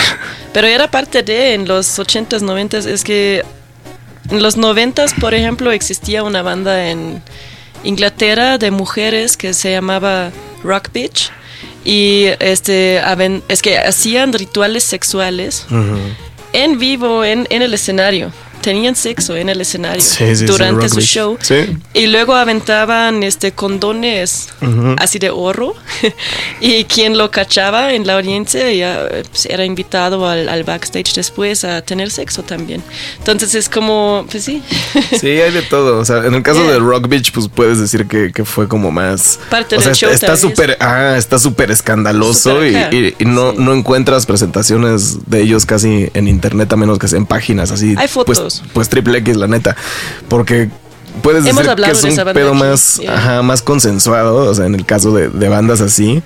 Pero 0.54 0.68
era 0.68 0.90
parte 0.90 1.24
de 1.24 1.54
en 1.54 1.68
los 1.68 2.00
80s, 2.00 2.42
90s. 2.42 2.86
Es 2.86 3.04
que 3.04 3.44
en 4.30 4.42
los 4.42 4.58
90s, 4.58 5.20
por 5.20 5.34
ejemplo, 5.34 5.72
existía 5.72 6.24
una 6.24 6.42
banda 6.42 6.90
en 6.90 7.22
Inglaterra 7.84 8.58
de 8.58 8.72
mujeres 8.72 9.38
que 9.38 9.54
se 9.54 9.72
llamaba 9.72 10.32
Rock 10.64 10.90
Beach. 10.94 11.32
Y 11.86 12.28
este, 12.40 13.02
es 13.50 13.62
que 13.62 13.78
hacían 13.78 14.32
rituales 14.32 14.84
sexuales 14.84 15.66
en 16.54 16.80
vivo, 16.80 17.26
en, 17.26 17.46
en 17.50 17.62
el 17.62 17.74
escenario. 17.74 18.32
Tenían 18.64 18.96
sexo 18.96 19.36
en 19.36 19.50
el 19.50 19.62
escenario 19.62 20.02
Sí, 20.02 20.26
sí, 20.30 20.36
sí, 20.38 20.46
durante 20.46 20.86
Rock 20.88 20.94
su 20.96 21.02
show. 21.02 21.38
Sí. 21.42 21.56
Y 21.94 22.08
luego 22.08 22.34
aventaban 22.34 23.22
este 23.24 23.52
condones 23.52 24.48
así 24.98 25.20
de 25.20 25.30
oro. 25.30 25.76
y 26.62 26.86
quien 26.86 27.18
lo 27.18 27.30
cachaba 27.30 27.94
en 27.94 28.08
la 28.08 28.16
audiencia 28.16 28.72
ya 28.72 29.08
pues, 29.30 29.46
era 29.48 29.66
invitado 29.66 30.28
al, 30.28 30.48
al 30.50 30.64
backstage 30.64 31.14
después 31.14 31.64
a 31.66 31.82
tener 31.82 32.10
sexo 32.10 32.44
también. 32.44 32.82
Entonces 33.20 33.54
es 33.56 33.70
como, 33.70 34.26
pues 34.32 34.44
sí. 34.46 34.62
Sí, 35.20 35.28
hay 35.28 35.52
de 35.52 35.62
todo. 35.64 36.00
O 36.00 36.06
sea, 36.06 36.26
en 36.26 36.34
el 36.34 36.42
caso 36.44 36.62
Yeah. 36.64 36.74
de 36.74 36.80
Rock 36.80 37.08
Beach, 37.10 37.32
pues 37.34 37.48
puedes 37.54 37.80
decir 37.80 38.08
que, 38.08 38.32
que 38.32 38.46
fue 38.46 38.68
como 38.68 38.90
más. 38.92 39.40
Parte 39.50 39.76
o 39.76 39.80
sea, 39.80 39.90
del 39.90 39.96
show, 39.98 40.10
está 40.10 40.38
súper. 40.38 40.78
Ah, 40.80 41.16
está 41.18 41.38
súper 41.40 41.72
escandaloso 41.72 42.54
Súper 42.56 42.94
y, 42.94 42.98
y- 42.98 43.16
y 43.20 43.26
no, 43.26 43.52
Sí. 43.52 43.58
no 43.60 43.74
encuentras 43.74 44.26
presentaciones 44.26 45.30
de 45.30 45.42
ellos 45.42 45.66
casi 45.66 46.10
en 46.14 46.28
internet, 46.28 46.72
a 46.72 46.76
menos 46.78 47.00
que 47.00 47.08
sean 47.08 47.26
páginas 47.26 47.72
así. 47.72 47.96
Hay 47.98 48.08
fotos. 48.08 48.40
Pues, 48.40 48.53
pues 48.74 48.90
triple 48.90 49.18
X, 49.20 49.38
la 49.38 49.48
neta. 49.48 49.76
Porque 50.28 50.70
puedes 51.22 51.46
Hemos 51.46 51.64
decir 51.64 51.66
que 51.66 51.72
hablado 51.72 51.94
es 51.94 52.04
un 52.04 52.34
pedo 52.34 52.50
aquí, 52.50 52.60
más, 52.60 52.98
yeah. 52.98 53.18
ajá, 53.18 53.42
más 53.42 53.62
consensuado. 53.62 54.50
O 54.50 54.54
sea, 54.54 54.66
en 54.66 54.76
el 54.76 54.86
caso 54.86 55.14
de, 55.14 55.30
de 55.30 55.50
bandas 55.50 55.82
así. 55.82 56.22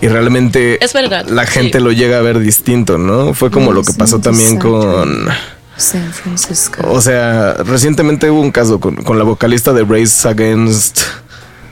Y 0.00 0.08
realmente 0.08 0.82
Es 0.84 0.92
verdad, 0.92 1.26
la 1.28 1.46
sí. 1.46 1.52
gente 1.52 1.80
lo 1.80 1.92
llega 1.92 2.18
a 2.18 2.22
ver 2.22 2.38
distinto, 2.38 2.98
¿no? 2.98 3.34
Fue 3.34 3.50
como 3.50 3.72
lo 3.72 3.82
que 3.82 3.92
pasó 3.94 4.20
también 4.20 4.58
con. 4.58 5.28
San 5.76 6.10
Francisco. 6.12 6.90
O 6.90 7.00
sea, 7.02 7.54
recientemente 7.54 8.30
hubo 8.30 8.40
un 8.40 8.50
caso 8.50 8.80
con, 8.80 8.96
con 8.96 9.18
la 9.18 9.24
vocalista 9.24 9.72
de 9.74 9.84
Race 9.84 10.26
Against, 10.26 11.00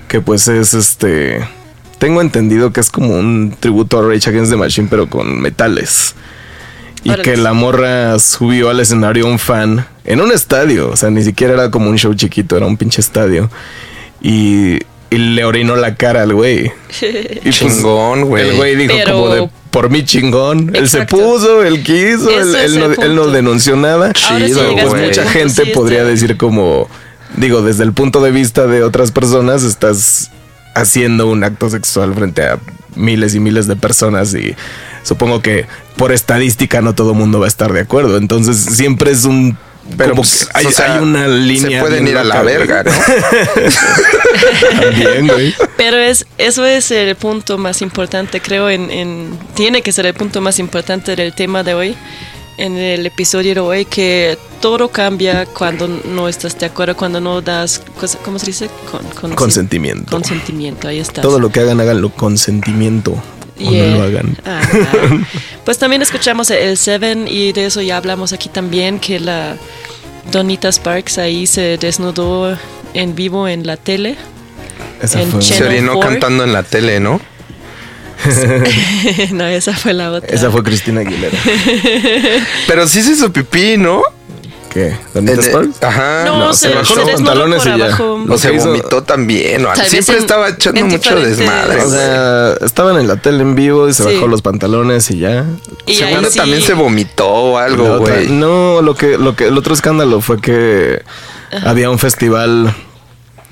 que 0.08 0.20
pues 0.20 0.46
es 0.48 0.74
este... 0.74 1.46
Tengo 1.98 2.20
entendido 2.20 2.70
que 2.70 2.80
es 2.80 2.90
como 2.90 3.14
un 3.14 3.56
tributo 3.58 3.98
a 3.98 4.02
Rage 4.02 4.28
Against 4.28 4.50
the 4.50 4.58
Machine, 4.58 4.88
pero 4.90 5.08
con 5.08 5.40
metales. 5.40 6.14
Y 7.02 7.10
Órale. 7.10 7.22
que 7.22 7.36
la 7.38 7.54
morra 7.54 8.18
subió 8.18 8.68
al 8.68 8.80
escenario 8.80 9.26
a 9.26 9.30
un 9.30 9.38
fan 9.38 9.86
en 10.04 10.20
un 10.20 10.32
estadio. 10.32 10.90
O 10.90 10.96
sea, 10.96 11.10
ni 11.10 11.22
siquiera 11.24 11.54
era 11.54 11.70
como 11.70 11.90
un 11.90 11.96
show 11.98 12.14
chiquito, 12.14 12.56
era 12.56 12.66
un 12.66 12.76
pinche 12.76 13.00
estadio. 13.00 13.50
Y, 14.22 14.78
y 15.10 15.16
le 15.18 15.44
orinó 15.44 15.76
la 15.76 15.94
cara 15.96 16.22
al 16.22 16.34
güey. 16.34 16.70
Y 17.02 17.40
pues, 17.42 17.58
Chingón, 17.58 18.24
güey. 18.24 18.48
El 18.48 18.56
güey 18.56 18.76
dijo 18.76 18.94
Pero- 18.94 19.12
como 19.12 19.28
de 19.34 19.48
por 19.70 19.90
mí 19.90 20.04
chingón. 20.04 20.70
Él 20.72 20.88
se 20.88 21.04
puso, 21.04 21.64
él 21.64 21.82
quiso, 21.82 22.30
él, 22.30 22.78
no, 22.78 22.92
él 23.04 23.16
no 23.16 23.26
denunció 23.26 23.74
nada. 23.74 24.12
Sí 24.14 24.52
pues 24.54 24.94
mucha 24.94 25.28
gente 25.28 25.64
sí, 25.64 25.70
podría 25.72 25.98
está- 26.02 26.10
decir 26.10 26.36
como, 26.36 26.88
digo, 27.36 27.60
desde 27.60 27.82
el 27.82 27.92
punto 27.92 28.20
de 28.22 28.30
vista 28.30 28.68
de 28.68 28.84
otras 28.84 29.10
personas, 29.10 29.64
estás 29.64 30.30
haciendo 30.76 31.26
un 31.28 31.42
acto 31.42 31.68
sexual 31.70 32.14
frente 32.14 32.42
a 32.44 32.60
miles 32.94 33.34
y 33.34 33.40
miles 33.40 33.66
de 33.66 33.74
personas 33.74 34.32
y 34.34 34.54
supongo 35.02 35.42
que 35.42 35.66
por 35.96 36.12
estadística 36.12 36.80
no 36.80 36.94
todo 36.94 37.10
el 37.10 37.18
mundo 37.18 37.40
va 37.40 37.46
a 37.46 37.48
estar 37.48 37.72
de 37.72 37.80
acuerdo. 37.80 38.16
Entonces 38.16 38.56
siempre 38.56 39.10
es 39.10 39.24
un... 39.24 39.58
Pero 39.96 40.10
como 40.10 40.22
pues, 40.22 40.48
hay, 40.54 40.66
o 40.66 40.70
sea, 40.70 40.94
hay 40.94 41.02
una 41.02 41.28
línea. 41.28 41.78
Se 41.80 41.86
pueden 41.86 42.08
ir 42.08 42.16
a 42.16 42.24
la 42.24 42.42
güey. 42.42 42.56
verga, 42.56 42.82
¿no? 42.84 42.90
También, 44.80 45.26
güey. 45.28 45.54
Pero 45.76 45.96
es, 45.98 46.26
eso 46.38 46.64
es 46.64 46.90
el 46.90 47.14
punto 47.16 47.58
más 47.58 47.82
importante, 47.82 48.40
creo, 48.40 48.68
en, 48.70 48.90
en- 48.90 49.38
tiene 49.54 49.82
que 49.82 49.92
ser 49.92 50.06
el 50.06 50.14
punto 50.14 50.40
más 50.40 50.58
importante 50.58 51.14
del 51.16 51.34
tema 51.34 51.62
de 51.62 51.74
hoy, 51.74 51.96
en 52.56 52.76
el 52.76 53.04
episodio 53.06 53.54
de 53.54 53.60
hoy, 53.60 53.84
que 53.84 54.38
todo 54.60 54.88
cambia 54.88 55.44
cuando 55.46 55.86
no 55.88 56.28
estás 56.28 56.58
de 56.58 56.66
acuerdo, 56.66 56.96
cuando 56.96 57.20
no 57.20 57.40
das, 57.42 57.82
¿cómo 58.24 58.38
se 58.38 58.46
dice? 58.46 58.70
Con, 58.90 59.02
con- 59.10 59.34
Consentimiento. 59.34 60.10
Consentimiento, 60.10 60.88
ahí 60.88 60.98
está. 61.00 61.20
Todo 61.22 61.38
lo 61.38 61.50
que 61.50 61.60
hagan, 61.60 61.80
háganlo 61.80 62.10
con 62.10 62.38
sentimiento. 62.38 63.20
O 63.58 63.70
Yeah. 63.70 63.86
no 63.90 63.98
lo 63.98 64.02
hagan. 64.04 64.36
Ah, 64.46 64.60
pues 65.64 65.78
también 65.78 66.02
escuchamos 66.02 66.50
el 66.50 66.76
Seven 66.76 67.26
y 67.28 67.52
de 67.52 67.66
eso 67.66 67.80
ya 67.80 67.96
hablamos 67.96 68.32
aquí 68.32 68.48
también, 68.48 68.98
que 68.98 69.20
la 69.20 69.56
Donita 70.30 70.70
Sparks 70.70 71.18
ahí 71.18 71.46
se 71.46 71.78
desnudó 71.78 72.58
en 72.94 73.14
vivo 73.14 73.46
en 73.48 73.66
la 73.66 73.76
tele. 73.76 74.16
Esa 75.02 75.22
En 75.22 75.30
fue. 75.30 75.42
Se 75.42 75.62
orinó 75.64 76.00
cantando 76.00 76.44
en 76.44 76.52
la 76.52 76.62
tele, 76.62 77.00
¿no? 77.00 77.20
no, 79.32 79.46
esa 79.46 79.74
fue 79.74 79.92
la 79.92 80.10
otra. 80.10 80.34
Esa 80.34 80.50
fue 80.50 80.62
Cristina 80.62 81.00
Aguilera. 81.02 81.36
Pero 82.66 82.86
sí 82.88 83.02
se 83.02 83.12
hizo 83.12 83.32
pipí, 83.32 83.76
¿no? 83.76 84.02
¿Qué? 84.74 84.96
¿Donita 85.14 85.40
Sparks? 85.40 85.82
Ajá. 85.84 86.24
No, 86.26 86.38
No, 86.40 86.52
se, 86.52 86.68
se 86.68 86.74
bajó 86.74 86.94
se 86.94 87.00
los 87.02 87.10
pantalones 87.12 87.62
y 87.64 87.68
ya. 87.78 87.86
abajo. 87.86 88.22
Lo 88.26 88.34
O 88.34 88.38
se 88.38 88.52
hizo- 88.52 88.66
vomitó 88.66 89.02
también. 89.04 89.64
o 89.64 89.74
Siempre 89.76 90.16
en- 90.16 90.20
estaba 90.22 90.48
echando 90.48 90.84
mucho 90.84 91.14
desmadre. 91.20 91.80
O 91.80 91.90
sea, 91.90 92.54
estaban 92.66 92.98
en 92.98 93.06
la 93.06 93.16
tele 93.16 93.42
en 93.42 93.54
vivo 93.54 93.88
y 93.88 93.94
se 93.94 94.02
Sí. 94.02 94.14
bajó 94.14 94.26
los 94.26 94.42
pantalones 94.42 95.08
y 95.12 95.18
ya. 95.20 95.44
Y 95.86 95.94
Seguro 95.94 96.28
sí- 96.28 96.38
también 96.38 96.60
se 96.60 96.74
vomitó 96.74 97.28
o 97.28 97.58
algo, 97.58 98.00
güey. 98.00 98.28
no, 98.30 98.82
lo 98.82 98.96
que, 98.96 99.16
lo 99.16 99.36
que, 99.36 99.46
el 99.46 99.56
otro 99.56 99.72
escándalo 99.74 100.20
fue 100.20 100.40
que 100.40 101.02
había 101.64 101.88
un 101.88 102.00
festival. 102.00 102.74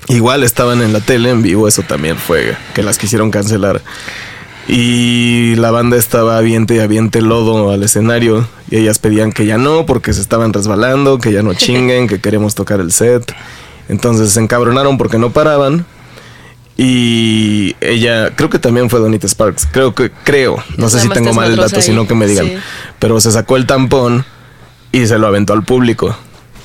Igual 0.08 0.42
estaban 0.42 0.82
en 0.82 0.92
la 0.92 0.98
tele 0.98 1.30
en 1.30 1.42
vivo, 1.42 1.68
eso 1.68 1.82
también 1.82 2.16
fue 2.16 2.56
que 2.74 2.82
las 2.82 2.98
quisieron 2.98 3.30
cancelar. 3.30 3.80
Y 4.68 5.54
la 5.56 5.70
banda 5.70 5.96
estaba 5.96 6.38
aviente 6.38 6.76
y 6.76 6.78
aviente 6.78 7.20
lodo 7.20 7.72
al 7.72 7.82
escenario. 7.82 8.46
Y 8.70 8.76
ellas 8.76 8.98
pedían 8.98 9.32
que 9.32 9.46
ya 9.46 9.58
no, 9.58 9.86
porque 9.86 10.12
se 10.12 10.20
estaban 10.20 10.52
resbalando, 10.52 11.18
que 11.18 11.32
ya 11.32 11.42
no 11.42 11.54
chinguen, 11.54 12.06
que 12.06 12.20
queremos 12.20 12.54
tocar 12.54 12.80
el 12.80 12.92
set. 12.92 13.34
Entonces 13.88 14.32
se 14.32 14.40
encabronaron 14.40 14.98
porque 14.98 15.18
no 15.18 15.30
paraban. 15.30 15.84
Y 16.76 17.76
ella, 17.80 18.34
creo 18.34 18.48
que 18.48 18.58
también 18.58 18.88
fue 18.88 19.00
Donita 19.00 19.28
Sparks. 19.28 19.68
Creo 19.70 19.94
que, 19.94 20.10
creo. 20.24 20.56
No 20.78 20.88
sé 20.88 21.00
si 21.00 21.08
tengo 21.08 21.32
mal 21.34 21.50
el 21.50 21.56
dato, 21.56 21.82
sino 21.82 22.06
que 22.06 22.14
me 22.14 22.26
digan. 22.26 22.46
sí. 22.46 22.56
Pero 22.98 23.20
se 23.20 23.30
sacó 23.32 23.56
el 23.56 23.66
tampón 23.66 24.24
y 24.90 25.06
se 25.06 25.18
lo 25.18 25.26
aventó 25.26 25.52
al 25.52 25.64
público. 25.64 26.16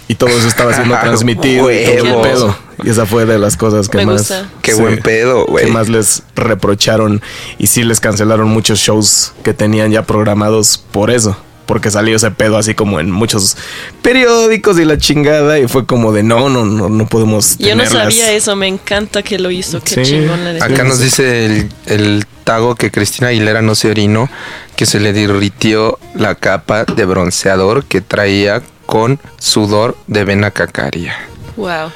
Y 0.10 0.16
todo 0.16 0.30
eso 0.30 0.48
estaba 0.48 0.74
siendo 0.74 0.96
transmitido 1.00 1.70
y 1.72 1.84
todo 1.84 1.96
el 1.96 2.04
huevos. 2.04 2.28
pedo. 2.28 2.58
Y 2.84 2.90
esa 2.90 3.06
fue 3.06 3.26
de 3.26 3.38
las 3.40 3.58
cosas 3.58 3.90
que 3.90 3.98
Me 3.98 4.06
más. 4.06 4.20
gusta. 4.20 4.50
Qué 4.62 4.74
buen 4.74 5.00
pedo, 5.00 5.46
güey. 5.48 5.66
Que 5.66 5.72
más 5.72 5.90
les 5.90 6.24
reprocharon. 6.36 7.22
Y 7.58 7.68
sí 7.68 7.84
les 7.84 8.00
cancelaron 8.00 8.48
muchos 8.50 8.80
shows 8.80 9.34
que 9.44 9.54
tenían 9.54 9.92
ya 9.92 10.04
programados 10.04 10.78
por 10.92 11.12
eso. 11.12 11.36
Porque 11.66 11.92
salió 11.92 12.16
ese 12.16 12.32
pedo 12.32 12.58
así 12.58 12.74
como 12.76 13.02
en 13.02 13.12
muchos 13.12 13.58
periódicos 14.02 14.80
y 14.80 14.86
la 14.86 14.98
chingada. 14.98 15.60
Y 15.60 15.68
fue 15.68 15.86
como 15.86 16.14
de 16.14 16.24
no, 16.24 16.48
no, 16.50 16.64
no, 16.66 16.88
no 16.88 17.08
podemos. 17.08 17.58
Yo 17.58 17.76
no 17.76 17.84
tenerlas". 17.84 18.04
sabía 18.04 18.32
eso, 18.32 18.56
me 18.56 18.68
encanta 18.68 19.22
que 19.24 19.38
lo 19.40 19.52
hizo, 19.52 19.82
qué 19.82 19.96
Sí. 19.96 20.04
chingón 20.12 20.44
la. 20.46 20.64
Acá 20.64 20.84
nos 20.86 21.00
dice 21.00 21.46
el, 21.46 21.70
el 21.88 22.26
Tago 22.46 22.76
que 22.76 22.92
Cristina 22.92 23.28
Aguilera 23.30 23.62
no 23.62 23.76
se 23.76 23.90
orinó, 23.92 24.30
que 24.78 24.86
se 24.86 25.02
le 25.02 25.12
derritió 25.12 26.00
la 26.16 26.36
capa 26.36 26.86
de 26.86 27.04
bronceador 27.04 27.84
que 27.84 28.00
traía 28.00 28.62
con 28.88 29.20
sudor 29.38 29.96
de 30.08 30.24
vena 30.24 30.50
cacaria. 30.50 31.16
Wow. 31.56 31.92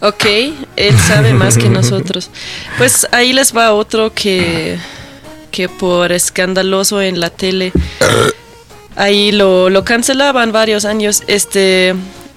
Ok, 0.00 0.24
él 0.76 0.98
sabe 0.98 1.32
más 1.32 1.58
que 1.58 1.68
nosotros. 1.70 2.30
Pues 2.78 3.08
ahí 3.10 3.32
les 3.32 3.56
va 3.56 3.72
otro 3.72 4.12
que, 4.14 4.78
que 5.50 5.68
por 5.68 6.12
escandaloso 6.12 7.02
en 7.02 7.18
la 7.18 7.30
tele. 7.30 7.72
Ahí 8.94 9.32
lo, 9.32 9.70
lo 9.70 9.84
cancelaban 9.84 10.52
varios 10.52 10.84
años. 10.84 11.24
Este 11.26 11.96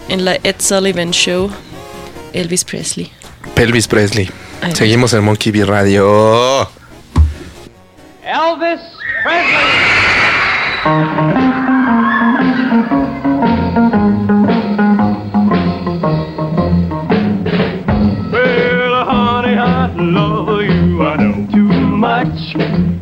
en 0.10 0.26
la 0.26 0.36
Ed 0.44 0.56
Sullivan 0.60 1.12
Show. 1.12 1.52
Elvis 2.34 2.64
Presley. 2.64 3.12
Pelvis 3.54 3.88
Presley. 3.88 4.30
Va. 4.64 4.76
Seguimos 4.76 5.14
en 5.14 5.24
Monkey 5.24 5.52
B 5.52 5.66
Radio. 5.66 6.70
Elvis 8.24 8.82
Presley. 9.24 11.47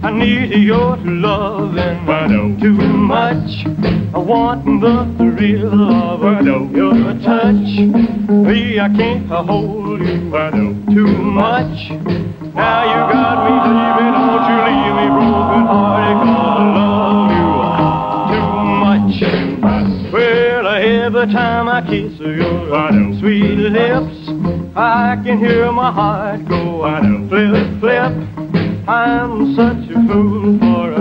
I 0.03 0.11
need 0.11 0.51
you. 0.51 0.75
I 0.75 2.27
know 2.27 2.55
too 2.59 2.73
much. 2.73 3.65
I 4.13 4.15
your 4.15 4.15
loving 4.15 4.15
know 4.15 4.15
too 4.15 4.15
much. 4.15 4.15
I 4.15 4.17
want 4.17 4.65
the 4.81 5.05
of 5.63 6.23
I 6.23 6.41
know 6.41 6.69
your 6.73 6.93
touch. 7.21 7.69
Me, 8.29 8.79
I 8.79 8.87
can't 8.89 9.27
hold 9.27 9.99
you 10.01 10.35
I 10.35 10.51
know 10.51 10.73
too 10.93 11.07
much. 11.07 11.89
Now 12.53 12.83
you 12.85 12.99
got 13.11 13.37
me 13.43 13.53
leaving, 13.65 14.13
don't 14.15 14.45
you 14.47 14.57
leave 14.67 14.95
me 14.95 15.07
broken 15.11 15.63
hearted 15.67 16.19
I 16.23 16.63
love 16.75 17.31
you 17.35 17.49
too 18.31 19.57
much. 19.65 20.13
Well, 20.13 20.67
every 20.67 21.27
time 21.33 21.67
I 21.67 21.81
kiss 21.81 22.17
your 22.19 23.19
sweet 23.19 23.57
lips, 23.57 24.17
I 24.77 25.19
can 25.25 25.37
hear 25.39 25.71
my 25.71 25.91
heart 25.91 26.47
go 26.47 26.85
flip, 27.27 27.79
flip. 27.79 28.34
I'm 28.87 29.55
such 29.55 29.89
a 29.89 29.93
fool 30.07 30.59
for 30.59 30.91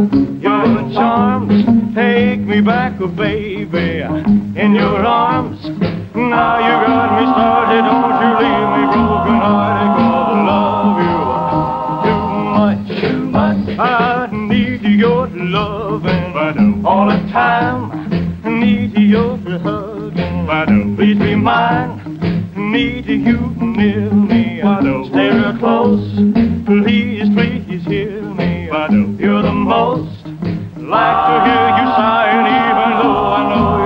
your 0.40 0.92
charms. 0.94 1.64
Take 1.94 2.40
me 2.40 2.62
back, 2.62 2.94
oh 2.98 3.08
baby, 3.08 4.00
in 4.58 4.74
your 4.74 5.04
arms. 5.04 5.60
Now 6.14 6.58
you 6.64 6.72
got 6.86 7.20
me 7.20 7.26
started, 7.28 7.82
don't 7.84 8.20
you 8.24 8.30
leave 8.40 8.68
me 8.72 8.84
broken 8.88 9.36
hearted. 9.36 9.90
I 10.00 10.40
love 10.48 10.96
you 11.04 11.20
too 12.08 12.24
much, 12.56 12.88
too 13.02 13.20
much. 13.26 13.78
I 13.78 14.28
need 14.32 14.80
your 14.82 15.28
loving 15.28 16.84
all 16.86 17.06
the 17.06 17.18
time. 17.32 17.90
I 18.44 18.48
need 18.48 18.96
your 18.96 19.36
hugging, 19.36 20.96
please 20.96 21.18
be 21.18 21.34
mine. 21.34 22.00
Need 22.56 23.06
you 23.06 23.54
near 23.60 24.10
me, 24.10 24.60
stay 25.10 25.28
real 25.30 25.58
close. 25.58 26.14
Please, 26.66 27.28
please 27.34 27.53
hear 27.86 28.22
me. 28.22 28.66
You're 29.18 29.42
the 29.42 29.52
most. 29.52 30.24
Like 30.24 31.18
to 31.28 31.34
hear 31.46 31.66
you 31.78 31.86
sighing, 31.96 32.46
even 32.46 32.90
though 33.00 33.32
I 33.32 33.42
know 33.48 33.83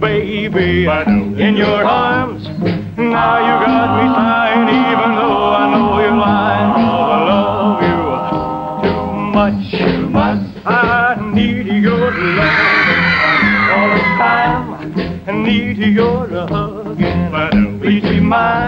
baby, 0.00 0.86
in 0.86 1.56
your 1.56 1.84
arms. 1.84 2.48
Now 2.96 3.38
you 3.46 3.54
got 3.66 3.88
me 3.98 4.06
sighing, 4.14 4.68
even 4.68 5.10
though 5.18 5.54
I 5.54 5.64
know 5.72 6.00
you're 6.00 6.16
lying. 6.16 6.70
'cause 6.74 7.10
I 7.14 7.20
love 7.30 7.82
you 7.88 8.00
too 8.82 9.04
much, 9.38 9.60
too 9.70 10.08
much. 10.08 10.42
I 10.66 11.16
need 11.32 11.66
your 11.66 12.10
love 12.10 12.88
all 13.74 13.88
the 13.94 14.02
time. 14.22 14.64
I 15.26 15.32
need 15.32 15.78
your 15.78 16.26
hugging. 16.28 17.78
Please 17.80 18.02
be 18.02 18.20
mine. 18.20 18.67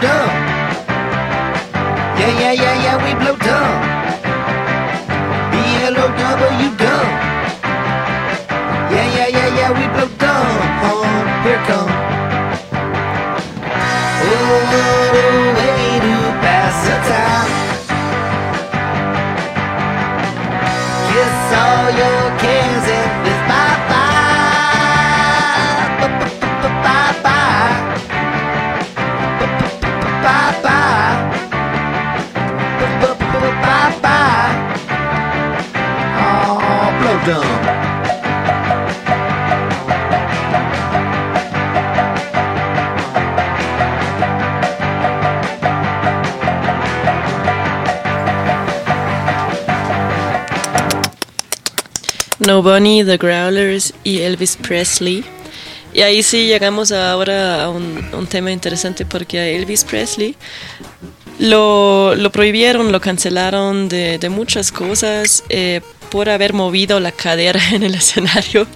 Dumb. 0.00 0.30
Yeah, 2.18 2.32
yeah, 2.40 2.52
yeah, 2.52 2.63
No 52.46 52.62
Bunny, 52.62 53.04
The 53.04 53.16
Growlers 53.16 53.94
y 54.04 54.20
Elvis 54.20 54.56
Presley. 54.56 55.24
Y 55.94 56.02
ahí 56.02 56.22
sí 56.22 56.46
llegamos 56.46 56.92
ahora 56.92 57.64
a 57.64 57.70
un, 57.70 58.04
un 58.12 58.26
tema 58.26 58.50
interesante 58.50 59.06
porque 59.06 59.38
a 59.38 59.46
Elvis 59.46 59.84
Presley 59.84 60.36
lo, 61.38 62.14
lo 62.14 62.30
prohibieron, 62.30 62.92
lo 62.92 63.00
cancelaron 63.00 63.88
de, 63.88 64.18
de 64.18 64.28
muchas 64.28 64.72
cosas 64.72 65.44
eh, 65.48 65.80
por 66.10 66.28
haber 66.28 66.52
movido 66.52 67.00
la 67.00 67.12
cadera 67.12 67.60
en 67.72 67.82
el 67.82 67.94
escenario. 67.94 68.66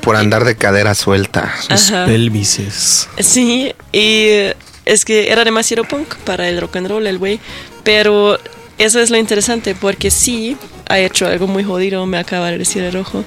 Por 0.00 0.16
andar 0.16 0.44
de 0.44 0.56
cadera 0.56 0.94
suelta. 0.94 1.54
Ajá. 1.68 2.06
Pelvises. 2.06 3.08
Sí, 3.18 3.74
y 3.92 4.52
es 4.84 5.04
que 5.04 5.30
era 5.30 5.44
demasiado 5.44 5.84
punk 5.84 6.14
para 6.24 6.48
el 6.48 6.60
rock 6.60 6.76
and 6.76 6.88
roll 6.88 7.06
el 7.06 7.18
güey, 7.18 7.40
pero 7.84 8.38
eso 8.78 9.00
es 9.00 9.10
lo 9.10 9.16
interesante 9.16 9.74
porque 9.74 10.10
sí 10.10 10.56
ha 10.88 10.98
hecho 10.98 11.26
algo 11.26 11.46
muy 11.46 11.64
jodido, 11.64 12.04
me 12.06 12.18
acaba 12.18 12.50
de 12.50 12.58
decir 12.58 12.82
el 12.82 12.92
rojo, 12.92 13.24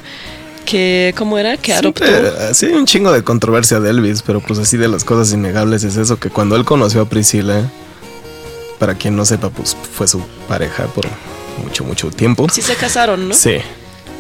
que 0.65 1.13
¿cómo 1.17 1.37
era? 1.37 1.57
Que 1.57 1.73
adoptó. 1.73 2.05
Siempre- 2.05 2.53
sí, 2.53 2.65
hay 2.67 2.73
un 2.73 2.85
chingo 2.85 3.11
de 3.11 3.23
controversia 3.23 3.79
de 3.79 3.89
Elvis, 3.91 4.21
pero 4.21 4.39
pues 4.41 4.59
así 4.59 4.77
de 4.77 4.87
las 4.87 5.03
cosas 5.03 5.33
innegables 5.33 5.83
es 5.83 5.95
eso, 5.97 6.17
que 6.19 6.29
cuando 6.29 6.55
él 6.55 6.65
conoció 6.65 7.01
a 7.01 7.05
Priscila, 7.09 7.69
para 8.79 8.95
quien 8.95 9.15
no 9.15 9.25
sepa, 9.25 9.49
pues 9.49 9.75
fue 9.93 10.07
su 10.07 10.21
pareja 10.47 10.85
por 10.87 11.05
mucho, 11.63 11.83
mucho 11.85 12.09
tiempo. 12.11 12.47
Sí 12.51 12.61
se 12.61 12.75
casaron, 12.75 13.29
¿no? 13.29 13.33
Sí. 13.33 13.57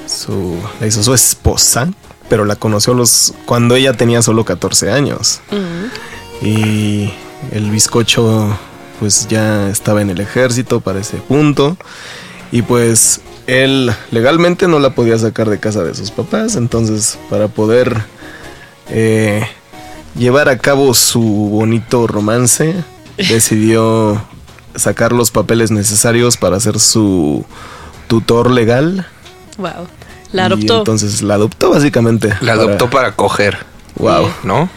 Su, 0.07 0.57
la 0.79 0.87
hizo 0.87 1.03
su 1.03 1.13
esposa, 1.13 1.89
pero 2.29 2.45
la 2.45 2.55
conoció 2.55 2.93
los, 2.93 3.33
cuando 3.45 3.75
ella 3.75 3.93
tenía 3.93 4.21
solo 4.21 4.45
14 4.45 4.91
años. 4.91 5.41
Y 6.41 7.09
el 7.51 7.69
bizcocho 7.71 8.57
pues 8.99 9.27
ya 9.27 9.69
estaba 9.69 10.01
en 10.01 10.09
el 10.09 10.19
ejército 10.21 10.81
para 10.81 10.99
ese 10.99 11.17
punto. 11.17 11.77
Y 12.51 12.61
pues 12.61 13.21
él 13.47 13.91
legalmente 14.11 14.67
no 14.67 14.79
la 14.79 14.91
podía 14.95 15.17
sacar 15.19 15.49
de 15.49 15.59
casa 15.59 15.83
de 15.83 15.93
sus 15.95 16.11
papás. 16.11 16.55
Entonces 16.55 17.17
para 17.29 17.47
poder 17.47 18.01
eh, 18.89 19.45
llevar 20.17 20.49
a 20.49 20.57
cabo 20.57 20.93
su 20.93 21.21
bonito 21.21 22.07
romance, 22.07 22.75
decidió 23.17 24.21
sacar 24.75 25.11
los 25.13 25.31
papeles 25.31 25.71
necesarios 25.71 26.37
para 26.37 26.59
ser 26.59 26.79
su 26.79 27.45
tutor 28.07 28.51
legal. 28.51 29.07
Wow. 29.57 29.87
La 30.31 30.43
Y 30.43 30.45
adoptó. 30.47 30.77
entonces 30.79 31.21
la 31.21 31.35
adoptó 31.35 31.69
básicamente. 31.71 32.33
La 32.41 32.53
adoptó 32.53 32.89
para 32.89 33.13
coger. 33.15 33.57
Wow. 33.97 34.29
¿No? 34.43 34.69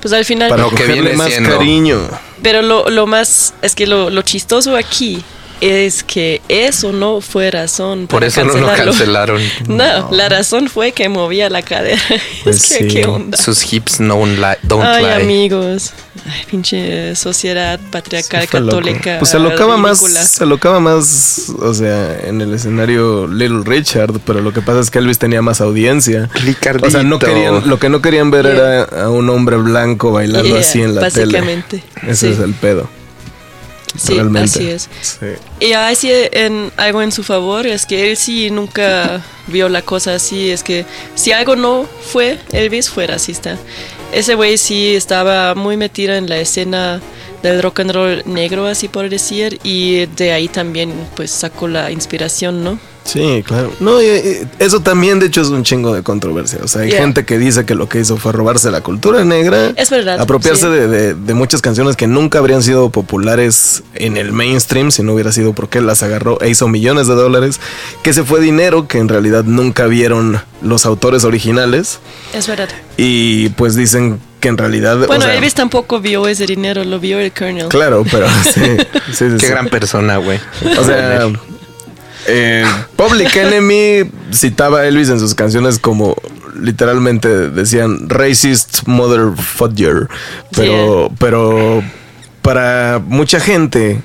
Pues 0.00 0.12
al 0.14 0.24
final. 0.24 0.48
Para 0.48 0.62
Lo 0.64 0.70
que 0.70 0.76
cogerle 0.76 1.00
viene 1.02 1.16
más 1.16 1.28
siendo- 1.28 1.50
cariño. 1.58 1.98
Pero 2.44 2.60
lo, 2.60 2.90
lo 2.90 3.06
más, 3.06 3.54
es 3.62 3.74
que 3.74 3.86
lo, 3.86 4.10
lo 4.10 4.20
chistoso 4.20 4.76
aquí 4.76 5.24
es 5.64 6.02
que 6.04 6.42
eso 6.48 6.92
no 6.92 7.20
fue 7.20 7.50
razón. 7.50 8.06
Por 8.06 8.20
para 8.20 8.26
eso 8.26 8.44
no 8.44 8.54
lo 8.54 8.66
cancelaron. 8.66 9.40
No, 9.68 10.10
la 10.10 10.28
razón 10.28 10.68
fue 10.68 10.92
que 10.92 11.08
movía 11.08 11.48
la 11.50 11.62
cadera. 11.62 12.00
Pues 12.44 12.56
es 12.56 12.68
que, 12.78 12.84
sí. 12.84 12.88
¿qué 12.88 13.06
onda? 13.06 13.38
Sus 13.38 13.72
hips 13.72 14.00
no 14.00 14.16
don't 14.62 14.84
Ay, 14.84 15.02
lie. 15.04 15.12
amigos. 15.14 15.92
Ay, 16.26 16.42
pinche 16.50 17.16
sociedad 17.16 17.80
patriarcal 17.90 18.42
Sí, 18.42 18.48
católica. 18.48 19.16
Pues 19.18 19.30
se 19.30 19.38
locaba 19.38 19.76
más, 19.78 19.98
se 20.00 20.44
locaba 20.46 20.78
más, 20.80 21.50
o 21.58 21.72
sea, 21.72 22.20
en 22.20 22.40
el 22.42 22.52
escenario 22.54 23.26
Little 23.26 23.62
Richard, 23.64 24.20
pero 24.26 24.40
lo 24.42 24.52
que 24.52 24.60
pasa 24.60 24.80
es 24.80 24.90
que 24.90 24.98
Elvis 24.98 25.18
tenía 25.18 25.40
más 25.42 25.60
audiencia. 25.62 26.28
Ricardito. 26.34 26.86
O 26.86 26.90
sea, 26.90 27.02
no 27.02 27.18
querían, 27.18 27.68
lo 27.68 27.78
que 27.78 27.88
no 27.88 28.02
querían 28.02 28.30
ver 28.30 28.44
Yeah. 28.44 28.52
era 28.54 29.04
a 29.04 29.10
un 29.10 29.30
hombre 29.30 29.56
blanco 29.56 30.12
bailando 30.12 30.48
Yeah, 30.48 30.60
así 30.60 30.82
en 30.82 30.94
la 30.94 31.08
tele. 31.10 31.24
básicamente, 31.38 31.82
Ese 32.06 32.26
sí. 32.28 32.32
es 32.34 32.38
el 32.40 32.52
pedo. 32.54 32.88
Sí, 33.96 34.14
realmente. 34.14 34.50
así 34.50 34.68
es. 34.68 34.88
Sí. 35.00 35.26
Y 35.60 35.72
así 35.72 36.10
en 36.10 36.72
algo 36.76 37.02
en 37.02 37.12
su 37.12 37.22
favor 37.22 37.66
es 37.66 37.86
que 37.86 38.10
él 38.10 38.16
sí 38.16 38.50
nunca 38.50 39.22
vio 39.46 39.68
la 39.68 39.82
cosa 39.82 40.14
así. 40.14 40.50
Es 40.50 40.62
que 40.62 40.84
si 41.14 41.32
algo 41.32 41.56
no 41.56 41.86
fue 42.12 42.38
Elvis, 42.52 42.90
fue 42.90 43.06
racista. 43.06 43.56
Ese 44.12 44.34
güey 44.34 44.58
sí 44.58 44.94
estaba 44.94 45.54
muy 45.54 45.76
metido 45.76 46.14
en 46.14 46.28
la 46.28 46.38
escena 46.38 47.00
del 47.42 47.62
rock 47.62 47.80
and 47.80 47.92
roll 47.92 48.22
negro, 48.26 48.66
así 48.66 48.88
por 48.88 49.08
decir, 49.10 49.60
y 49.62 50.06
de 50.06 50.32
ahí 50.32 50.48
también 50.48 50.92
pues 51.14 51.30
sacó 51.30 51.68
la 51.68 51.90
inspiración, 51.90 52.64
¿no? 52.64 52.78
Sí, 53.04 53.44
claro. 53.46 53.70
No, 53.80 54.00
y- 54.02 54.06
y 54.06 54.48
eso 54.58 54.80
también, 54.80 55.18
de 55.18 55.26
hecho, 55.26 55.42
es 55.42 55.48
un 55.48 55.62
chingo 55.62 55.92
de 55.94 56.02
controversia. 56.02 56.60
O 56.62 56.68
sea, 56.68 56.82
hay 56.82 56.88
Yeah. 56.90 57.00
gente 57.02 57.24
que 57.26 57.38
dice 57.38 57.66
que 57.66 57.74
lo 57.74 57.88
que 57.88 58.00
hizo 58.00 58.16
fue 58.16 58.32
robarse 58.32 58.70
la 58.70 58.80
cultura 58.80 59.24
negra. 59.24 59.72
Es 59.76 59.90
verdad, 59.90 60.18
Apropiarse 60.20 60.62
sí. 60.66 60.68
de, 60.72 60.88
de- 60.88 61.14
de 61.14 61.34
muchas 61.34 61.60
canciones 61.60 61.96
que 61.96 62.06
nunca 62.06 62.38
habrían 62.38 62.62
sido 62.62 62.88
populares 62.90 63.82
en 63.94 64.16
el 64.16 64.32
mainstream 64.32 64.90
si 64.90 65.02
no 65.02 65.12
hubiera 65.12 65.32
sido 65.32 65.52
porque 65.52 65.78
él 65.78 65.86
las 65.86 66.02
agarró 66.02 66.40
e 66.40 66.48
hizo 66.48 66.66
millones 66.68 67.06
de 67.06 67.14
dólares. 67.14 67.60
Que 68.02 68.12
se 68.14 68.24
fue 68.24 68.40
dinero 68.40 68.88
que 68.88 68.98
en 68.98 69.08
realidad 69.08 69.44
nunca 69.44 69.86
vieron 69.86 70.40
los 70.62 70.86
autores 70.86 71.24
originales. 71.24 71.98
Es 72.32 72.48
verdad. 72.48 72.68
Y 72.96 73.50
pues 73.50 73.74
dicen 73.74 74.18
que 74.40 74.48
en 74.48 74.56
realidad. 74.58 75.02
o 75.02 75.06
Bueno, 75.06 75.24
sea, 75.24 75.34
Elvis 75.34 75.54
tampoco 75.54 76.00
vio 76.00 76.26
ese 76.26 76.46
dinero, 76.46 76.84
lo 76.84 76.98
vio 77.00 77.18
el 77.18 77.32
Colonel. 77.32 77.68
Claro, 77.68 78.04
pero 78.10 78.26
sí. 78.54 78.60
sí, 78.62 78.76
sí, 79.12 79.24
Qué 79.38 79.40
sí. 79.40 79.46
gran 79.46 79.68
persona, 79.68 80.16
güey. 80.16 80.38
O 80.78 80.84
sea, 80.84 81.28
eh, 82.26 82.64
Public 82.96 83.34
Enemy 83.36 84.10
citaba 84.32 84.80
a 84.80 84.86
Elvis 84.86 85.08
en 85.10 85.20
sus 85.20 85.34
canciones 85.34 85.78
como 85.78 86.16
literalmente 86.60 87.50
decían 87.50 88.08
racist 88.08 88.86
motherfucker. 88.86 90.08
Pero, 90.54 91.10
pero 91.18 91.82
para 92.42 93.00
mucha 93.04 93.40
gente, 93.40 94.02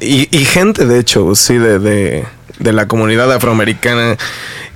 y, 0.00 0.28
y 0.36 0.44
gente 0.44 0.86
de 0.86 0.98
hecho, 0.98 1.34
sí, 1.34 1.58
de, 1.58 1.78
de, 1.78 2.24
de 2.58 2.72
la 2.72 2.88
comunidad 2.88 3.32
afroamericana 3.32 4.16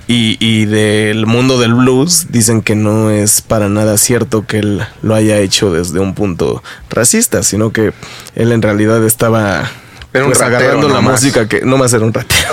y, 0.07 0.37
y 0.39 0.65
del 0.65 1.25
mundo 1.25 1.59
del 1.59 1.73
blues, 1.73 2.27
dicen 2.29 2.61
que 2.61 2.75
no 2.75 3.09
es 3.09 3.41
para 3.41 3.69
nada 3.69 3.97
cierto 3.97 4.45
que 4.45 4.59
él 4.59 4.81
lo 5.01 5.15
haya 5.15 5.37
hecho 5.39 5.71
desde 5.71 5.99
un 5.99 6.13
punto 6.13 6.63
racista, 6.89 7.43
sino 7.43 7.71
que 7.71 7.93
él 8.35 8.51
en 8.51 8.61
realidad 8.61 9.03
estaba 9.05 9.69
Era 10.17 10.25
un 10.25 10.31
pues, 10.31 10.39
ratero 10.39 10.57
agarrando 10.59 10.89
la 10.89 11.01
música 11.01 11.47
que 11.47 11.61
no 11.61 11.77
más 11.77 11.93
era 11.93 12.05
un 12.05 12.13
ratero. 12.13 12.49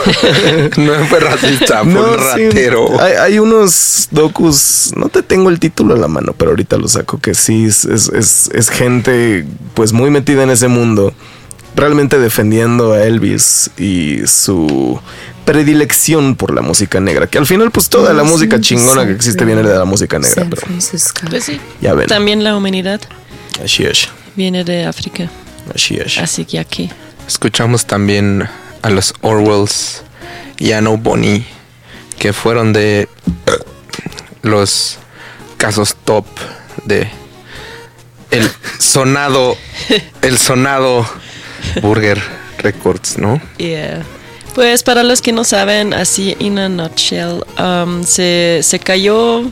no 0.78 0.93
fue 1.07 1.20
racista, 1.20 1.82
fue 1.85 1.93
un 2.15 2.19
sí, 2.35 2.45
ratero. 2.49 3.01
hay, 3.01 3.12
hay 3.15 3.39
unos 3.39 4.09
docus, 4.11 4.93
no 4.97 5.09
te 5.09 5.23
tengo 5.23 5.51
el 5.51 5.59
título 5.59 5.95
a 5.95 5.99
la 5.99 6.09
mano, 6.09 6.35
pero 6.36 6.51
ahorita 6.53 6.77
lo 6.77 6.89
saco, 6.89 7.19
que 7.19 7.35
sí 7.35 7.65
es, 7.66 7.85
es, 7.85 8.09
es- 8.09 8.51
es 8.55 8.70
gente 8.70 9.45
pues 9.74 9.93
muy 9.93 10.11
metida 10.11 10.43
en 10.45 10.51
ese 10.51 10.69
mundo, 10.69 11.12
realmente 11.77 12.19
defendiendo 12.19 12.93
a 12.93 13.03
Elvis 13.05 13.70
y 13.77 14.27
su 14.27 15.01
predilección 15.45 16.36
por 16.36 16.55
la 16.55 16.62
música 16.62 17.01
negra, 17.01 17.27
que 17.27 17.39
al 17.39 17.47
final 17.47 17.70
pues 17.70 17.89
toda 17.89 18.12
la 18.12 18.24
música 18.24 18.61
chingona 18.61 19.05
que 19.07 19.12
existe 19.12 19.45
viene 19.45 19.62
de 19.62 19.74
la 19.77 19.85
música 19.85 20.19
negra, 20.19 20.35
San 20.43 20.51
Francisco. 20.53 21.20
Pues 21.28 21.45
sí. 21.45 21.61
ya 21.81 21.95
ven, 21.95 22.07
También 22.07 22.43
la 22.43 22.57
humanidad 22.57 23.01
así 23.62 23.85
es, 23.85 24.09
viene 24.36 24.65
de 24.65 24.85
África, 24.86 25.28
así 25.74 25.97
es. 25.97 26.19
así 26.19 26.45
que 26.45 26.59
aquí. 26.59 26.91
Escuchamos 27.26 27.86
también 27.86 28.48
a 28.82 28.90
los 28.90 29.14
Orwells 29.22 30.02
y 30.59 30.72
a 30.72 30.80
No 30.80 30.96
Bonnie, 30.96 31.46
que 32.18 32.32
fueron 32.32 32.72
de 32.72 33.09
los 34.42 34.98
casos 35.56 35.96
top 36.05 36.26
de 36.84 37.09
el 38.30 38.51
sonado, 38.78 39.56
el 40.22 40.38
sonado 40.38 41.06
Burger 41.80 42.20
Records, 42.59 43.18
¿no? 43.18 43.40
Yeah. 43.59 44.02
Pues 44.55 44.82
para 44.82 45.02
los 45.02 45.20
que 45.20 45.32
no 45.32 45.44
saben, 45.44 45.94
así 45.94 46.36
in 46.38 46.59
a 46.59 46.68
nutshell, 46.68 47.42
um, 47.59 48.05
se, 48.05 48.60
se 48.62 48.78
cayó, 48.78 49.42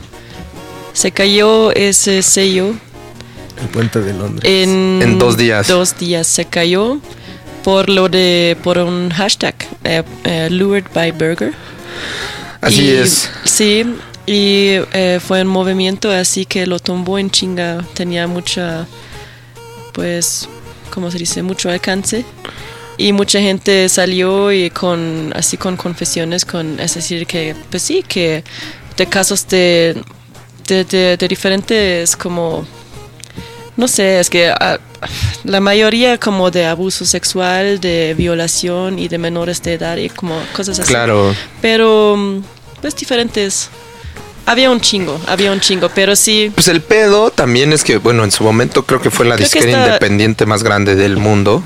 se 0.93 1.11
cayó 1.11 1.71
ese 1.73 2.21
sello 2.21 2.73
El 3.61 3.67
puente 3.67 3.99
de 3.99 4.13
Londres. 4.13 4.49
en, 4.49 5.01
En 5.01 5.19
dos 5.19 5.35
días. 5.37 5.67
Dos 5.67 5.97
días 5.97 6.27
se 6.27 6.45
cayó 6.45 6.99
por 7.63 7.89
lo 7.89 8.09
de 8.09 8.57
por 8.63 8.77
un 8.77 9.09
hashtag 9.11 9.55
eh, 9.83 10.03
eh, 10.25 10.49
lured 10.51 10.85
by 10.93 11.11
burger. 11.11 11.53
Así 12.61 12.83
Y- 12.85 12.89
es. 12.91 13.29
Sí, 13.45 13.85
y 14.25 14.79
eh, 14.93 15.19
fue 15.25 15.41
un 15.41 15.47
movimiento 15.47 16.09
así 16.11 16.45
que 16.45 16.65
lo 16.67 16.79
tumbó 16.79 17.19
en 17.19 17.29
chinga. 17.29 17.83
Tenía 17.93 18.27
mucha, 18.27 18.85
pues, 19.93 20.47
¿cómo 20.93 21.11
se 21.11 21.17
dice? 21.19 21.41
Mucho 21.43 21.69
alcance. 21.69 22.25
Y 22.97 23.11
mucha 23.11 23.39
gente 23.41 23.89
salió 23.89 24.51
y 24.51 24.69
con, 24.69 25.33
así 25.35 25.57
con 25.57 25.75
confesiones, 25.77 26.45
con, 26.45 26.79
es 26.79 26.93
decir, 26.93 27.25
que, 27.25 27.55
pues 27.71 27.81
sí, 27.83 28.03
que 28.07 28.43
de 28.95 29.05
casos 29.07 29.47
de, 29.47 29.99
de, 30.67 30.83
de- 30.85 31.17
de 31.17 31.27
diferentes, 31.27 32.15
como, 32.15 32.67
no 33.75 33.87
sé, 33.87 34.19
es 34.19 34.29
que 34.29 34.49
ah, 34.49 34.79
la 35.43 35.59
mayoría 35.59 36.17
como 36.17 36.51
de 36.51 36.65
abuso 36.65 37.05
sexual, 37.05 37.79
de 37.79 38.13
violación 38.17 38.99
y 38.99 39.07
de 39.07 39.17
menores 39.17 39.61
de 39.63 39.73
edad 39.73 39.97
y 39.97 40.09
como 40.09 40.39
cosas 40.55 40.79
así. 40.79 40.89
Claro. 40.89 41.35
Pero, 41.61 42.15
mm, 42.17 42.43
pues 42.81 42.95
diferentes. 42.95 43.69
Había 44.45 44.69
un 44.69 44.81
chingo, 44.81 45.19
había 45.27 45.53
un 45.53 45.61
chingo, 45.61 45.89
pero 45.95 46.17
sí. 46.17 46.51
Pues 46.53 46.67
el 46.67 46.81
pedo 46.81 47.31
también 47.31 47.71
es 47.71 47.85
que, 47.85 47.97
bueno, 47.97 48.25
en 48.25 48.31
su 48.31 48.43
momento 48.43 48.85
creo 48.85 49.01
que 49.01 49.09
fue 49.09 49.25
la 49.25 49.35
Creo 49.35 49.49
que 49.49 49.59
disquera 49.59 49.85
independiente 49.85 50.45
más 50.45 50.63
grande 50.63 50.95
del 50.95 51.15
mundo. 51.15 51.63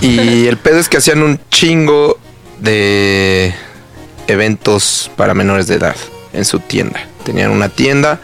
Y 0.00 0.46
el 0.46 0.56
pedo 0.58 0.78
es 0.78 0.88
que 0.88 0.98
hacían 0.98 1.24
un 1.24 1.40
chingo 1.50 2.18
de 2.60 3.52
eventos 4.28 5.10
para 5.16 5.34
menores 5.34 5.66
de 5.66 5.74
edad 5.74 5.96
en 6.32 6.44
su 6.44 6.60
tienda. 6.60 7.04
Tenían 7.24 7.50
una 7.50 7.68
tienda 7.68 8.20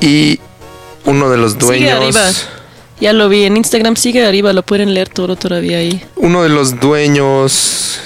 y 0.00 0.40
uno 1.04 1.30
de 1.30 1.36
los 1.36 1.52
Sigue 1.52 1.64
dueños... 1.66 2.16
arriba. 2.16 2.30
Ya 3.00 3.12
lo 3.12 3.28
vi 3.28 3.44
en 3.44 3.56
Instagram, 3.56 3.96
sigue 3.96 4.24
arriba, 4.24 4.52
lo 4.52 4.62
pueden 4.62 4.94
leer 4.94 5.08
todo 5.08 5.34
todavía 5.34 5.78
ahí. 5.78 6.04
Uno 6.14 6.42
de 6.44 6.48
los 6.48 6.78
dueños 6.78 7.98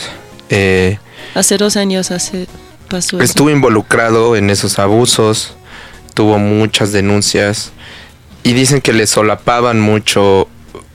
eh, 0.49 0.99
Hace 1.35 1.59
dos 1.59 1.77
años 1.77 2.11
hace 2.11 2.47
pasó 2.89 3.17
eso. 3.17 3.25
estuvo 3.25 3.51
involucrado 3.51 4.37
en 4.37 4.49
esos 4.49 4.79
abusos, 4.79 5.53
tuvo 6.15 6.39
muchas 6.39 6.93
denuncias 6.93 7.73
y 8.43 8.55
dicen 8.55 8.81
que 8.81 8.93
le 8.95 9.07
solapaban 9.07 9.81
mucho 9.81 10.49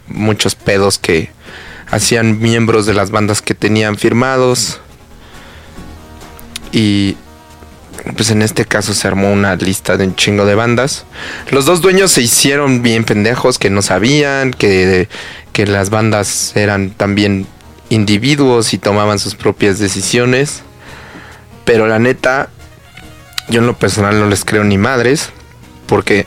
muchos 0.08 0.56
pedos 0.56 0.98
que 0.98 1.30
hacían 1.92 2.40
miembros 2.40 2.86
de 2.88 2.94
las 2.96 3.12
bandas 3.12 3.42
que 3.44 3.54
tenían 3.54 3.98
firmados 3.98 4.80
y 6.72 7.18
pues 8.16 8.32
en 8.32 8.42
este 8.42 8.66
caso 8.66 8.94
se 8.94 9.08
armó 9.08 9.32
una 9.32 9.56
lista 9.56 9.98
de 9.98 10.06
un 10.08 10.16
chingo 10.16 10.46
de 10.46 10.56
bandas. 10.56 11.06
Los 11.52 11.66
dos 11.66 11.82
dueños 11.82 12.12
se 12.12 12.22
hicieron 12.22 12.82
bien 12.82 13.04
pendejos 13.04 13.60
que 13.60 13.70
no 13.70 13.82
sabían 13.82 14.52
que, 14.52 15.08
que 15.54 15.66
las 15.68 15.90
bandas 15.90 16.56
eran 16.56 16.92
también 16.92 17.46
individuos 17.90 18.74
y 18.74 18.78
tomaban 18.78 19.20
sus 19.20 19.36
propias 19.36 19.80
decisiones. 19.80 20.64
Pero 21.66 21.88
la 21.88 22.00
neta, 22.00 22.50
yo 23.50 23.60
en 23.62 23.68
lo 23.68 23.78
personal 23.78 24.20
no 24.20 24.28
les 24.28 24.46
creo 24.46 24.64
ni 24.64 24.78
madres. 24.78 25.30
Porque 25.86 26.26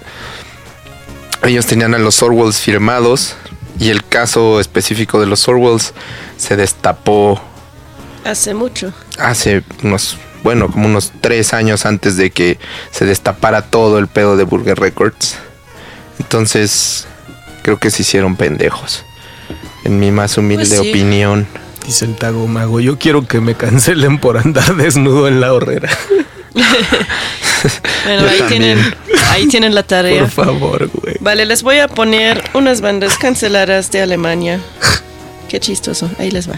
ellos 1.43 1.67
tenían 1.67 1.95
a 1.95 1.99
los 1.99 2.23
Orwells 2.23 2.61
firmados. 2.61 3.35
Y 3.81 3.91
el 3.91 4.05
caso 4.05 4.61
específico 4.61 5.19
de 5.21 5.27
los 5.27 5.49
Orwells 5.49 5.93
se 6.37 6.55
destapó 6.57 7.41
Hace 8.25 8.55
mucho. 8.55 8.93
hace 9.19 9.65
unos, 9.83 10.17
bueno, 10.45 10.71
como 10.71 10.87
unos 10.87 11.13
tres 11.21 11.53
años 11.55 11.85
antes 11.87 12.17
de 12.17 12.31
que 12.31 12.59
se 12.93 13.05
destapara 13.07 13.63
todo 13.63 13.99
el 13.99 14.07
pedo 14.07 14.37
de 14.37 14.45
Burger 14.45 14.79
Records. 14.79 15.37
Entonces, 16.21 17.07
creo 17.63 17.79
que 17.81 17.91
se 17.91 18.03
hicieron 18.03 18.37
pendejos. 18.37 19.05
En 19.85 19.99
mi 19.99 20.11
más 20.13 20.39
humilde 20.39 20.67
Pues 20.69 20.81
sí. 20.81 20.91
opinión. 20.91 21.47
Dice 21.85 22.05
el 22.07 22.15
Tago 22.15 22.47
Mago, 22.47 22.81
yo 22.81 22.99
quiero 22.99 23.27
que 23.27 23.41
me 23.41 23.55
cancelen 23.57 24.19
por 24.19 24.39
andar 24.39 24.77
desnudo 24.77 25.27
en 25.29 25.41
la 25.41 25.53
horrera. 25.53 25.91
Bueno, 28.05 28.23
Yo 28.25 28.29
ahí 28.29 28.39
también. 28.41 28.63
tienen, 28.63 28.95
ahí 29.31 29.47
tienen 29.49 29.75
la 29.75 29.83
tarea. 29.83 30.21
Por 30.21 30.31
favor, 30.31 30.91
güey. 30.93 31.17
Vale, 31.21 31.47
les 31.47 31.63
voy 31.63 31.79
a 31.79 31.89
poner 31.89 32.45
unas 32.53 32.83
bandas 32.83 33.17
canceladas 33.17 33.91
de 33.91 34.03
Alemania. 34.03 34.61
Qué 35.49 35.61
chistoso, 35.61 36.11
ahí 36.19 36.31
les 36.31 36.49
va. 36.51 36.57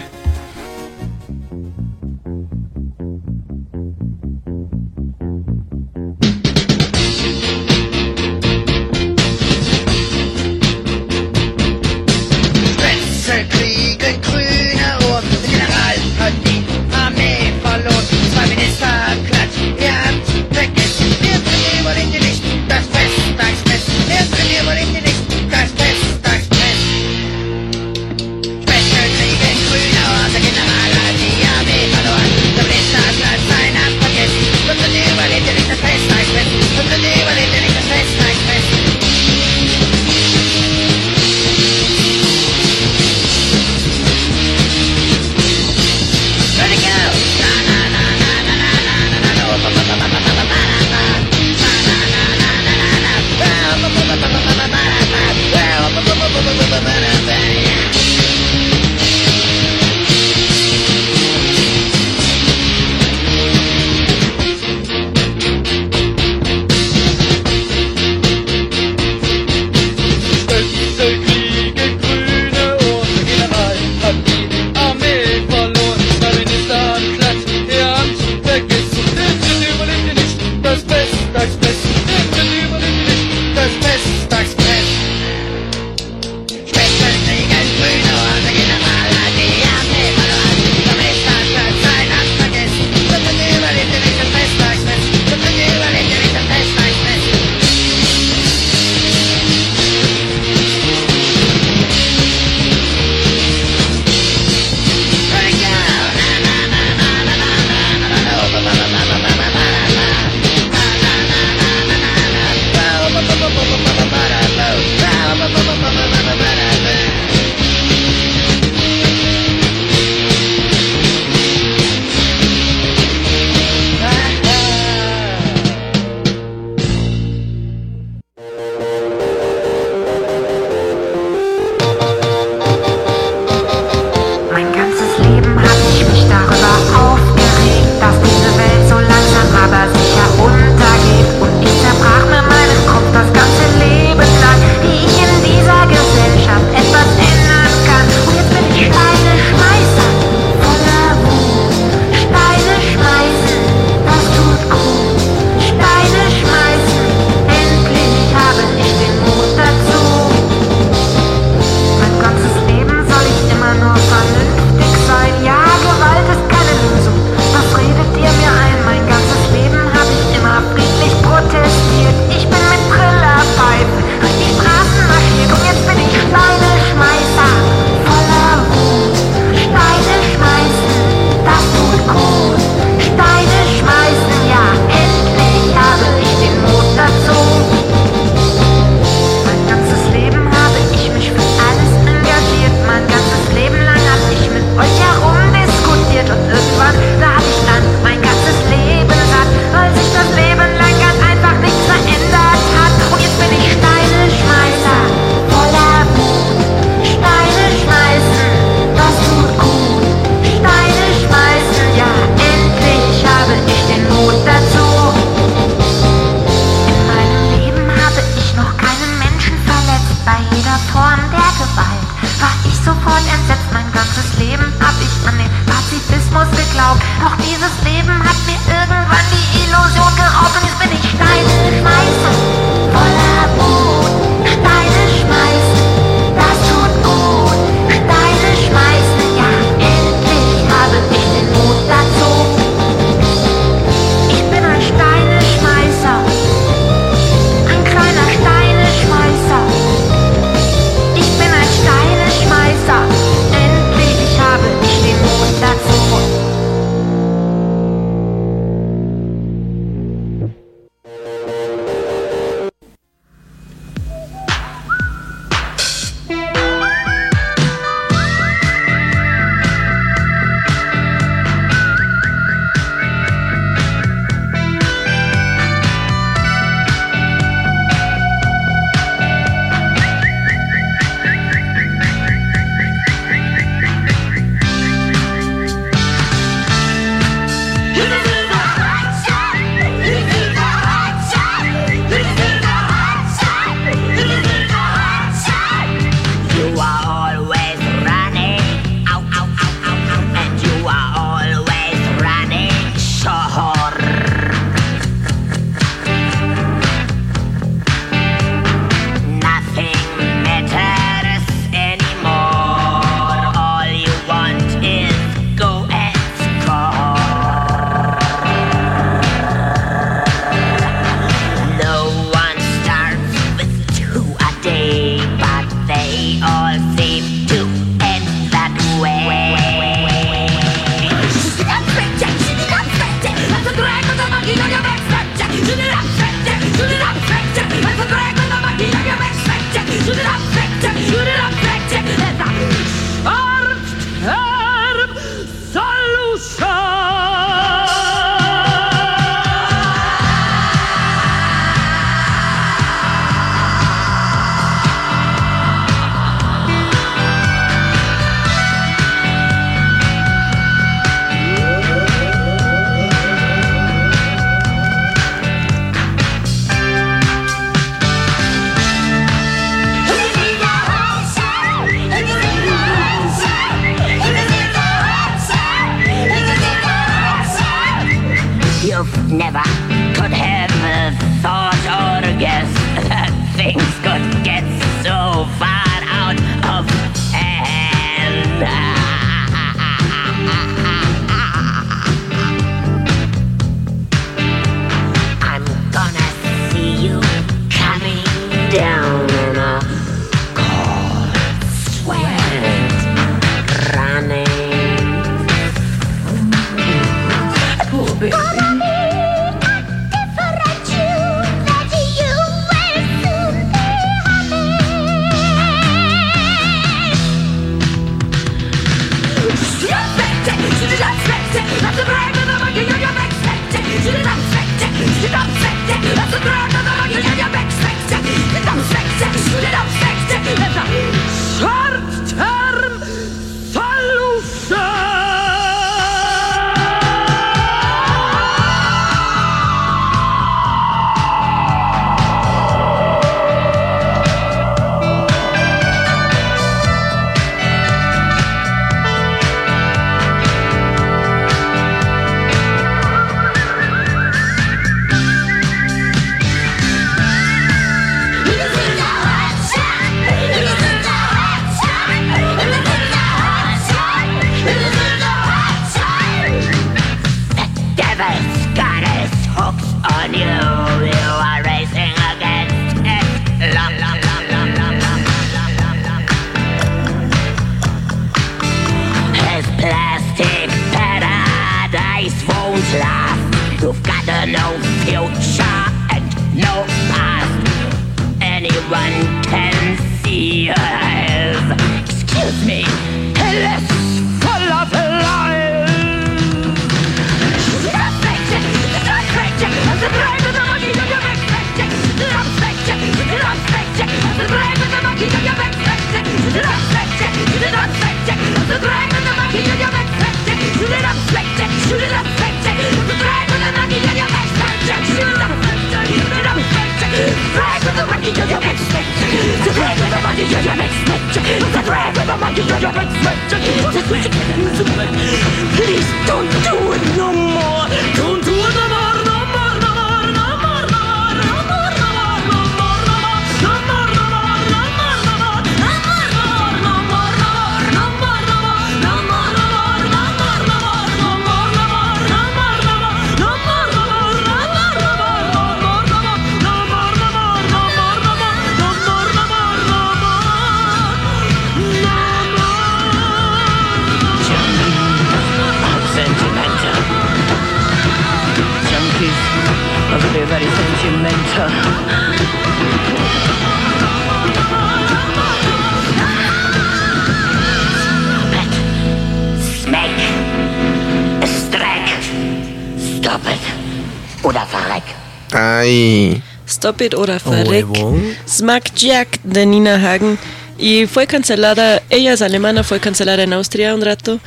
Stop 576.87 577.01
It 577.01 577.13
oder 577.15 577.41
Verreck. 577.43 577.85
huevo. 577.85 578.17
Smack 578.47 578.93
Jack 578.95 579.39
de 579.43 579.65
Nina 579.65 579.95
Hagen. 579.95 580.37
Y 580.79 581.05
fue 581.05 581.27
cancelada, 581.27 582.01
ella 582.09 582.33
es 582.33 582.41
alemana, 582.41 582.83
fue 582.83 582.99
cancelada 582.99 583.43
en 583.43 583.51
Austria 583.51 583.93
un 583.95 584.01
rato 584.01 584.39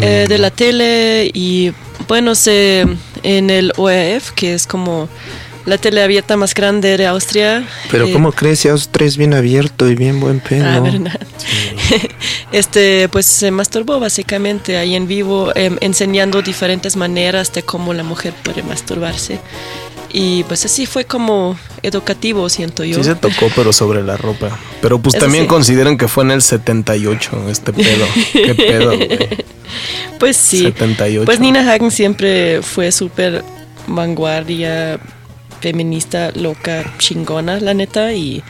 eh, 0.00 0.26
de 0.28 0.38
la 0.38 0.50
tele 0.50 1.30
y 1.32 1.72
bueno, 2.08 2.34
se, 2.34 2.84
en 3.22 3.48
el 3.48 3.72
ORF, 3.76 4.32
que 4.32 4.54
es 4.54 4.66
como 4.66 5.08
la 5.64 5.78
tele 5.78 6.02
abierta 6.02 6.36
más 6.36 6.52
grande 6.52 6.96
de 6.96 7.06
Austria. 7.06 7.64
Pero 7.90 8.06
eh, 8.06 8.12
¿cómo 8.12 8.32
crees? 8.32 8.64
Ya 8.64 8.74
os 8.74 8.88
tres 8.88 9.16
bien 9.16 9.32
abierto 9.34 9.88
y 9.88 9.94
bien 9.94 10.18
buen 10.18 10.40
pedo. 10.40 10.66
Ah, 10.66 10.80
¿verdad? 10.80 11.20
este, 12.52 13.08
pues 13.08 13.24
se 13.26 13.50
masturbó 13.50 14.00
básicamente 14.00 14.76
ahí 14.76 14.94
en 14.94 15.06
vivo, 15.06 15.52
em, 15.54 15.78
enseñando 15.80 16.42
diferentes 16.42 16.96
maneras 16.96 17.52
de 17.52 17.62
cómo 17.62 17.94
la 17.94 18.02
mujer 18.02 18.34
puede 18.42 18.62
masturbarse. 18.62 19.38
Y 20.10 20.42
pues 20.44 20.64
así 20.64 20.86
fue 20.86 21.04
como 21.04 21.58
educativo, 21.82 22.48
siento 22.48 22.82
yo. 22.84 22.96
Sí 22.96 23.04
se 23.04 23.14
tocó, 23.14 23.50
pero 23.54 23.72
sobre 23.74 24.02
la 24.02 24.16
ropa. 24.16 24.58
Pero 24.80 24.98
pues 24.98 25.14
Eso 25.14 25.24
también 25.24 25.44
sí. 25.44 25.48
consideran 25.48 25.98
que 25.98 26.08
fue 26.08 26.24
en 26.24 26.30
el 26.30 26.40
78 26.42 27.48
este 27.50 27.72
pedo. 27.74 28.06
¿Qué 28.32 28.54
pedo, 28.56 28.96
güey? 28.96 29.28
Pues 30.18 30.36
sí. 30.36 30.62
78. 30.62 31.26
Pues 31.26 31.40
Nina 31.40 31.60
Hagen 31.70 31.90
siempre 31.90 32.62
fue 32.62 32.90
súper 32.90 33.44
vanguardia, 33.86 34.98
feminista, 35.60 36.30
loca, 36.34 36.84
chingona, 36.98 37.60
la 37.60 37.74
neta. 37.74 38.12
Y 38.14 38.42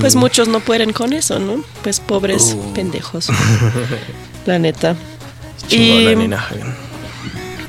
pues 0.00 0.16
Mm. 0.16 0.18
muchos 0.18 0.48
no 0.48 0.58
pueden 0.60 0.92
con 0.92 1.12
eso, 1.12 1.38
¿no? 1.38 1.62
Pues 1.84 2.00
pobres 2.00 2.56
Uh. 2.58 2.72
pendejos. 2.74 3.28
la 4.46 4.58
neta. 4.58 4.96
Chingona 5.68 6.12
y 6.12 6.16
Nina 6.16 6.44
Hagen. 6.44 6.74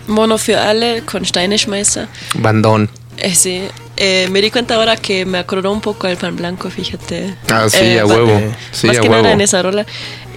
Mono 0.08 0.38
für 0.38 0.56
alle 0.58 1.02
con 1.04 1.26
Steineschmeißer. 1.26 2.08
Bandón. 2.36 2.90
Eh, 3.18 3.34
sí, 3.34 3.62
eh, 3.98 4.28
me 4.30 4.42
di 4.42 4.52
cuenta 4.52 4.76
ahora 4.76 4.98
que 4.98 5.26
me 5.26 5.38
acordó 5.38 5.72
un 5.72 5.82
poco 5.82 6.08
al 6.08 6.18
pan 6.18 6.36
blanco, 6.36 6.70
fíjate. 6.70 7.36
Ah, 7.50 7.68
sí, 7.70 7.78
Eh, 7.82 8.00
a 8.00 8.06
huevo. 8.06 8.40
Sí, 8.72 8.88
más 8.88 8.98
a 8.98 9.02
que 9.02 9.08
huevo. 9.10 9.22
nada 9.24 9.34
en 9.34 9.42
esa 9.42 9.62
rola. 9.62 9.86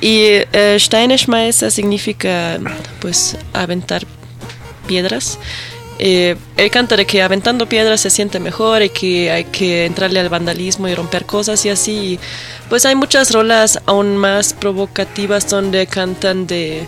Y 0.00 0.20
eh, 0.52 0.76
Steineschmeißer 0.78 1.70
significa, 1.72 2.59
pues, 3.00 3.36
aventar 3.52 4.02
piedras. 4.86 5.38
Eh, 5.98 6.36
él 6.56 6.70
canta 6.70 6.96
de 6.96 7.05
que 7.05 7.20
aventando 7.22 7.68
piedras 7.68 8.00
se 8.00 8.10
siente 8.10 8.38
mejor 8.38 8.82
y 8.82 8.90
que 8.90 9.32
hay 9.32 9.44
que 9.44 9.84
entrarle 9.84 10.20
al 10.20 10.28
vandalismo 10.28 10.86
y 10.86 10.94
romper 10.94 11.26
cosas 11.26 11.64
y 11.66 11.70
así. 11.70 11.92
Y, 11.92 12.20
pues 12.68 12.86
hay 12.86 12.94
muchas 12.94 13.32
rolas 13.32 13.80
aún 13.86 14.16
más 14.16 14.52
provocativas 14.52 15.48
donde 15.48 15.88
cantan 15.88 16.46
de 16.46 16.86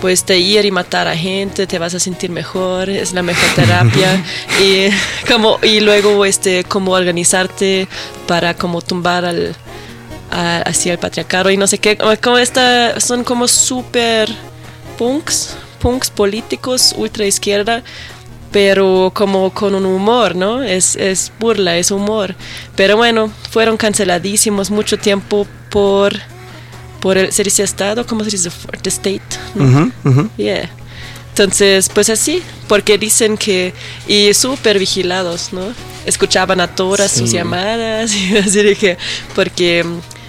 pues 0.00 0.24
de 0.26 0.38
ir 0.38 0.64
y 0.64 0.70
matar 0.70 1.08
a 1.08 1.16
gente, 1.16 1.66
te 1.66 1.78
vas 1.78 1.94
a 1.94 2.00
sentir 2.00 2.30
mejor, 2.30 2.88
es 2.88 3.12
la 3.12 3.22
mejor 3.22 3.48
terapia 3.56 4.22
y 4.62 4.88
como 5.30 5.58
y 5.62 5.80
luego 5.80 6.24
este 6.24 6.64
como 6.64 6.92
organizarte 6.92 7.88
para 8.26 8.54
como 8.54 8.80
tumbar 8.80 9.24
al 9.24 9.54
a- 10.30 10.58
hacia 10.62 10.92
el 10.92 10.98
patriarcado 10.98 11.50
y 11.50 11.56
no 11.56 11.66
sé 11.66 11.78
qué, 11.78 11.96
como- 11.96 12.16
como 12.22 12.38
esta 12.38 13.00
son 13.00 13.24
como 13.24 13.48
super 13.48 14.28
punks, 14.98 15.56
punks 15.80 16.10
políticos 16.10 16.94
ultra 16.96 17.24
izquierda 17.26 17.82
pero 18.50 19.12
como 19.14 19.52
con 19.52 19.74
un 19.74 19.84
humor, 19.84 20.34
¿no? 20.34 20.62
Es, 20.62 20.96
es 20.96 21.30
burla, 21.38 21.76
es 21.76 21.90
humor. 21.90 22.34
Pero 22.76 22.96
bueno, 22.96 23.30
fueron 23.50 23.76
canceladísimos 23.76 24.70
mucho 24.70 24.96
tiempo 24.96 25.46
por, 25.68 26.14
por 27.00 27.18
el, 27.18 27.32
¿se 27.32 27.44
dice 27.44 27.62
Estado? 27.62 28.06
¿Cómo 28.06 28.24
se 28.24 28.30
dice? 28.30 28.50
For 28.50 28.76
the 28.78 28.88
state. 28.88 29.22
Yeah. 30.36 30.70
Entonces, 31.30 31.88
pues 31.94 32.10
así, 32.10 32.42
porque 32.66 32.98
dicen 32.98 33.36
que, 33.36 33.72
y 34.08 34.34
súper 34.34 34.80
vigilados, 34.80 35.52
¿no? 35.52 35.72
Escuchaban 36.04 36.60
a 36.60 36.66
todas 36.66 37.12
sus 37.12 37.30
llamadas, 37.30 38.12
y 38.14 38.36
así 38.36 38.74
que, 38.74 38.98
porque, 39.36 39.86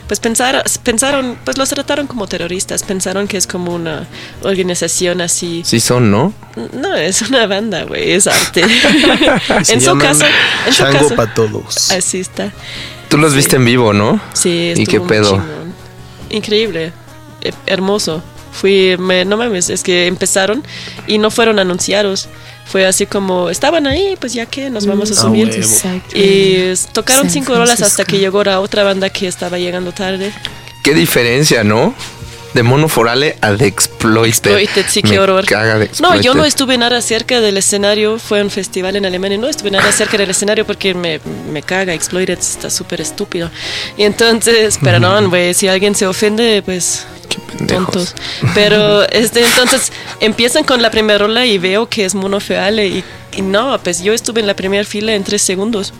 pues 0.08 0.20
pensaron, 0.20 0.62
pensaron, 0.84 1.36
pues 1.44 1.58
los 1.58 1.68
trataron 1.70 2.06
como 2.06 2.28
terroristas, 2.28 2.84
pensaron 2.84 3.28
que 3.28 3.38
es 3.38 3.48
como 3.48 3.74
una 3.74 4.08
organización 4.44 5.22
así. 5.22 5.64
Sí 5.66 5.80
son, 5.80 6.12
¿no? 6.12 6.32
No, 6.74 6.96
es 6.96 7.24
una 7.24 7.48
banda, 7.48 7.86
güey, 7.86 8.12
es 8.12 8.28
arte. 8.28 8.62
En 9.68 9.82
su 9.82 9.98
caso, 9.98 10.26
en 10.68 10.74
su 10.74 10.84
caso. 10.84 11.16
pa' 11.16 11.34
todos. 11.34 11.90
Así 11.90 12.20
está. 12.20 12.52
Tú 13.10 13.18
los 13.18 13.34
viste 13.34 13.56
en 13.56 13.66
vivo, 13.66 13.94
¿no? 13.94 14.22
Sí, 14.34 14.74
¿Y 14.78 14.86
qué 14.86 15.02
pedo? 15.02 15.44
Increíble, 16.30 16.92
eh, 17.42 17.52
hermoso. 17.66 18.22
Fui, 18.52 18.96
me, 18.98 19.26
no 19.26 19.38
mames, 19.38 19.70
es 19.70 19.84
que 19.84 20.08
empezaron 20.08 20.64
y 21.08 21.18
no 21.18 21.30
fueron 21.32 21.60
anunciados. 21.60 22.28
Fue 22.66 22.86
así 22.86 23.06
como, 23.06 23.50
estaban 23.50 23.88
ahí, 23.88 24.16
pues 24.20 24.34
ya 24.34 24.46
que 24.46 24.70
nos 24.70 24.86
vamos 24.86 25.10
a 25.12 25.14
Ah, 25.14 25.18
subir. 25.24 25.50
y 26.14 26.74
tocaron 26.92 27.24
San 27.24 27.32
cinco 27.32 27.54
horas 27.54 27.82
hasta 27.82 28.06
que 28.06 28.20
llegó 28.20 28.44
la 28.44 28.60
otra 28.60 28.84
banda 28.84 29.10
que 29.10 29.28
estaba 29.28 29.58
llegando 29.58 29.92
tarde. 29.92 30.32
Qué 30.84 30.94
diferencia, 30.94 31.64
¿no? 31.64 31.94
De 32.54 32.64
Mono 32.64 32.88
Forale 32.90 33.38
a 33.42 33.56
The 33.56 33.68
Exploited. 33.68 34.28
Exploited, 34.28 34.86
sí, 34.88 35.02
qué 35.02 35.20
horror. 35.20 35.46
caga 35.46 35.88
No, 36.02 36.20
yo 36.20 36.34
no 36.34 36.46
estuve 36.46 36.78
nada 36.78 37.02
cerca 37.02 37.42
del 37.42 37.58
escenario. 37.58 38.18
Fue 38.20 38.42
un 38.42 38.50
festival 38.50 38.96
en 38.96 39.06
Alemania. 39.06 39.38
No 39.38 39.48
estuve 39.48 39.72
nada 39.72 39.92
cerca 39.92 40.18
del 40.18 40.32
escenario 40.32 40.66
porque 40.66 40.94
me, 40.94 41.20
me 41.52 41.62
caga. 41.62 41.94
Exploited 41.94 42.40
está 42.40 42.70
súper 42.70 43.02
estúpido. 43.02 43.52
Y 43.98 44.04
entonces, 44.04 44.78
perdón, 44.78 45.30
güey, 45.30 45.54
si 45.54 45.68
alguien 45.68 45.94
se 45.96 46.08
ofende, 46.08 46.62
pues 46.64 47.06
tontos. 47.68 48.16
Pero 48.54 49.04
este, 49.10 49.44
entonces 49.44 49.92
empiezan 50.20 50.64
con 50.64 50.82
la 50.82 50.92
primera 50.92 51.20
rola 51.20 51.46
y 51.46 51.58
veo 51.58 51.88
que 51.88 52.06
es 52.06 52.16
Mono 52.16 52.40
Feale 52.40 52.88
y, 52.88 53.04
y 53.36 53.42
no, 53.42 53.80
pues 53.84 54.02
yo 54.02 54.14
estuve 54.14 54.42
en 54.42 54.48
la 54.48 54.56
primera 54.56 54.84
fila 54.84 55.14
en 55.14 55.24
tres 55.24 55.42
segundos, 55.42 55.94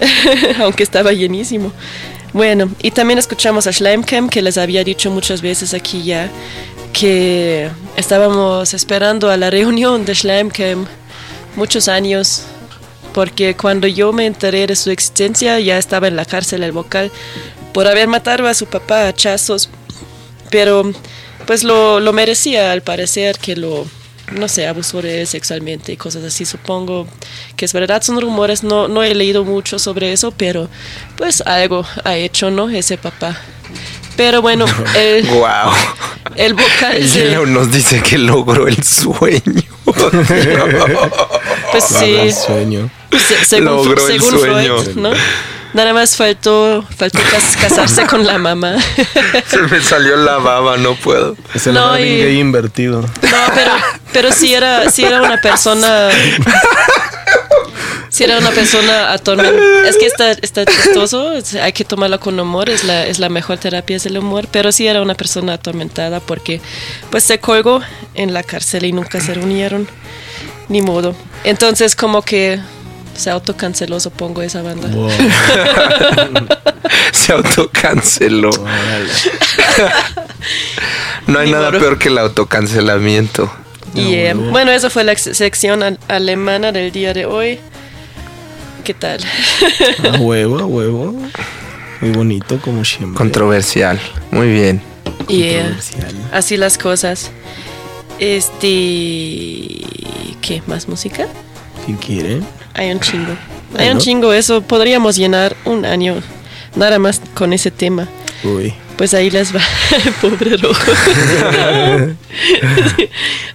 aunque 0.60 0.82
estaba 0.82 1.12
llenísimo. 1.12 1.72
Bueno, 2.32 2.70
y 2.80 2.92
también 2.92 3.18
escuchamos 3.18 3.66
a 3.66 3.72
Schleimcamp, 3.72 4.30
que 4.30 4.42
les 4.42 4.56
había 4.56 4.84
dicho 4.84 5.10
muchas 5.10 5.42
veces 5.42 5.74
aquí 5.74 6.04
ya, 6.04 6.30
que 6.92 7.68
estábamos 7.96 8.72
esperando 8.72 9.30
a 9.30 9.36
la 9.36 9.50
reunión 9.50 10.04
de 10.04 10.14
Schleimcamp 10.14 10.86
muchos 11.56 11.88
años, 11.88 12.44
porque 13.12 13.56
cuando 13.56 13.88
yo 13.88 14.12
me 14.12 14.26
enteré 14.26 14.66
de 14.68 14.76
su 14.76 14.90
existencia 14.90 15.58
ya 15.58 15.78
estaba 15.78 16.06
en 16.06 16.14
la 16.14 16.24
cárcel 16.24 16.62
el 16.62 16.70
vocal 16.70 17.10
por 17.72 17.88
haber 17.88 18.06
matado 18.06 18.46
a 18.46 18.54
su 18.54 18.66
papá 18.66 19.02
a 19.02 19.08
hachazos, 19.08 19.68
pero 20.50 20.92
pues 21.46 21.64
lo, 21.64 21.98
lo 21.98 22.12
merecía 22.12 22.70
al 22.70 22.82
parecer 22.82 23.38
que 23.38 23.56
lo, 23.56 23.86
no 24.32 24.48
sé, 24.48 24.66
él 25.20 25.26
sexualmente 25.26 25.92
y 25.92 25.96
cosas 25.96 26.24
así, 26.24 26.44
supongo 26.44 27.06
que 27.56 27.64
es 27.64 27.72
verdad, 27.72 28.02
son 28.02 28.20
rumores, 28.20 28.62
no, 28.62 28.88
no 28.88 29.02
he 29.02 29.14
leído 29.14 29.44
mucho 29.44 29.78
sobre 29.78 30.12
eso, 30.12 30.32
pero 30.32 30.68
pues 31.16 31.40
algo 31.42 31.84
ha 32.04 32.16
hecho, 32.16 32.50
¿no? 32.50 32.68
Ese 32.70 32.96
papá. 32.98 33.36
Pero 34.16 34.42
bueno, 34.42 34.66
el, 34.96 35.26
Wow. 35.26 35.72
el 36.36 36.54
vocal 36.54 37.12
de- 37.12 37.46
nos 37.46 37.70
dice 37.72 38.02
que 38.02 38.18
logró 38.18 38.66
el 38.68 38.82
sueño. 38.82 39.62
Pues 41.72 41.84
sí. 41.84 41.94
Logró 42.12 42.22
el 42.22 42.32
sueño. 42.34 42.90
Se- 43.12 43.44
según, 43.44 43.64
Logró 43.66 44.08
el 44.08 44.20
sueño. 44.20 44.78
Freud, 44.82 44.96
¿no? 44.96 45.10
Nada 45.72 45.92
más 45.94 46.16
faltó, 46.16 46.84
faltó 46.96 47.18
cas- 47.30 47.56
casarse 47.60 48.06
con 48.06 48.26
la 48.26 48.38
mamá. 48.38 48.74
Se 49.46 49.58
me 49.62 49.80
salió 49.80 50.16
la 50.16 50.38
baba, 50.38 50.76
no 50.76 50.94
puedo. 50.96 51.36
Es 51.54 51.66
el 51.68 51.74
No, 51.74 51.90
Marvin 51.90 52.06
y- 52.06 52.18
Gaye 52.24 52.38
invertido. 52.40 53.02
No, 53.02 53.38
pero, 53.54 53.72
pero 54.12 54.32
sí 54.32 54.52
era, 54.54 54.90
sí 54.90 55.04
era 55.04 55.22
una 55.22 55.40
persona. 55.40 56.08
Sí 58.08 58.24
era 58.24 58.38
una 58.38 58.50
persona 58.50 59.12
atormentada. 59.12 59.88
Es 59.88 59.96
que 59.96 60.06
está, 60.06 60.32
está 60.32 60.64
chistoso, 60.66 61.32
hay 61.62 61.72
que 61.72 61.84
tomarlo 61.84 62.18
con 62.18 62.38
humor, 62.40 62.68
es 62.68 62.82
la, 62.82 63.06
es 63.06 63.20
la 63.20 63.28
mejor 63.28 63.58
terapia, 63.58 63.96
es 63.96 64.04
el 64.04 64.18
humor, 64.18 64.48
pero 64.50 64.72
sí 64.72 64.86
era 64.88 65.00
una 65.00 65.14
persona 65.14 65.54
atormentada 65.54 66.18
porque 66.18 66.60
pues 67.10 67.22
se 67.22 67.38
colgó 67.38 67.80
en 68.14 68.34
la 68.34 68.42
cárcel 68.42 68.84
y 68.84 68.92
nunca 68.92 69.20
se 69.20 69.32
reunieron, 69.34 69.88
ni 70.68 70.82
modo. 70.82 71.14
Entonces 71.44 71.94
como 71.94 72.22
que 72.22 72.58
se 73.20 73.30
autocanceló, 73.30 74.00
supongo, 74.00 74.42
esa 74.42 74.62
banda. 74.62 74.88
Se 77.12 77.32
autocanceló. 77.32 78.50
No 81.26 81.38
hay 81.38 81.46
Ni 81.46 81.52
nada 81.52 81.70
peor 81.70 81.98
que 81.98 82.08
el 82.08 82.18
autocancelamiento. 82.18 83.52
Y 83.94 84.14
eh, 84.14 84.34
bueno, 84.34 84.70
esa 84.72 84.90
fue 84.90 85.04
la 85.04 85.16
sección 85.16 85.82
al- 85.82 85.98
alemana 86.08 86.72
del 86.72 86.90
día 86.92 87.12
de 87.14 87.26
hoy. 87.26 87.60
¿Qué 88.84 88.94
tal? 88.94 89.20
A 90.12 90.16
huevo, 90.18 90.58
a 90.60 90.66
huevo. 90.66 91.14
Muy 92.00 92.10
bonito, 92.10 92.58
como 92.60 92.84
siempre. 92.84 93.16
Controversial. 93.18 94.00
Muy 94.30 94.50
bien. 94.50 94.80
Y 95.28 95.42
eh, 95.44 95.56
Controversial. 95.62 96.14
así 96.32 96.56
las 96.56 96.78
cosas. 96.78 97.30
Este. 98.18 98.66
¿Qué? 100.40 100.62
¿Más 100.66 100.88
música? 100.88 101.26
Si 101.86 101.92
quieren. 101.94 102.44
Hay 102.74 102.90
un 102.90 103.00
chingo. 103.00 103.32
Hay 103.32 103.86
un 103.88 103.94
Bueno. 103.94 104.00
chingo, 104.00 104.32
eso 104.32 104.62
podríamos 104.62 105.16
llenar 105.16 105.56
un 105.64 105.84
año 105.84 106.16
nada 106.76 106.98
más 106.98 107.20
con 107.34 107.52
ese 107.52 107.70
tema. 107.70 108.08
Uy. 108.44 108.74
Pues 108.96 109.14
ahí 109.14 109.30
les 109.30 109.54
va, 109.54 109.60
pobre 110.20 110.56
rojo. 110.56 110.92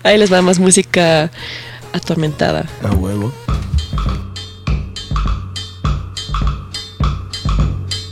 ahí 0.03 0.17
les 0.17 0.31
va 0.33 0.41
más 0.41 0.57
música 0.59 1.29
atormentada. 1.93 2.65
A 2.83 2.91
huevo. 2.95 3.31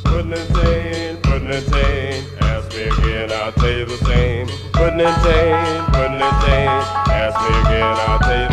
Putting 0.03 0.31
in 0.31 0.53
chain, 0.53 1.17
putting 1.23 1.51
in 1.51 1.63
chain. 1.71 2.23
Ask 2.41 2.69
me 2.75 2.83
again, 2.83 3.31
I'll 3.31 3.51
tell 3.53 3.71
you 3.79 3.85
the 3.85 3.97
same. 4.05 4.47
Putting 4.73 4.99
in 4.99 5.13
chain, 5.23 5.55
putting 5.91 6.21
in 6.21 6.33
chain. 6.45 6.69
Ask 7.09 7.37
me 7.41 7.55
again, 7.61 7.83
I'll 7.83 8.19
tell 8.19 8.41
you 8.41 8.47
the 8.47 8.52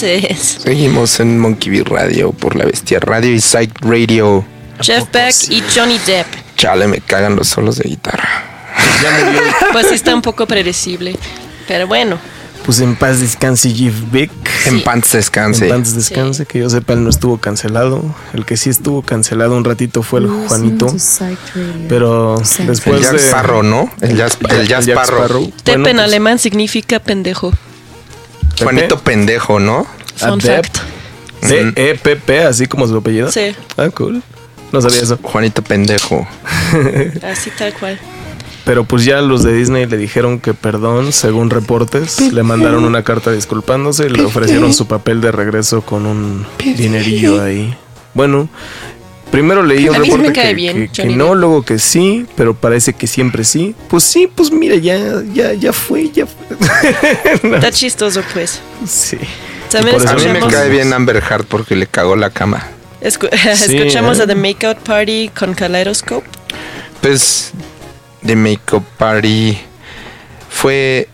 Dices 0.00 0.58
Seguimos 0.62 1.20
en 1.20 1.38
Monkey 1.38 1.70
Bee 1.70 1.82
Radio 1.82 2.30
por 2.32 2.54
la 2.54 2.66
Bestia 2.66 3.00
Radio 3.00 3.32
y 3.32 3.40
Psych 3.40 3.80
Radio. 3.80 4.44
Jeff 4.78 5.10
Beck 5.10 5.34
y 5.48 5.62
Johnny 5.74 5.98
Depp. 6.04 6.26
Chale, 6.54 6.86
me 6.86 7.00
cagan 7.00 7.34
los 7.34 7.48
solos 7.48 7.78
de 7.78 7.88
guitarra. 7.88 8.28
Pues 9.72 9.88
sí 9.88 9.94
está 9.94 10.14
un 10.14 10.20
poco 10.20 10.46
predecible. 10.46 11.16
Pero 11.66 11.86
bueno, 11.86 12.18
Pues 12.66 12.80
en 12.80 12.94
paz 12.94 13.20
descanse 13.20 13.70
Jeff 13.70 13.94
Beck. 14.12 14.30
En 14.66 14.82
paz 14.82 15.12
descanse. 15.12 15.66
En 15.66 15.82
paz 15.82 15.94
descanse, 15.94 16.44
que 16.44 16.58
yo 16.58 16.68
sepa, 16.68 16.92
él 16.92 17.02
no 17.02 17.08
estuvo 17.08 17.38
cancelado. 17.38 18.02
El 18.34 18.44
que 18.44 18.58
sí 18.58 18.68
estuvo 18.68 19.00
cancelado 19.00 19.56
un 19.56 19.64
ratito 19.64 20.02
fue 20.02 20.20
el 20.20 20.28
Juanito. 20.28 20.94
Pero 21.88 22.36
después 22.66 22.96
el 22.98 23.02
Jack 23.02 23.12
de... 23.12 23.18
Sparrow, 23.18 23.62
¿no? 23.62 23.90
El 24.02 24.18
Jack, 24.18 24.36
el 24.50 24.68
Jack 24.68 24.82
Sparrow. 24.82 25.44
Depp 25.64 25.64
Bueno, 25.64 25.88
en 25.88 25.96
pues, 25.96 26.04
alemán 26.04 26.38
significa 26.38 26.98
pendejo. 26.98 27.54
Juanito 28.62 28.98
pendejo, 28.98 29.60
¿no? 29.60 29.86
Fun 30.16 30.40
fact. 30.40 30.78
D-E-P-P, 31.42 32.44
así 32.44 32.66
como 32.66 32.86
su 32.86 32.96
apellido. 32.96 33.30
Sí. 33.30 33.54
Ah, 33.76 33.88
cool. 33.90 34.22
No 34.72 34.80
sabía 34.80 35.00
eso. 35.00 35.18
Juanito 35.22 35.62
pendejo. 35.62 36.26
Así 37.22 37.50
tal 37.50 37.72
cual. 37.74 37.98
Pero 38.64 38.84
pues 38.84 39.04
ya 39.04 39.20
los 39.20 39.44
de 39.44 39.54
Disney 39.54 39.86
le 39.86 39.96
dijeron 39.96 40.40
que 40.40 40.52
perdón, 40.52 41.12
según 41.12 41.50
reportes. 41.50 42.20
Le 42.32 42.42
mandaron 42.42 42.84
una 42.84 43.04
carta 43.04 43.30
disculpándose 43.30 44.06
y 44.06 44.08
le 44.08 44.24
ofrecieron 44.24 44.74
su 44.74 44.88
papel 44.88 45.20
de 45.20 45.30
regreso 45.30 45.82
con 45.82 46.04
un 46.04 46.44
dinerillo 46.58 47.40
ahí. 47.40 47.76
Bueno, 48.12 48.48
primero 49.36 49.62
leí 49.62 49.86
un 49.86 49.96
A 49.96 49.98
mí 49.98 50.06
sí 50.06 50.12
me 50.12 50.16
reporte 50.16 50.40
cae 50.40 50.48
que, 50.48 50.54
bien, 50.54 50.88
que- 50.88 51.02
que 51.02 51.08
no, 51.08 51.34
luego 51.34 51.62
que 51.62 51.78
sí, 51.78 52.24
pero 52.36 52.54
parece 52.54 52.94
que 52.94 53.06
siempre 53.06 53.44
sí. 53.44 53.74
Pues 53.88 54.02
sí, 54.02 54.30
pues 54.34 54.50
mira, 54.50 54.76
ya, 54.76 54.98
ya, 55.34 55.52
ya 55.52 55.74
fue, 55.74 56.08
ya 56.10 56.24
fue. 56.26 56.56
Está 57.56 57.70
chistoso, 57.70 58.22
pues. 58.32 58.60
Sí. 58.88 59.18
También 59.70 60.08
A 60.08 60.14
mí 60.14 60.24
me 60.28 60.40
cae 60.48 60.70
bien 60.70 60.90
Amber 60.94 61.16
Heard 61.22 61.44
porque 61.44 61.76
le 61.76 61.86
cagó 61.86 62.16
la 62.16 62.30
cama. 62.30 62.66
escu- 63.02 63.28
Sí, 63.56 63.76
escuchamos 63.76 64.18
¿eh? 64.18 64.22
a 64.22 64.26
The 64.26 64.34
Makeout 64.36 64.78
Party 64.78 65.30
con 65.38 65.52
Kaleidoscope. 65.52 66.26
Pues 67.02 67.52
The 68.24 68.36
Makeup 68.36 68.84
Party 68.96 69.58
fue 70.48 71.08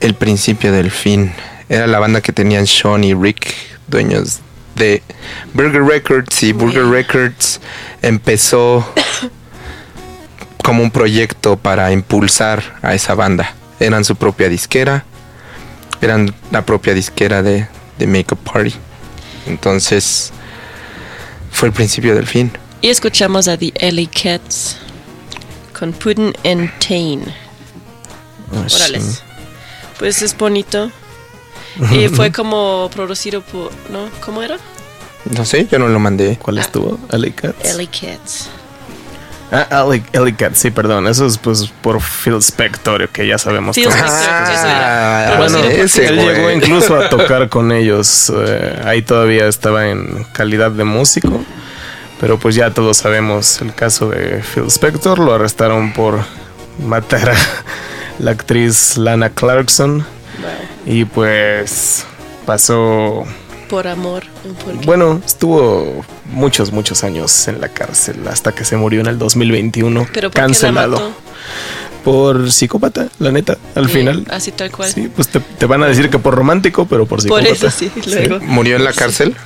el 0.00 0.14
principio 0.14 0.72
del 0.72 0.90
fin. 0.90 1.32
Era 1.68 1.86
la 1.86 2.00
banda 2.00 2.20
que 2.20 2.32
tenían 2.32 2.66
Sean 2.66 3.04
y 3.04 3.14
Rick, 3.14 3.54
dueños 3.86 4.40
de 4.80 5.02
Burger 5.54 5.84
Records 5.84 6.42
y 6.42 6.52
Burger 6.52 6.86
Records 6.86 7.60
empezó 8.02 8.84
como 10.64 10.82
un 10.82 10.90
proyecto 10.90 11.56
para 11.56 11.92
impulsar 11.92 12.78
a 12.82 12.94
esa 12.94 13.14
banda. 13.14 13.54
Eran 13.78 14.04
su 14.04 14.16
propia 14.16 14.48
disquera, 14.48 15.04
eran 16.00 16.34
la 16.50 16.66
propia 16.66 16.94
disquera 16.94 17.42
de 17.42 17.68
The 17.98 18.06
Makeup 18.06 18.38
Party. 18.38 18.74
Entonces 19.46 20.32
fue 21.52 21.68
el 21.68 21.74
principio 21.74 22.14
del 22.14 22.26
fin. 22.26 22.50
Y 22.80 22.88
escuchamos 22.88 23.46
a 23.46 23.56
The 23.56 23.72
Alley 23.82 24.06
Cats 24.06 24.76
con 25.78 25.92
Puddin' 25.92 26.32
and 26.44 26.70
Tane. 26.80 27.34
Ah. 28.52 28.66
Pues 29.98 30.22
es 30.22 30.36
bonito. 30.36 30.90
Y 31.90 32.08
fue 32.08 32.32
como 32.32 32.90
producido 32.94 33.42
por. 33.42 33.70
¿No? 33.90 34.08
¿Cómo 34.24 34.42
era? 34.42 34.56
No 35.24 35.44
sé, 35.44 35.66
yo 35.70 35.78
no 35.78 35.88
lo 35.88 35.98
mandé. 35.98 36.38
¿Cuál 36.40 36.58
estuvo? 36.58 36.98
Alley 37.10 37.32
Cats. 37.32 37.70
Alley 37.74 37.86
Cats. 37.86 38.48
Ah, 39.52 39.66
Alley, 39.82 40.02
Alley 40.14 40.32
Cat, 40.32 40.54
sí, 40.54 40.70
perdón. 40.70 41.06
Eso 41.08 41.26
es 41.26 41.36
pues 41.36 41.66
por 41.82 42.00
Phil 42.00 42.36
Spector, 42.40 43.08
que 43.08 43.26
ya 43.26 43.36
sabemos 43.36 43.74
Phil. 43.76 43.88
Spector. 43.88 44.08
Ah, 44.10 45.34
Bueno, 45.38 45.58
ese 45.64 46.06
él 46.06 46.16
güey. 46.16 46.26
llegó 46.36 46.50
incluso 46.52 46.96
a 46.96 47.08
tocar 47.10 47.48
con 47.48 47.72
ellos. 47.72 48.32
eh, 48.34 48.80
ahí 48.84 49.02
todavía 49.02 49.46
estaba 49.48 49.88
en 49.88 50.24
calidad 50.32 50.70
de 50.70 50.84
músico. 50.84 51.44
Pero 52.20 52.38
pues 52.38 52.54
ya 52.54 52.70
todos 52.72 52.98
sabemos 52.98 53.60
el 53.60 53.74
caso 53.74 54.10
de 54.10 54.42
Phil 54.42 54.66
Spector. 54.68 55.18
Lo 55.18 55.34
arrestaron 55.34 55.92
por 55.92 56.20
matar 56.78 57.30
a 57.30 57.34
la 58.20 58.30
actriz 58.30 58.96
Lana 58.98 59.30
Clarkson. 59.30 60.06
Y 60.86 61.04
pues 61.04 62.04
pasó... 62.46 63.24
Por 63.68 63.86
amor. 63.86 64.24
un 64.44 64.54
por- 64.54 64.84
Bueno, 64.84 65.20
estuvo 65.24 66.04
muchos, 66.32 66.72
muchos 66.72 67.04
años 67.04 67.46
en 67.48 67.60
la 67.60 67.68
cárcel 67.68 68.26
hasta 68.28 68.52
que 68.52 68.64
se 68.64 68.76
murió 68.76 69.00
en 69.00 69.06
el 69.06 69.18
2021. 69.18 70.06
Pero 70.12 70.28
¿por 70.30 70.34
qué 70.34 70.40
la 70.40 70.46
cancelado. 70.46 70.92
mató? 70.96 71.12
Por 72.04 72.50
psicópata, 72.50 73.08
la 73.18 73.30
neta, 73.30 73.58
al 73.74 73.86
Sí, 73.86 73.92
final. 73.92 74.24
Así 74.30 74.52
tal 74.52 74.70
cual. 74.72 74.90
Sí, 74.90 75.08
pues 75.14 75.28
te, 75.28 75.38
te 75.38 75.66
van 75.66 75.82
a 75.82 75.86
decir 75.86 76.08
que 76.10 76.18
por 76.18 76.34
romántico, 76.34 76.86
pero 76.86 77.04
por 77.06 77.18
por 77.28 77.42
psicópata. 77.42 77.52
eso 77.52 77.70
sí, 77.70 77.90
luego. 78.06 78.40
¿Murió 78.40 78.76
en 78.76 78.84
la 78.84 78.92
cárcel? 78.92 79.36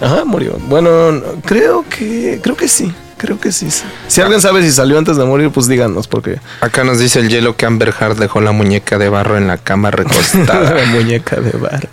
Ajá, 0.00 0.24
murió. 0.24 0.58
Bueno, 0.68 1.12
no, 1.12 1.22
creo 1.44 1.84
que 1.88 2.40
creo 2.42 2.56
que 2.56 2.68
sí. 2.68 2.92
Creo 3.16 3.38
que 3.40 3.52
sí. 3.52 3.68
Si 4.08 4.20
alguien 4.20 4.40
sabe 4.40 4.62
si 4.62 4.70
salió 4.72 4.98
antes 4.98 5.16
de 5.16 5.24
morir, 5.24 5.50
pues 5.50 5.66
díganos, 5.68 6.08
porque 6.08 6.40
Acá 6.60 6.84
nos 6.84 6.98
dice 6.98 7.20
el 7.20 7.28
hielo 7.28 7.56
que 7.56 7.64
Amber 7.66 7.94
Heard 7.98 8.16
dejó 8.16 8.40
la 8.40 8.52
muñeca 8.52 8.98
de 8.98 9.08
barro 9.08 9.36
en 9.38 9.46
la 9.46 9.56
cama 9.58 9.88
la 9.90 9.96
recostada. 9.96 10.84
muñeca 10.86 11.36
de 11.36 11.52
bar. 11.52 11.88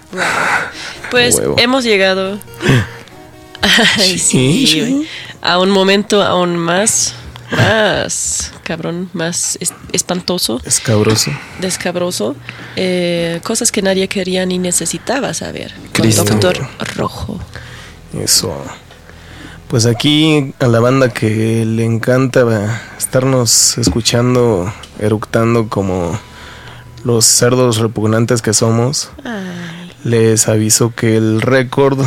Pues 1.11 1.35
Huevo. 1.35 1.56
hemos 1.60 1.84
llegado. 1.84 2.39
Ay, 3.98 4.18
sí. 4.18 5.07
A 5.41 5.60
un 5.60 5.69
momento 5.69 6.22
aún 6.23 6.57
más. 6.57 7.14
Más. 7.52 8.52
Cabrón, 8.64 9.10
más 9.14 9.57
es- 9.60 9.73
espantoso. 9.91 10.61
Escabroso. 10.65 11.31
descabroso, 11.60 12.35
eh, 12.77 13.41
cosas 13.43 13.72
que 13.73 13.81
nadie 13.81 14.07
quería 14.07 14.45
ni 14.45 14.57
necesitaba 14.57 15.34
saber. 15.34 15.73
Con 15.73 15.89
Cristo. 16.03 16.23
Doctor 16.23 16.65
Rojo. 16.95 17.39
Eso. 18.18 18.56
Pues 19.72 19.85
aquí 19.85 20.53
a 20.60 20.68
la 20.68 20.81
banda 20.81 21.07
que 21.14 21.64
le 21.65 21.85
encanta 21.85 22.81
estarnos 22.98 23.77
escuchando, 23.77 24.69
eructando 24.99 25.69
como 25.69 26.19
los 27.06 27.23
cerdos 27.23 27.77
repugnantes 27.77 28.41
que 28.41 28.52
somos, 28.52 29.11
les 30.03 30.49
aviso 30.49 30.93
que 30.93 31.15
el 31.15 31.41
récord 31.41 32.02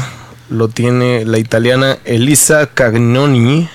lo 0.51 0.69
tiene 0.69 1.25
la 1.25 1.39
italiana 1.39 1.97
Elisa 2.05 2.67
Cagnoni 2.67 3.71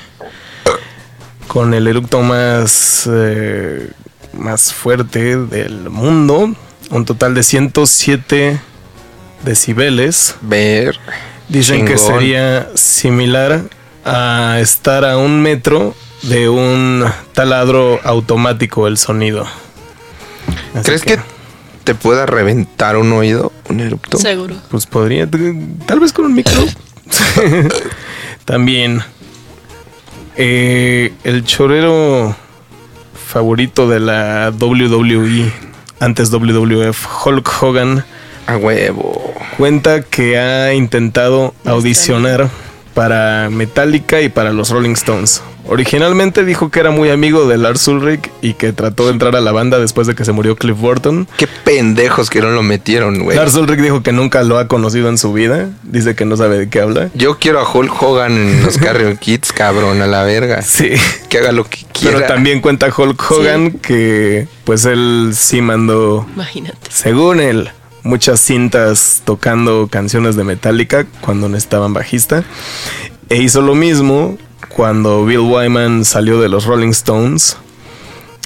con 1.48 1.74
el 1.74 1.88
eructo 1.88 2.22
más, 2.22 3.10
eh, 3.12 3.90
más 4.34 4.72
fuerte 4.72 5.36
del 5.36 5.90
mundo, 5.90 6.54
un 6.92 7.06
total 7.06 7.34
de 7.34 7.42
107 7.42 8.62
decibeles. 9.44 10.36
Ver. 10.42 11.00
Dicen 11.48 11.88
que 11.88 11.98
sería 11.98 12.70
similar 12.76 13.64
a 14.10 14.60
estar 14.60 15.06
a 15.06 15.18
un 15.18 15.42
metro 15.42 15.94
de 16.24 16.50
un 16.50 17.06
taladro 17.34 18.00
automático 18.04 18.88
el 18.88 18.98
sonido. 18.98 19.46
Así 20.74 20.84
¿Crees 20.84 21.04
que 21.04 21.20
te 21.84 21.96
pueda 21.96 22.26
reventar 22.26 22.98
un 22.98 23.12
oído, 23.14 23.52
un 23.70 23.80
erupto? 23.80 24.18
Seguro. 24.18 24.56
Pues 24.70 24.86
podría, 24.86 25.28
tal 25.86 26.00
vez 26.00 26.14
con 26.14 26.26
un 26.26 26.34
micro. 26.34 26.54
También 28.46 29.02
eh, 30.36 31.14
el 31.24 31.44
chorero 31.44 32.36
favorito 33.28 33.88
de 33.88 34.00
la 34.00 34.52
WWE, 34.58 35.52
antes 36.00 36.32
WWF, 36.32 37.26
Hulk 37.26 37.64
Hogan, 37.64 38.06
A 38.48 38.58
huevo. 38.58 39.34
cuenta 39.58 40.02
que 40.02 40.38
ha 40.40 40.74
intentado 40.74 41.54
audicionar 41.66 42.50
para 43.00 43.50
Metallica 43.50 44.20
y 44.20 44.28
para 44.28 44.52
los 44.52 44.72
Rolling 44.72 44.92
Stones. 44.92 45.42
Originalmente 45.70 46.44
dijo 46.44 46.70
que 46.70 46.82
era 46.82 46.92
muy 46.92 47.10
amigo 47.10 47.48
de 47.48 47.58
Lars 47.58 47.88
Ulrich 47.88 48.30
y 48.42 48.56
que 48.56 48.74
trató 48.74 49.06
de 49.06 49.14
entrar 49.14 49.38
a 49.38 49.40
la 49.40 49.54
banda 49.54 49.80
después 49.80 50.06
de 50.06 50.16
que 50.16 50.26
se 50.26 50.34
murió 50.34 50.58
Cliff 50.58 50.78
Burton. 50.78 51.26
Qué 51.38 51.48
pendejos 51.64 52.30
que 52.30 52.42
no 52.42 52.50
lo 52.50 52.62
metieron, 52.62 53.24
güey. 53.24 53.38
Lars 53.38 53.56
Ulrich 53.56 53.80
dijo 53.80 54.04
que 54.04 54.12
nunca 54.12 54.44
lo 54.44 54.58
ha 54.58 54.68
conocido 54.68 55.08
en 55.08 55.18
su 55.18 55.32
vida. 55.32 55.70
Dice 55.84 56.14
que 56.14 56.26
no 56.26 56.36
sabe 56.36 56.58
de 56.58 56.70
qué 56.70 56.82
habla. 56.82 57.10
Yo 57.14 57.40
quiero 57.40 57.62
a 57.62 57.72
Hulk 57.72 58.04
Hogan 58.04 58.34
en 58.34 58.64
los 58.66 58.78
Carrion 58.78 59.16
Kids, 59.16 59.54
cabrón, 59.54 60.02
a 60.02 60.08
la 60.08 60.24
verga. 60.24 60.62
Sí. 60.62 60.92
Que 61.30 61.38
haga 61.38 61.54
lo 61.54 61.64
que 61.64 61.86
quiera. 61.94 62.18
Pero 62.18 62.28
también 62.28 62.60
cuenta 62.60 62.94
Hulk 62.94 63.32
Hogan 63.32 63.72
que 63.80 64.46
pues 64.66 64.84
él 64.84 65.32
sí 65.36 65.62
mandó, 65.62 66.28
Imagínate. 66.36 66.90
según 66.90 67.40
él, 67.40 67.72
muchas 68.04 68.40
cintas 68.40 69.22
tocando 69.26 69.88
canciones 69.90 70.36
de 70.36 70.44
Metallica 70.44 71.06
cuando 71.22 71.50
no 71.50 71.58
estaban 71.58 71.94
bajista. 71.94 72.44
E 73.30 73.38
hizo 73.38 73.62
lo 73.62 73.76
mismo 73.76 74.38
cuando 74.70 75.26
Bill 75.26 75.40
Wyman 75.40 76.06
salió 76.06 76.40
de 76.42 76.50
los 76.50 76.66
Rolling 76.66 76.90
Stones. 76.90 77.58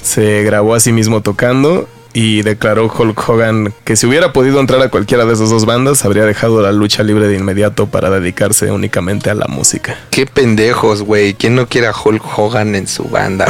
Se 0.02 0.42
grabó 0.42 0.74
a 0.74 0.80
sí 0.80 0.92
mismo 0.92 1.22
tocando 1.22 1.88
y 2.14 2.42
declaró 2.42 2.86
Hulk 2.86 3.28
Hogan 3.28 3.74
que 3.84 3.96
si 3.96 4.06
hubiera 4.06 4.32
podido 4.32 4.60
entrar 4.60 4.80
a 4.80 4.88
cualquiera 4.88 5.24
de 5.24 5.34
esas 5.34 5.50
dos 5.50 5.66
bandas, 5.66 6.04
habría 6.04 6.24
dejado 6.24 6.62
la 6.62 6.70
lucha 6.70 7.02
libre 7.02 7.26
de 7.26 7.36
inmediato 7.36 7.86
para 7.86 8.08
dedicarse 8.08 8.70
únicamente 8.70 9.30
a 9.30 9.34
la 9.34 9.46
música. 9.48 9.98
Qué 10.10 10.24
pendejos, 10.24 11.02
güey. 11.02 11.34
¿Quién 11.34 11.56
no 11.56 11.68
quiere 11.68 11.88
a 11.88 11.92
Hulk 11.92 12.22
Hogan 12.38 12.76
en 12.76 12.86
su 12.86 13.04
banda? 13.04 13.46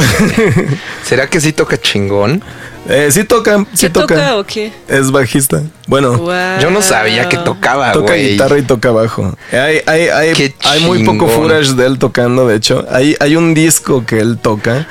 ¿Será 1.03 1.29
que 1.29 1.39
sí 1.39 1.53
toca 1.53 1.77
chingón? 1.77 2.43
Eh, 2.87 3.09
sí 3.11 3.23
toca, 3.23 3.65
sí 3.73 3.87
¿Qué 3.87 3.89
toca 3.89 4.15
toca. 4.15 4.37
o 4.37 4.43
qué? 4.43 4.71
Es 4.87 5.09
bajista. 5.11 5.63
Bueno, 5.87 6.13
Wow. 6.17 6.59
Yo 6.61 6.69
no 6.71 6.81
sabía 6.81 7.27
que 7.29 7.37
tocaba, 7.37 7.91
toca 7.91 8.13
guitarra 8.13 8.57
y 8.59 8.61
toca 8.61 8.91
bajo. 8.91 9.35
Hay, 9.51 9.81
hay, 9.87 10.07
hay, 10.09 10.33
Qué 10.33 10.53
hay 10.63 10.81
muy 10.81 11.03
poco 11.03 11.27
footage 11.27 11.73
de 11.75 11.85
él 11.85 11.97
tocando, 11.99 12.47
de 12.47 12.55
hecho. 12.57 12.85
Hay, 12.91 13.15
hay 13.19 13.35
un 13.35 13.53
disco 13.53 14.05
que 14.05 14.19
él 14.19 14.37
toca 14.37 14.87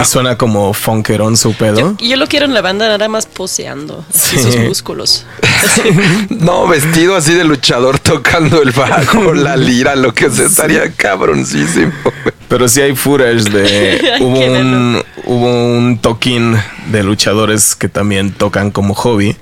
y 0.00 0.04
suena 0.04 0.36
como 0.36 0.72
funkerón 0.74 1.36
su 1.36 1.54
pedo. 1.54 1.94
Y 1.98 2.08
yo 2.08 2.16
lo 2.16 2.26
quiero 2.26 2.46
en 2.46 2.54
la 2.54 2.62
banda 2.62 2.88
nada 2.88 3.08
más 3.08 3.26
poseando. 3.26 4.04
Así 4.12 4.36
Sí. 4.36 4.42
sus 4.42 4.56
músculos. 4.56 5.24
No, 6.30 6.66
vestido 6.66 7.16
así 7.16 7.34
de 7.34 7.44
luchador 7.44 7.98
tocando 7.98 8.62
el 8.62 8.70
bajo, 8.72 9.34
la 9.34 9.56
lira, 9.56 9.94
lo 9.96 10.14
que 10.14 10.30
sea, 10.30 10.46
estaría 10.46 10.90
cabroncísimo. 10.92 11.92
güey. 12.02 12.14
Pero 12.48 12.68
sí 12.68 12.80
hay 12.80 12.96
footage 12.96 13.44
de... 13.50 14.16
Hubo, 14.20 14.40
un, 14.40 15.02
hubo 15.24 15.76
un 15.76 15.98
toquín 15.98 16.56
de 16.90 17.02
luchadores 17.02 17.74
que 17.74 17.88
también 17.88 18.32
tocan 18.32 18.70
como 18.70 18.94
hobby. 18.94 19.36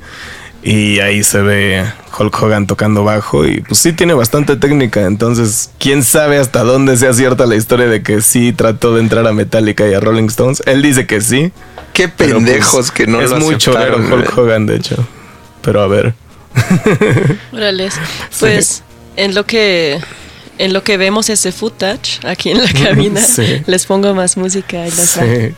Y 0.61 0.99
ahí 0.99 1.23
se 1.23 1.41
ve 1.41 1.85
Hulk 2.19 2.43
Hogan 2.43 2.66
tocando 2.66 3.05
bajo 3.05 3.47
y 3.47 3.61
pues 3.61 3.79
sí 3.79 3.93
tiene 3.93 4.12
bastante 4.15 4.57
técnica. 4.57 5.07
Entonces, 5.07 5.70
quién 5.79 6.03
sabe 6.03 6.39
hasta 6.39 6.65
dónde 6.65 6.97
sea 6.97 7.12
cierta 7.12 7.47
la 7.47 7.55
historia 7.55 7.87
de 7.87 8.03
que 8.03 8.20
sí 8.23 8.53
trató 8.53 8.95
de 8.95 9.01
entrar 9.01 9.27
a 9.29 9.33
Metallica 9.33 9.87
y 9.89 9.95
a 9.95 10.01
Rolling 10.01 10.27
Stones. 10.27 10.62
Él 10.66 10.83
dice 10.83 11.07
que 11.07 11.20
sí. 11.20 11.53
Qué 11.93 12.09
pues, 12.09 12.33
pendejos 12.33 12.91
que 12.91 13.07
no 13.07 13.20
Es 13.20 13.31
lo 13.31 13.39
muy 13.39 13.55
aceptaron, 13.55 14.03
cholero 14.09 14.16
Hulk. 14.16 14.39
Hogan, 14.39 14.66
de 14.66 14.77
hecho. 14.77 15.07
Pero 15.62 15.81
a 15.81 15.87
ver. 15.87 16.15
Órales. 17.53 17.95
Pues 18.41 18.83
en 19.16 19.35
lo 19.35 19.47
que 19.47 20.01
en 20.59 20.73
lo 20.73 20.83
que 20.83 20.97
vemos 20.97 21.31
ese 21.31 21.53
footage 21.53 22.19
aquí 22.27 22.51
en 22.51 22.62
la 22.62 22.73
cabina, 22.85 23.20
Sí. 23.20 23.62
les 23.66 23.87
pongo 23.87 24.12
más 24.12 24.37
música 24.37 24.87
y 24.87 24.91
va. 24.91 24.97
Sí. 24.97 25.55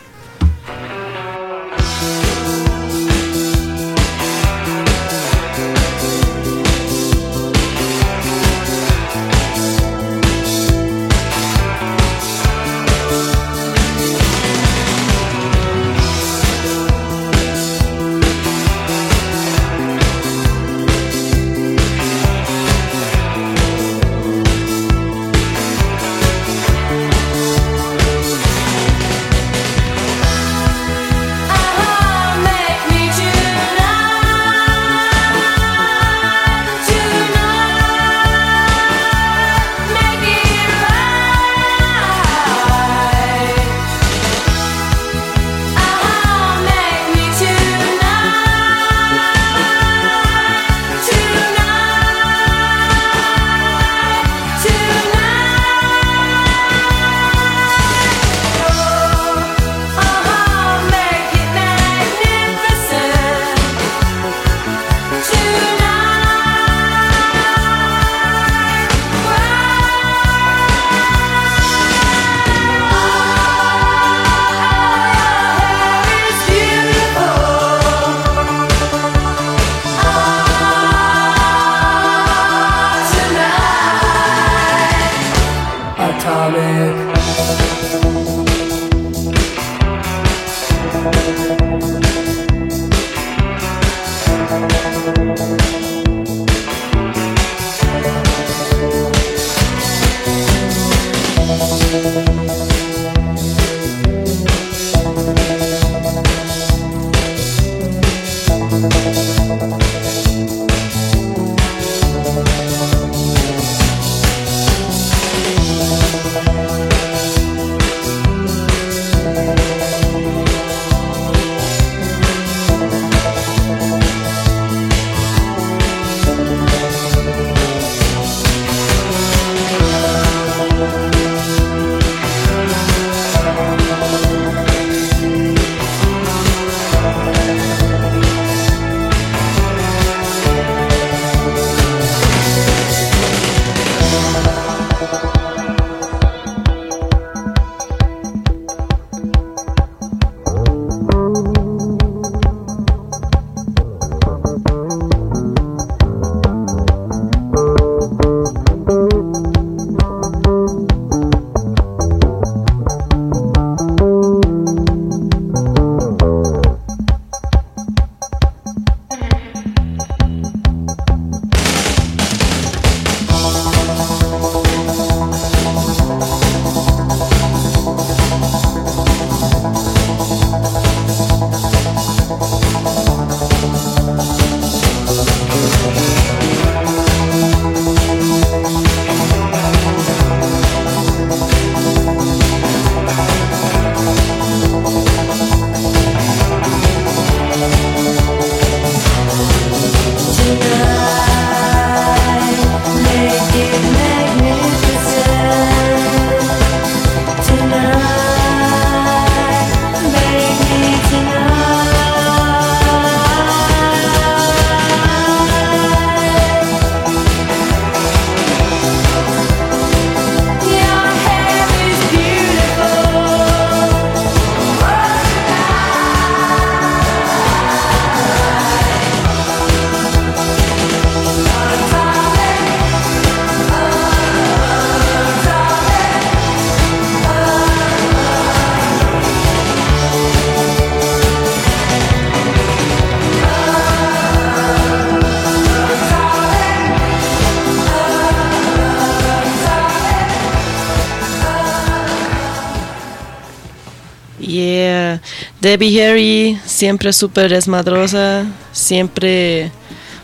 Debbie 255.60 256.02
Harry, 256.02 256.58
siempre 256.64 257.12
súper 257.12 257.50
desmadrosa, 257.50 258.46
siempre 258.72 259.70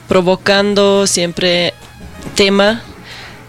provocando, 0.09 1.07
siempre 1.07 1.75
tema. 2.35 2.83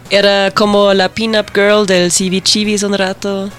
Era 0.09 0.51
como 0.51 0.93
la 0.93 1.09
pin-up 1.09 1.47
girl 1.53 1.85
del 1.85 2.11
CB 2.11 2.41
Chivis 2.41 2.83
un 2.83 2.97
rato. 2.97 3.49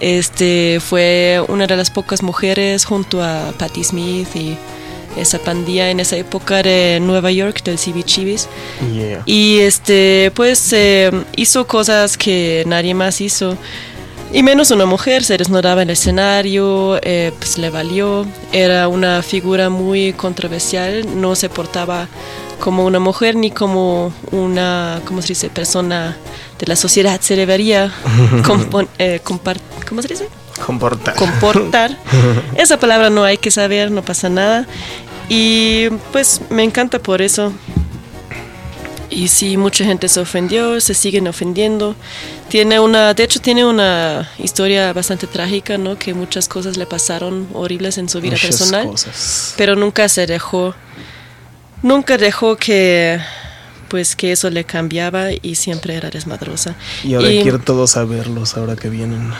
Este 0.00 0.78
fue 0.80 1.42
una 1.48 1.66
de 1.66 1.76
las 1.76 1.90
pocas 1.90 2.22
mujeres 2.22 2.84
junto 2.84 3.22
a 3.22 3.52
Patti 3.56 3.82
Smith 3.84 4.28
y 4.34 4.56
esa 5.16 5.38
pandilla 5.38 5.90
en 5.90 6.00
esa 6.00 6.16
época 6.16 6.62
de 6.62 6.98
Nueva 7.00 7.30
York, 7.30 7.62
del 7.62 7.78
CBGBs. 7.78 8.48
Yeah. 8.92 9.22
Y 9.24 9.60
este, 9.60 10.30
pues 10.34 10.72
eh, 10.72 11.10
hizo 11.36 11.66
cosas 11.66 12.16
que 12.18 12.64
nadie 12.66 12.94
más 12.94 13.20
hizo. 13.20 13.56
Y 14.32 14.42
menos 14.42 14.70
una 14.70 14.86
mujer, 14.86 15.24
se 15.24 15.38
desnudaba 15.38 15.82
en 15.82 15.88
el 15.88 15.92
escenario, 15.92 16.98
eh, 17.02 17.32
pues 17.38 17.58
le 17.58 17.70
valió. 17.70 18.26
Era 18.52 18.88
una 18.88 19.22
figura 19.22 19.70
muy 19.70 20.12
controversial, 20.12 21.20
no 21.20 21.34
se 21.34 21.48
portaba 21.48 22.08
como 22.60 22.84
una 22.84 22.98
mujer 22.98 23.36
ni 23.36 23.50
como 23.50 24.12
una, 24.32 25.00
¿cómo 25.04 25.22
se 25.22 25.28
dice?, 25.28 25.48
persona 25.48 26.16
de 26.58 26.66
la 26.66 26.76
sociedad. 26.76 27.20
Se 27.20 27.36
debería 27.36 27.92
eh, 28.98 29.20
¿cómo 29.22 30.02
se 30.02 30.08
dice? 30.08 30.28
Comportar. 30.64 31.14
comportar. 31.16 31.96
Esa 32.56 32.78
palabra 32.78 33.10
no 33.10 33.24
hay 33.24 33.38
que 33.38 33.50
saber, 33.50 33.90
no 33.90 34.02
pasa 34.02 34.28
nada. 34.28 34.66
Y 35.28 35.88
pues 36.12 36.40
me 36.50 36.62
encanta 36.62 36.98
por 36.98 37.20
eso. 37.20 37.52
Y 39.16 39.28
sí, 39.28 39.56
mucha 39.56 39.82
gente 39.82 40.08
se 40.08 40.20
ofendió, 40.20 40.78
se 40.78 40.92
siguen 40.92 41.26
ofendiendo. 41.26 41.96
Tiene 42.50 42.78
una, 42.80 43.14
de 43.14 43.24
hecho 43.24 43.40
tiene 43.40 43.64
una 43.64 44.28
historia 44.38 44.92
bastante 44.92 45.26
trágica, 45.26 45.78
¿no? 45.78 45.98
Que 45.98 46.12
muchas 46.12 46.48
cosas 46.48 46.76
le 46.76 46.84
pasaron 46.84 47.48
horribles 47.54 47.96
en 47.96 48.10
su 48.10 48.20
vida 48.20 48.32
Muchas 48.32 48.50
personal. 48.50 48.86
cosas. 48.88 49.54
Pero 49.56 49.74
nunca 49.74 50.08
se 50.10 50.26
dejó, 50.26 50.74
nunca 51.82 52.18
dejó 52.18 52.56
que, 52.56 53.18
pues 53.88 54.16
que 54.16 54.32
eso 54.32 54.50
le 54.50 54.64
cambiaba 54.64 55.28
y 55.32 55.54
siempre 55.54 55.94
era 55.94 56.10
desmadrosa. 56.10 56.74
Y 57.02 57.14
ahora 57.14 57.28
quiero 57.28 57.58
todos 57.58 57.92
saberlos 57.92 58.54
ahora 58.58 58.76
que 58.76 58.90
vienen. 58.90 59.32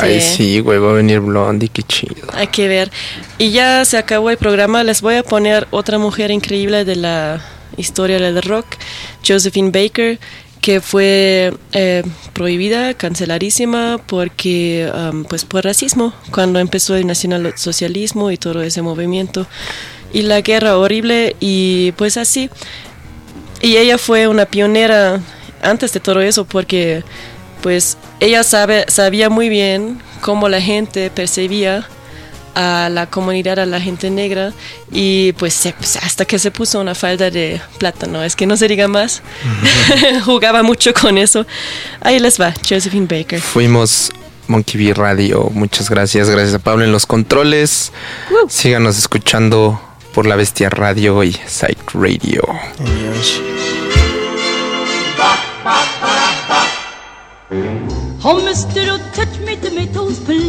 Ay, 0.00 0.22
Sí. 0.22 0.36
sí, 0.36 0.60
güey, 0.60 0.78
va 0.78 0.90
a 0.90 0.94
venir 0.94 1.20
Blondie, 1.20 1.68
qué 1.68 1.82
chido. 1.82 2.28
Hay 2.32 2.46
que 2.46 2.66
ver. 2.66 2.90
Y 3.36 3.50
ya 3.50 3.84
se 3.84 3.98
acabó 3.98 4.30
el 4.30 4.38
programa. 4.38 4.82
Les 4.84 5.02
voy 5.02 5.16
a 5.16 5.22
poner 5.22 5.66
otra 5.70 5.98
mujer 5.98 6.30
increíble 6.30 6.86
de 6.86 6.96
la 6.96 7.44
historia 7.76 8.18
del 8.18 8.42
rock, 8.42 8.66
Josephine 9.26 9.70
Baker, 9.70 10.18
que 10.60 10.80
fue 10.80 11.54
eh, 11.72 12.02
prohibida, 12.32 12.94
canceladísima, 12.94 13.98
porque, 14.04 14.90
um, 14.92 15.24
pues, 15.24 15.44
por 15.44 15.64
racismo, 15.64 16.12
cuando 16.32 16.58
empezó 16.58 16.96
el 16.96 17.06
nacionalsocialismo 17.06 18.30
y 18.30 18.36
todo 18.36 18.62
ese 18.62 18.82
movimiento. 18.82 19.46
Y 20.12 20.22
la 20.22 20.40
guerra 20.40 20.78
horrible, 20.78 21.36
y 21.40 21.92
pues 21.92 22.16
así. 22.16 22.50
Y 23.62 23.76
ella 23.76 23.98
fue 23.98 24.28
una 24.28 24.46
pionera 24.46 25.20
antes 25.62 25.92
de 25.92 26.00
todo 26.00 26.20
eso, 26.20 26.44
porque 26.44 27.04
pues 27.62 27.96
ella 28.20 28.44
sabe, 28.44 28.84
sabía 28.88 29.30
muy 29.30 29.48
bien 29.48 30.00
cómo 30.20 30.48
la 30.48 30.60
gente 30.60 31.10
percibía 31.10 31.86
a 32.56 32.88
la 32.90 33.06
comunidad, 33.08 33.58
a 33.60 33.66
la 33.66 33.80
gente 33.80 34.10
negra, 34.10 34.52
y 34.90 35.32
pues 35.34 35.54
se- 35.54 35.74
hasta 36.02 36.24
que 36.24 36.38
se 36.38 36.50
puso 36.50 36.80
una 36.80 36.94
falda 36.94 37.30
de 37.30 37.60
plátano, 37.78 38.24
es 38.24 38.34
que 38.34 38.46
no 38.46 38.56
se 38.56 38.66
diga 38.66 38.88
más, 38.88 39.22
jugaba 40.24 40.62
mucho 40.62 40.92
con 40.94 41.18
eso. 41.18 41.46
Ahí 42.00 42.18
les 42.18 42.40
va, 42.40 42.52
Josephine 42.68 43.06
Baker. 43.06 43.40
Fuimos 43.40 44.10
Monkey 44.48 44.78
Bee 44.80 44.94
Radio. 44.94 45.50
Muchas 45.52 45.90
gracias. 45.90 46.30
Gracias 46.30 46.54
a 46.54 46.58
Pablo 46.58 46.84
en 46.84 46.92
los 46.92 47.04
controles. 47.04 47.92
Síganos 48.48 48.96
escuchando 48.96 49.80
por 50.14 50.24
La 50.26 50.36
Bestia 50.36 50.70
Radio 50.70 51.22
y 51.24 51.32
Psych 51.32 51.92
Radio. 51.94 52.42
Oh, 58.28 58.40
mister, 58.44 58.86
don't 58.86 59.02
touch 59.14 59.38
me 59.44 59.56
tomatoes, 59.56 60.18
please. 60.20 60.45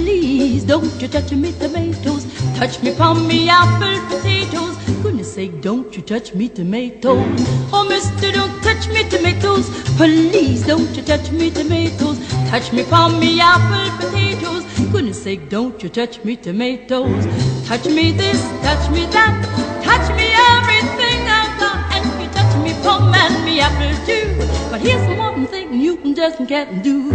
Don't 0.68 1.02
you 1.02 1.08
touch 1.08 1.32
me 1.32 1.54
tomatoes. 1.54 2.26
Touch 2.58 2.84
me 2.84 2.94
palm 2.94 3.26
me 3.26 3.48
apple 3.48 4.00
potatoes. 4.10 4.76
Goodness 5.02 5.34
sake, 5.34 5.62
don't 5.62 5.96
you 5.96 6.02
touch 6.02 6.34
me 6.36 6.50
tomatoes. 6.50 7.24
Oh, 7.72 7.86
mister, 7.88 8.34
don't 8.34 8.62
touch 8.62 8.90
me 8.90 9.08
tomatoes, 9.10 9.70
please. 9.96 10.68
Don't 10.68 10.94
you 10.94 11.04
touch 11.04 11.32
me 11.32 11.52
tomatoes. 11.52 12.20
Touch 12.50 12.74
me 12.74 12.84
palm 12.84 13.18
me 13.18 13.40
apple 13.40 13.90
potatoes. 13.98 14.66
Goodness 14.92 15.24
sake, 15.24 15.48
don't 15.50 15.82
you 15.82 15.88
touch 15.88 16.22
me 16.26 16.36
tomatoes. 16.36 17.26
Touch 17.66 17.86
me 17.86 18.12
this, 18.12 18.42
touch 18.62 18.92
me 18.92 19.06
that. 19.16 19.40
Touch 19.88 20.08
me 20.18 20.28
everything 20.52 21.20
I've 21.40 21.60
got. 21.62 21.80
And 21.96 22.04
you 22.22 22.30
touch 22.32 22.54
me 22.62 22.74
palm 22.84 23.14
and 23.16 23.46
me 23.46 23.62
apple 23.62 23.96
too. 24.06 24.36
But 24.70 24.82
here's 24.82 25.18
one 25.18 25.48
thing 25.48 25.80
you 25.80 26.14
just 26.14 26.46
can't 26.46 26.84
do. 26.84 27.10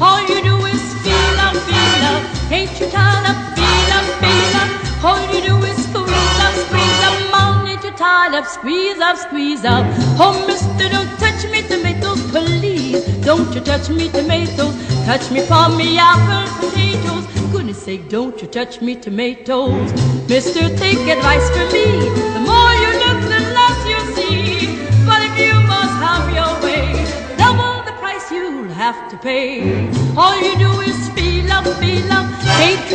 All 0.00 0.22
you 0.26 0.42
do 0.42 0.53
up, 1.44 2.24
you 2.80 2.88
tired 2.90 3.26
feel 3.56 3.90
up, 3.96 4.06
feel 4.22 4.56
up? 4.62 4.70
All 5.04 5.20
you 5.34 5.40
do 5.48 5.56
is 5.66 5.76
squeeze 5.84 6.38
up, 6.44 6.54
squeeze 6.64 7.00
up. 7.08 7.16
Mom, 7.30 7.66
ain't 7.66 7.84
you 7.84 7.90
squeeze 8.46 9.00
up, 9.00 9.16
squeeze 9.16 9.64
up? 9.64 9.84
Oh, 10.18 10.44
mister, 10.46 10.88
don't 10.88 11.10
touch 11.18 11.44
me 11.50 11.62
tomatoes, 11.62 12.22
please. 12.30 13.04
Don't 13.24 13.54
you 13.54 13.60
touch 13.60 13.90
me 13.90 14.08
tomatoes. 14.08 14.74
Touch 15.04 15.30
me 15.30 15.40
for 15.40 15.68
me 15.76 15.98
apple 15.98 16.46
potatoes. 16.60 17.24
Goodness 17.52 17.82
sake, 17.82 18.08
don't 18.08 18.40
you 18.40 18.48
touch 18.48 18.80
me 18.80 18.94
tomatoes. 18.94 19.92
Mister, 20.28 20.74
take 20.76 21.06
advice 21.16 21.48
from 21.50 21.68
me. 21.72 21.86
The 22.36 22.42
more 22.50 22.72
you 22.82 22.90
look, 23.04 23.20
the 23.32 23.40
less 23.56 23.80
you 23.92 24.00
see. 24.16 24.66
But 25.06 25.20
if 25.28 25.34
you 25.38 25.54
must 25.68 25.96
have 26.06 26.26
your 26.38 26.52
way, 26.64 26.86
double 27.36 27.84
the 27.84 27.92
price 28.00 28.30
you'll 28.32 28.72
have 28.72 29.10
to 29.10 29.16
pay. 29.18 29.90
All 30.16 30.36
you 30.40 30.56
do 30.56 30.70
is 30.80 31.03
up, 31.66 31.78
feel 31.80 32.12
up. 32.12 32.24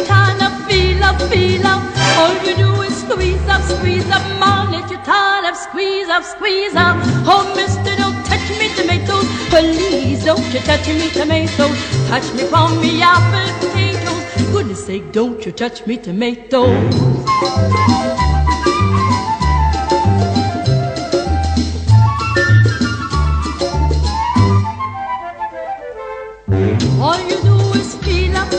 Tired 0.07 0.41
of 0.41 0.67
feel 0.67 1.03
up, 1.03 1.21
feel 1.29 1.65
up? 1.65 1.83
All 2.17 2.33
you 2.45 2.55
do 2.55 2.81
is 2.81 2.95
squeeze 3.01 3.47
up, 3.47 3.61
squeeze 3.63 4.09
up. 4.09 4.21
Mom, 4.39 4.73
ain't 4.73 4.89
you 4.89 4.97
tired 4.97 5.45
of 5.49 5.55
squeeze 5.57 6.09
up, 6.09 6.23
squeeze 6.23 6.75
up? 6.75 6.97
Oh, 7.25 7.51
mister, 7.55 7.95
don't 7.95 8.23
touch 8.25 8.49
me 8.59 8.69
tomatoes. 8.75 9.25
Please 9.49 10.23
don't 10.25 10.53
you 10.53 10.59
touch 10.59 10.87
me 10.87 11.09
tomatoes. 11.09 11.77
Touch 12.07 12.33
me 12.33 12.43
from 12.45 12.79
me 12.81 13.01
apple 13.01 13.53
potatoes. 13.59 14.51
Goodness 14.51 14.85
sake, 14.85 15.11
don't 15.11 15.45
you 15.45 15.51
touch 15.51 15.85
me 15.85 15.97
tomatoes. 15.97 18.28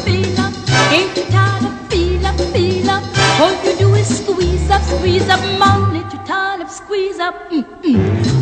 Ain't 0.06 1.16
you 1.16 1.24
tired 1.30 1.64
of 1.64 1.88
feel 1.88 2.90
up? 2.90 3.02
All 3.40 3.52
you 3.64 3.76
do 3.78 3.94
is 3.94 4.08
squeeze 4.18 4.70
up, 4.70 4.82
squeeze 4.82 5.28
up. 5.28 5.40
Mom, 5.58 5.94
ain't 5.94 6.12
you 6.12 6.18
tired 6.26 6.62
of 6.62 6.70
squeeze 6.70 7.18
up? 7.18 7.34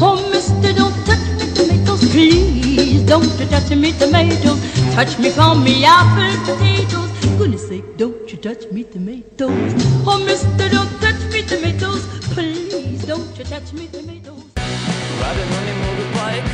Oh, 0.01 0.29
mister, 0.31 0.73
don't 0.73 0.95
touch 1.05 1.27
me 1.39 1.53
tomatoes, 1.55 2.09
please. 2.11 3.03
Don't 3.03 3.25
you 3.41 3.47
touch 3.47 3.71
me 3.71 3.93
tomatoes. 3.93 4.61
Touch 4.95 5.19
me 5.19 5.31
from 5.31 5.65
me 5.65 5.85
apple 5.85 6.37
potatoes. 6.45 7.11
Goodness 7.39 7.69
sake, 7.69 7.97
don't 7.97 8.31
you 8.31 8.39
touch 8.39 8.71
me 8.71 8.85
tomatoes. 8.85 9.75
Oh, 10.07 10.23
mister, 10.25 10.69
don't 10.69 11.01
touch 11.01 11.33
me 11.33 11.43
tomatoes, 11.43 12.07
please. 12.35 13.05
Don't 13.05 13.37
you 13.39 13.45
touch 13.45 13.73
me 13.73 13.89
tomatoes. 13.89 14.45
Riding 14.57 15.53
on 15.57 15.67
your 15.67 15.79
motorbike, 15.83 16.47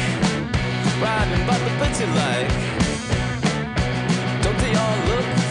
riding 1.01 1.47
but 1.47 1.59
the 1.65 1.71
you 2.01 2.07
like 2.15 2.84
y'all 4.75 5.07
look. 5.07 5.44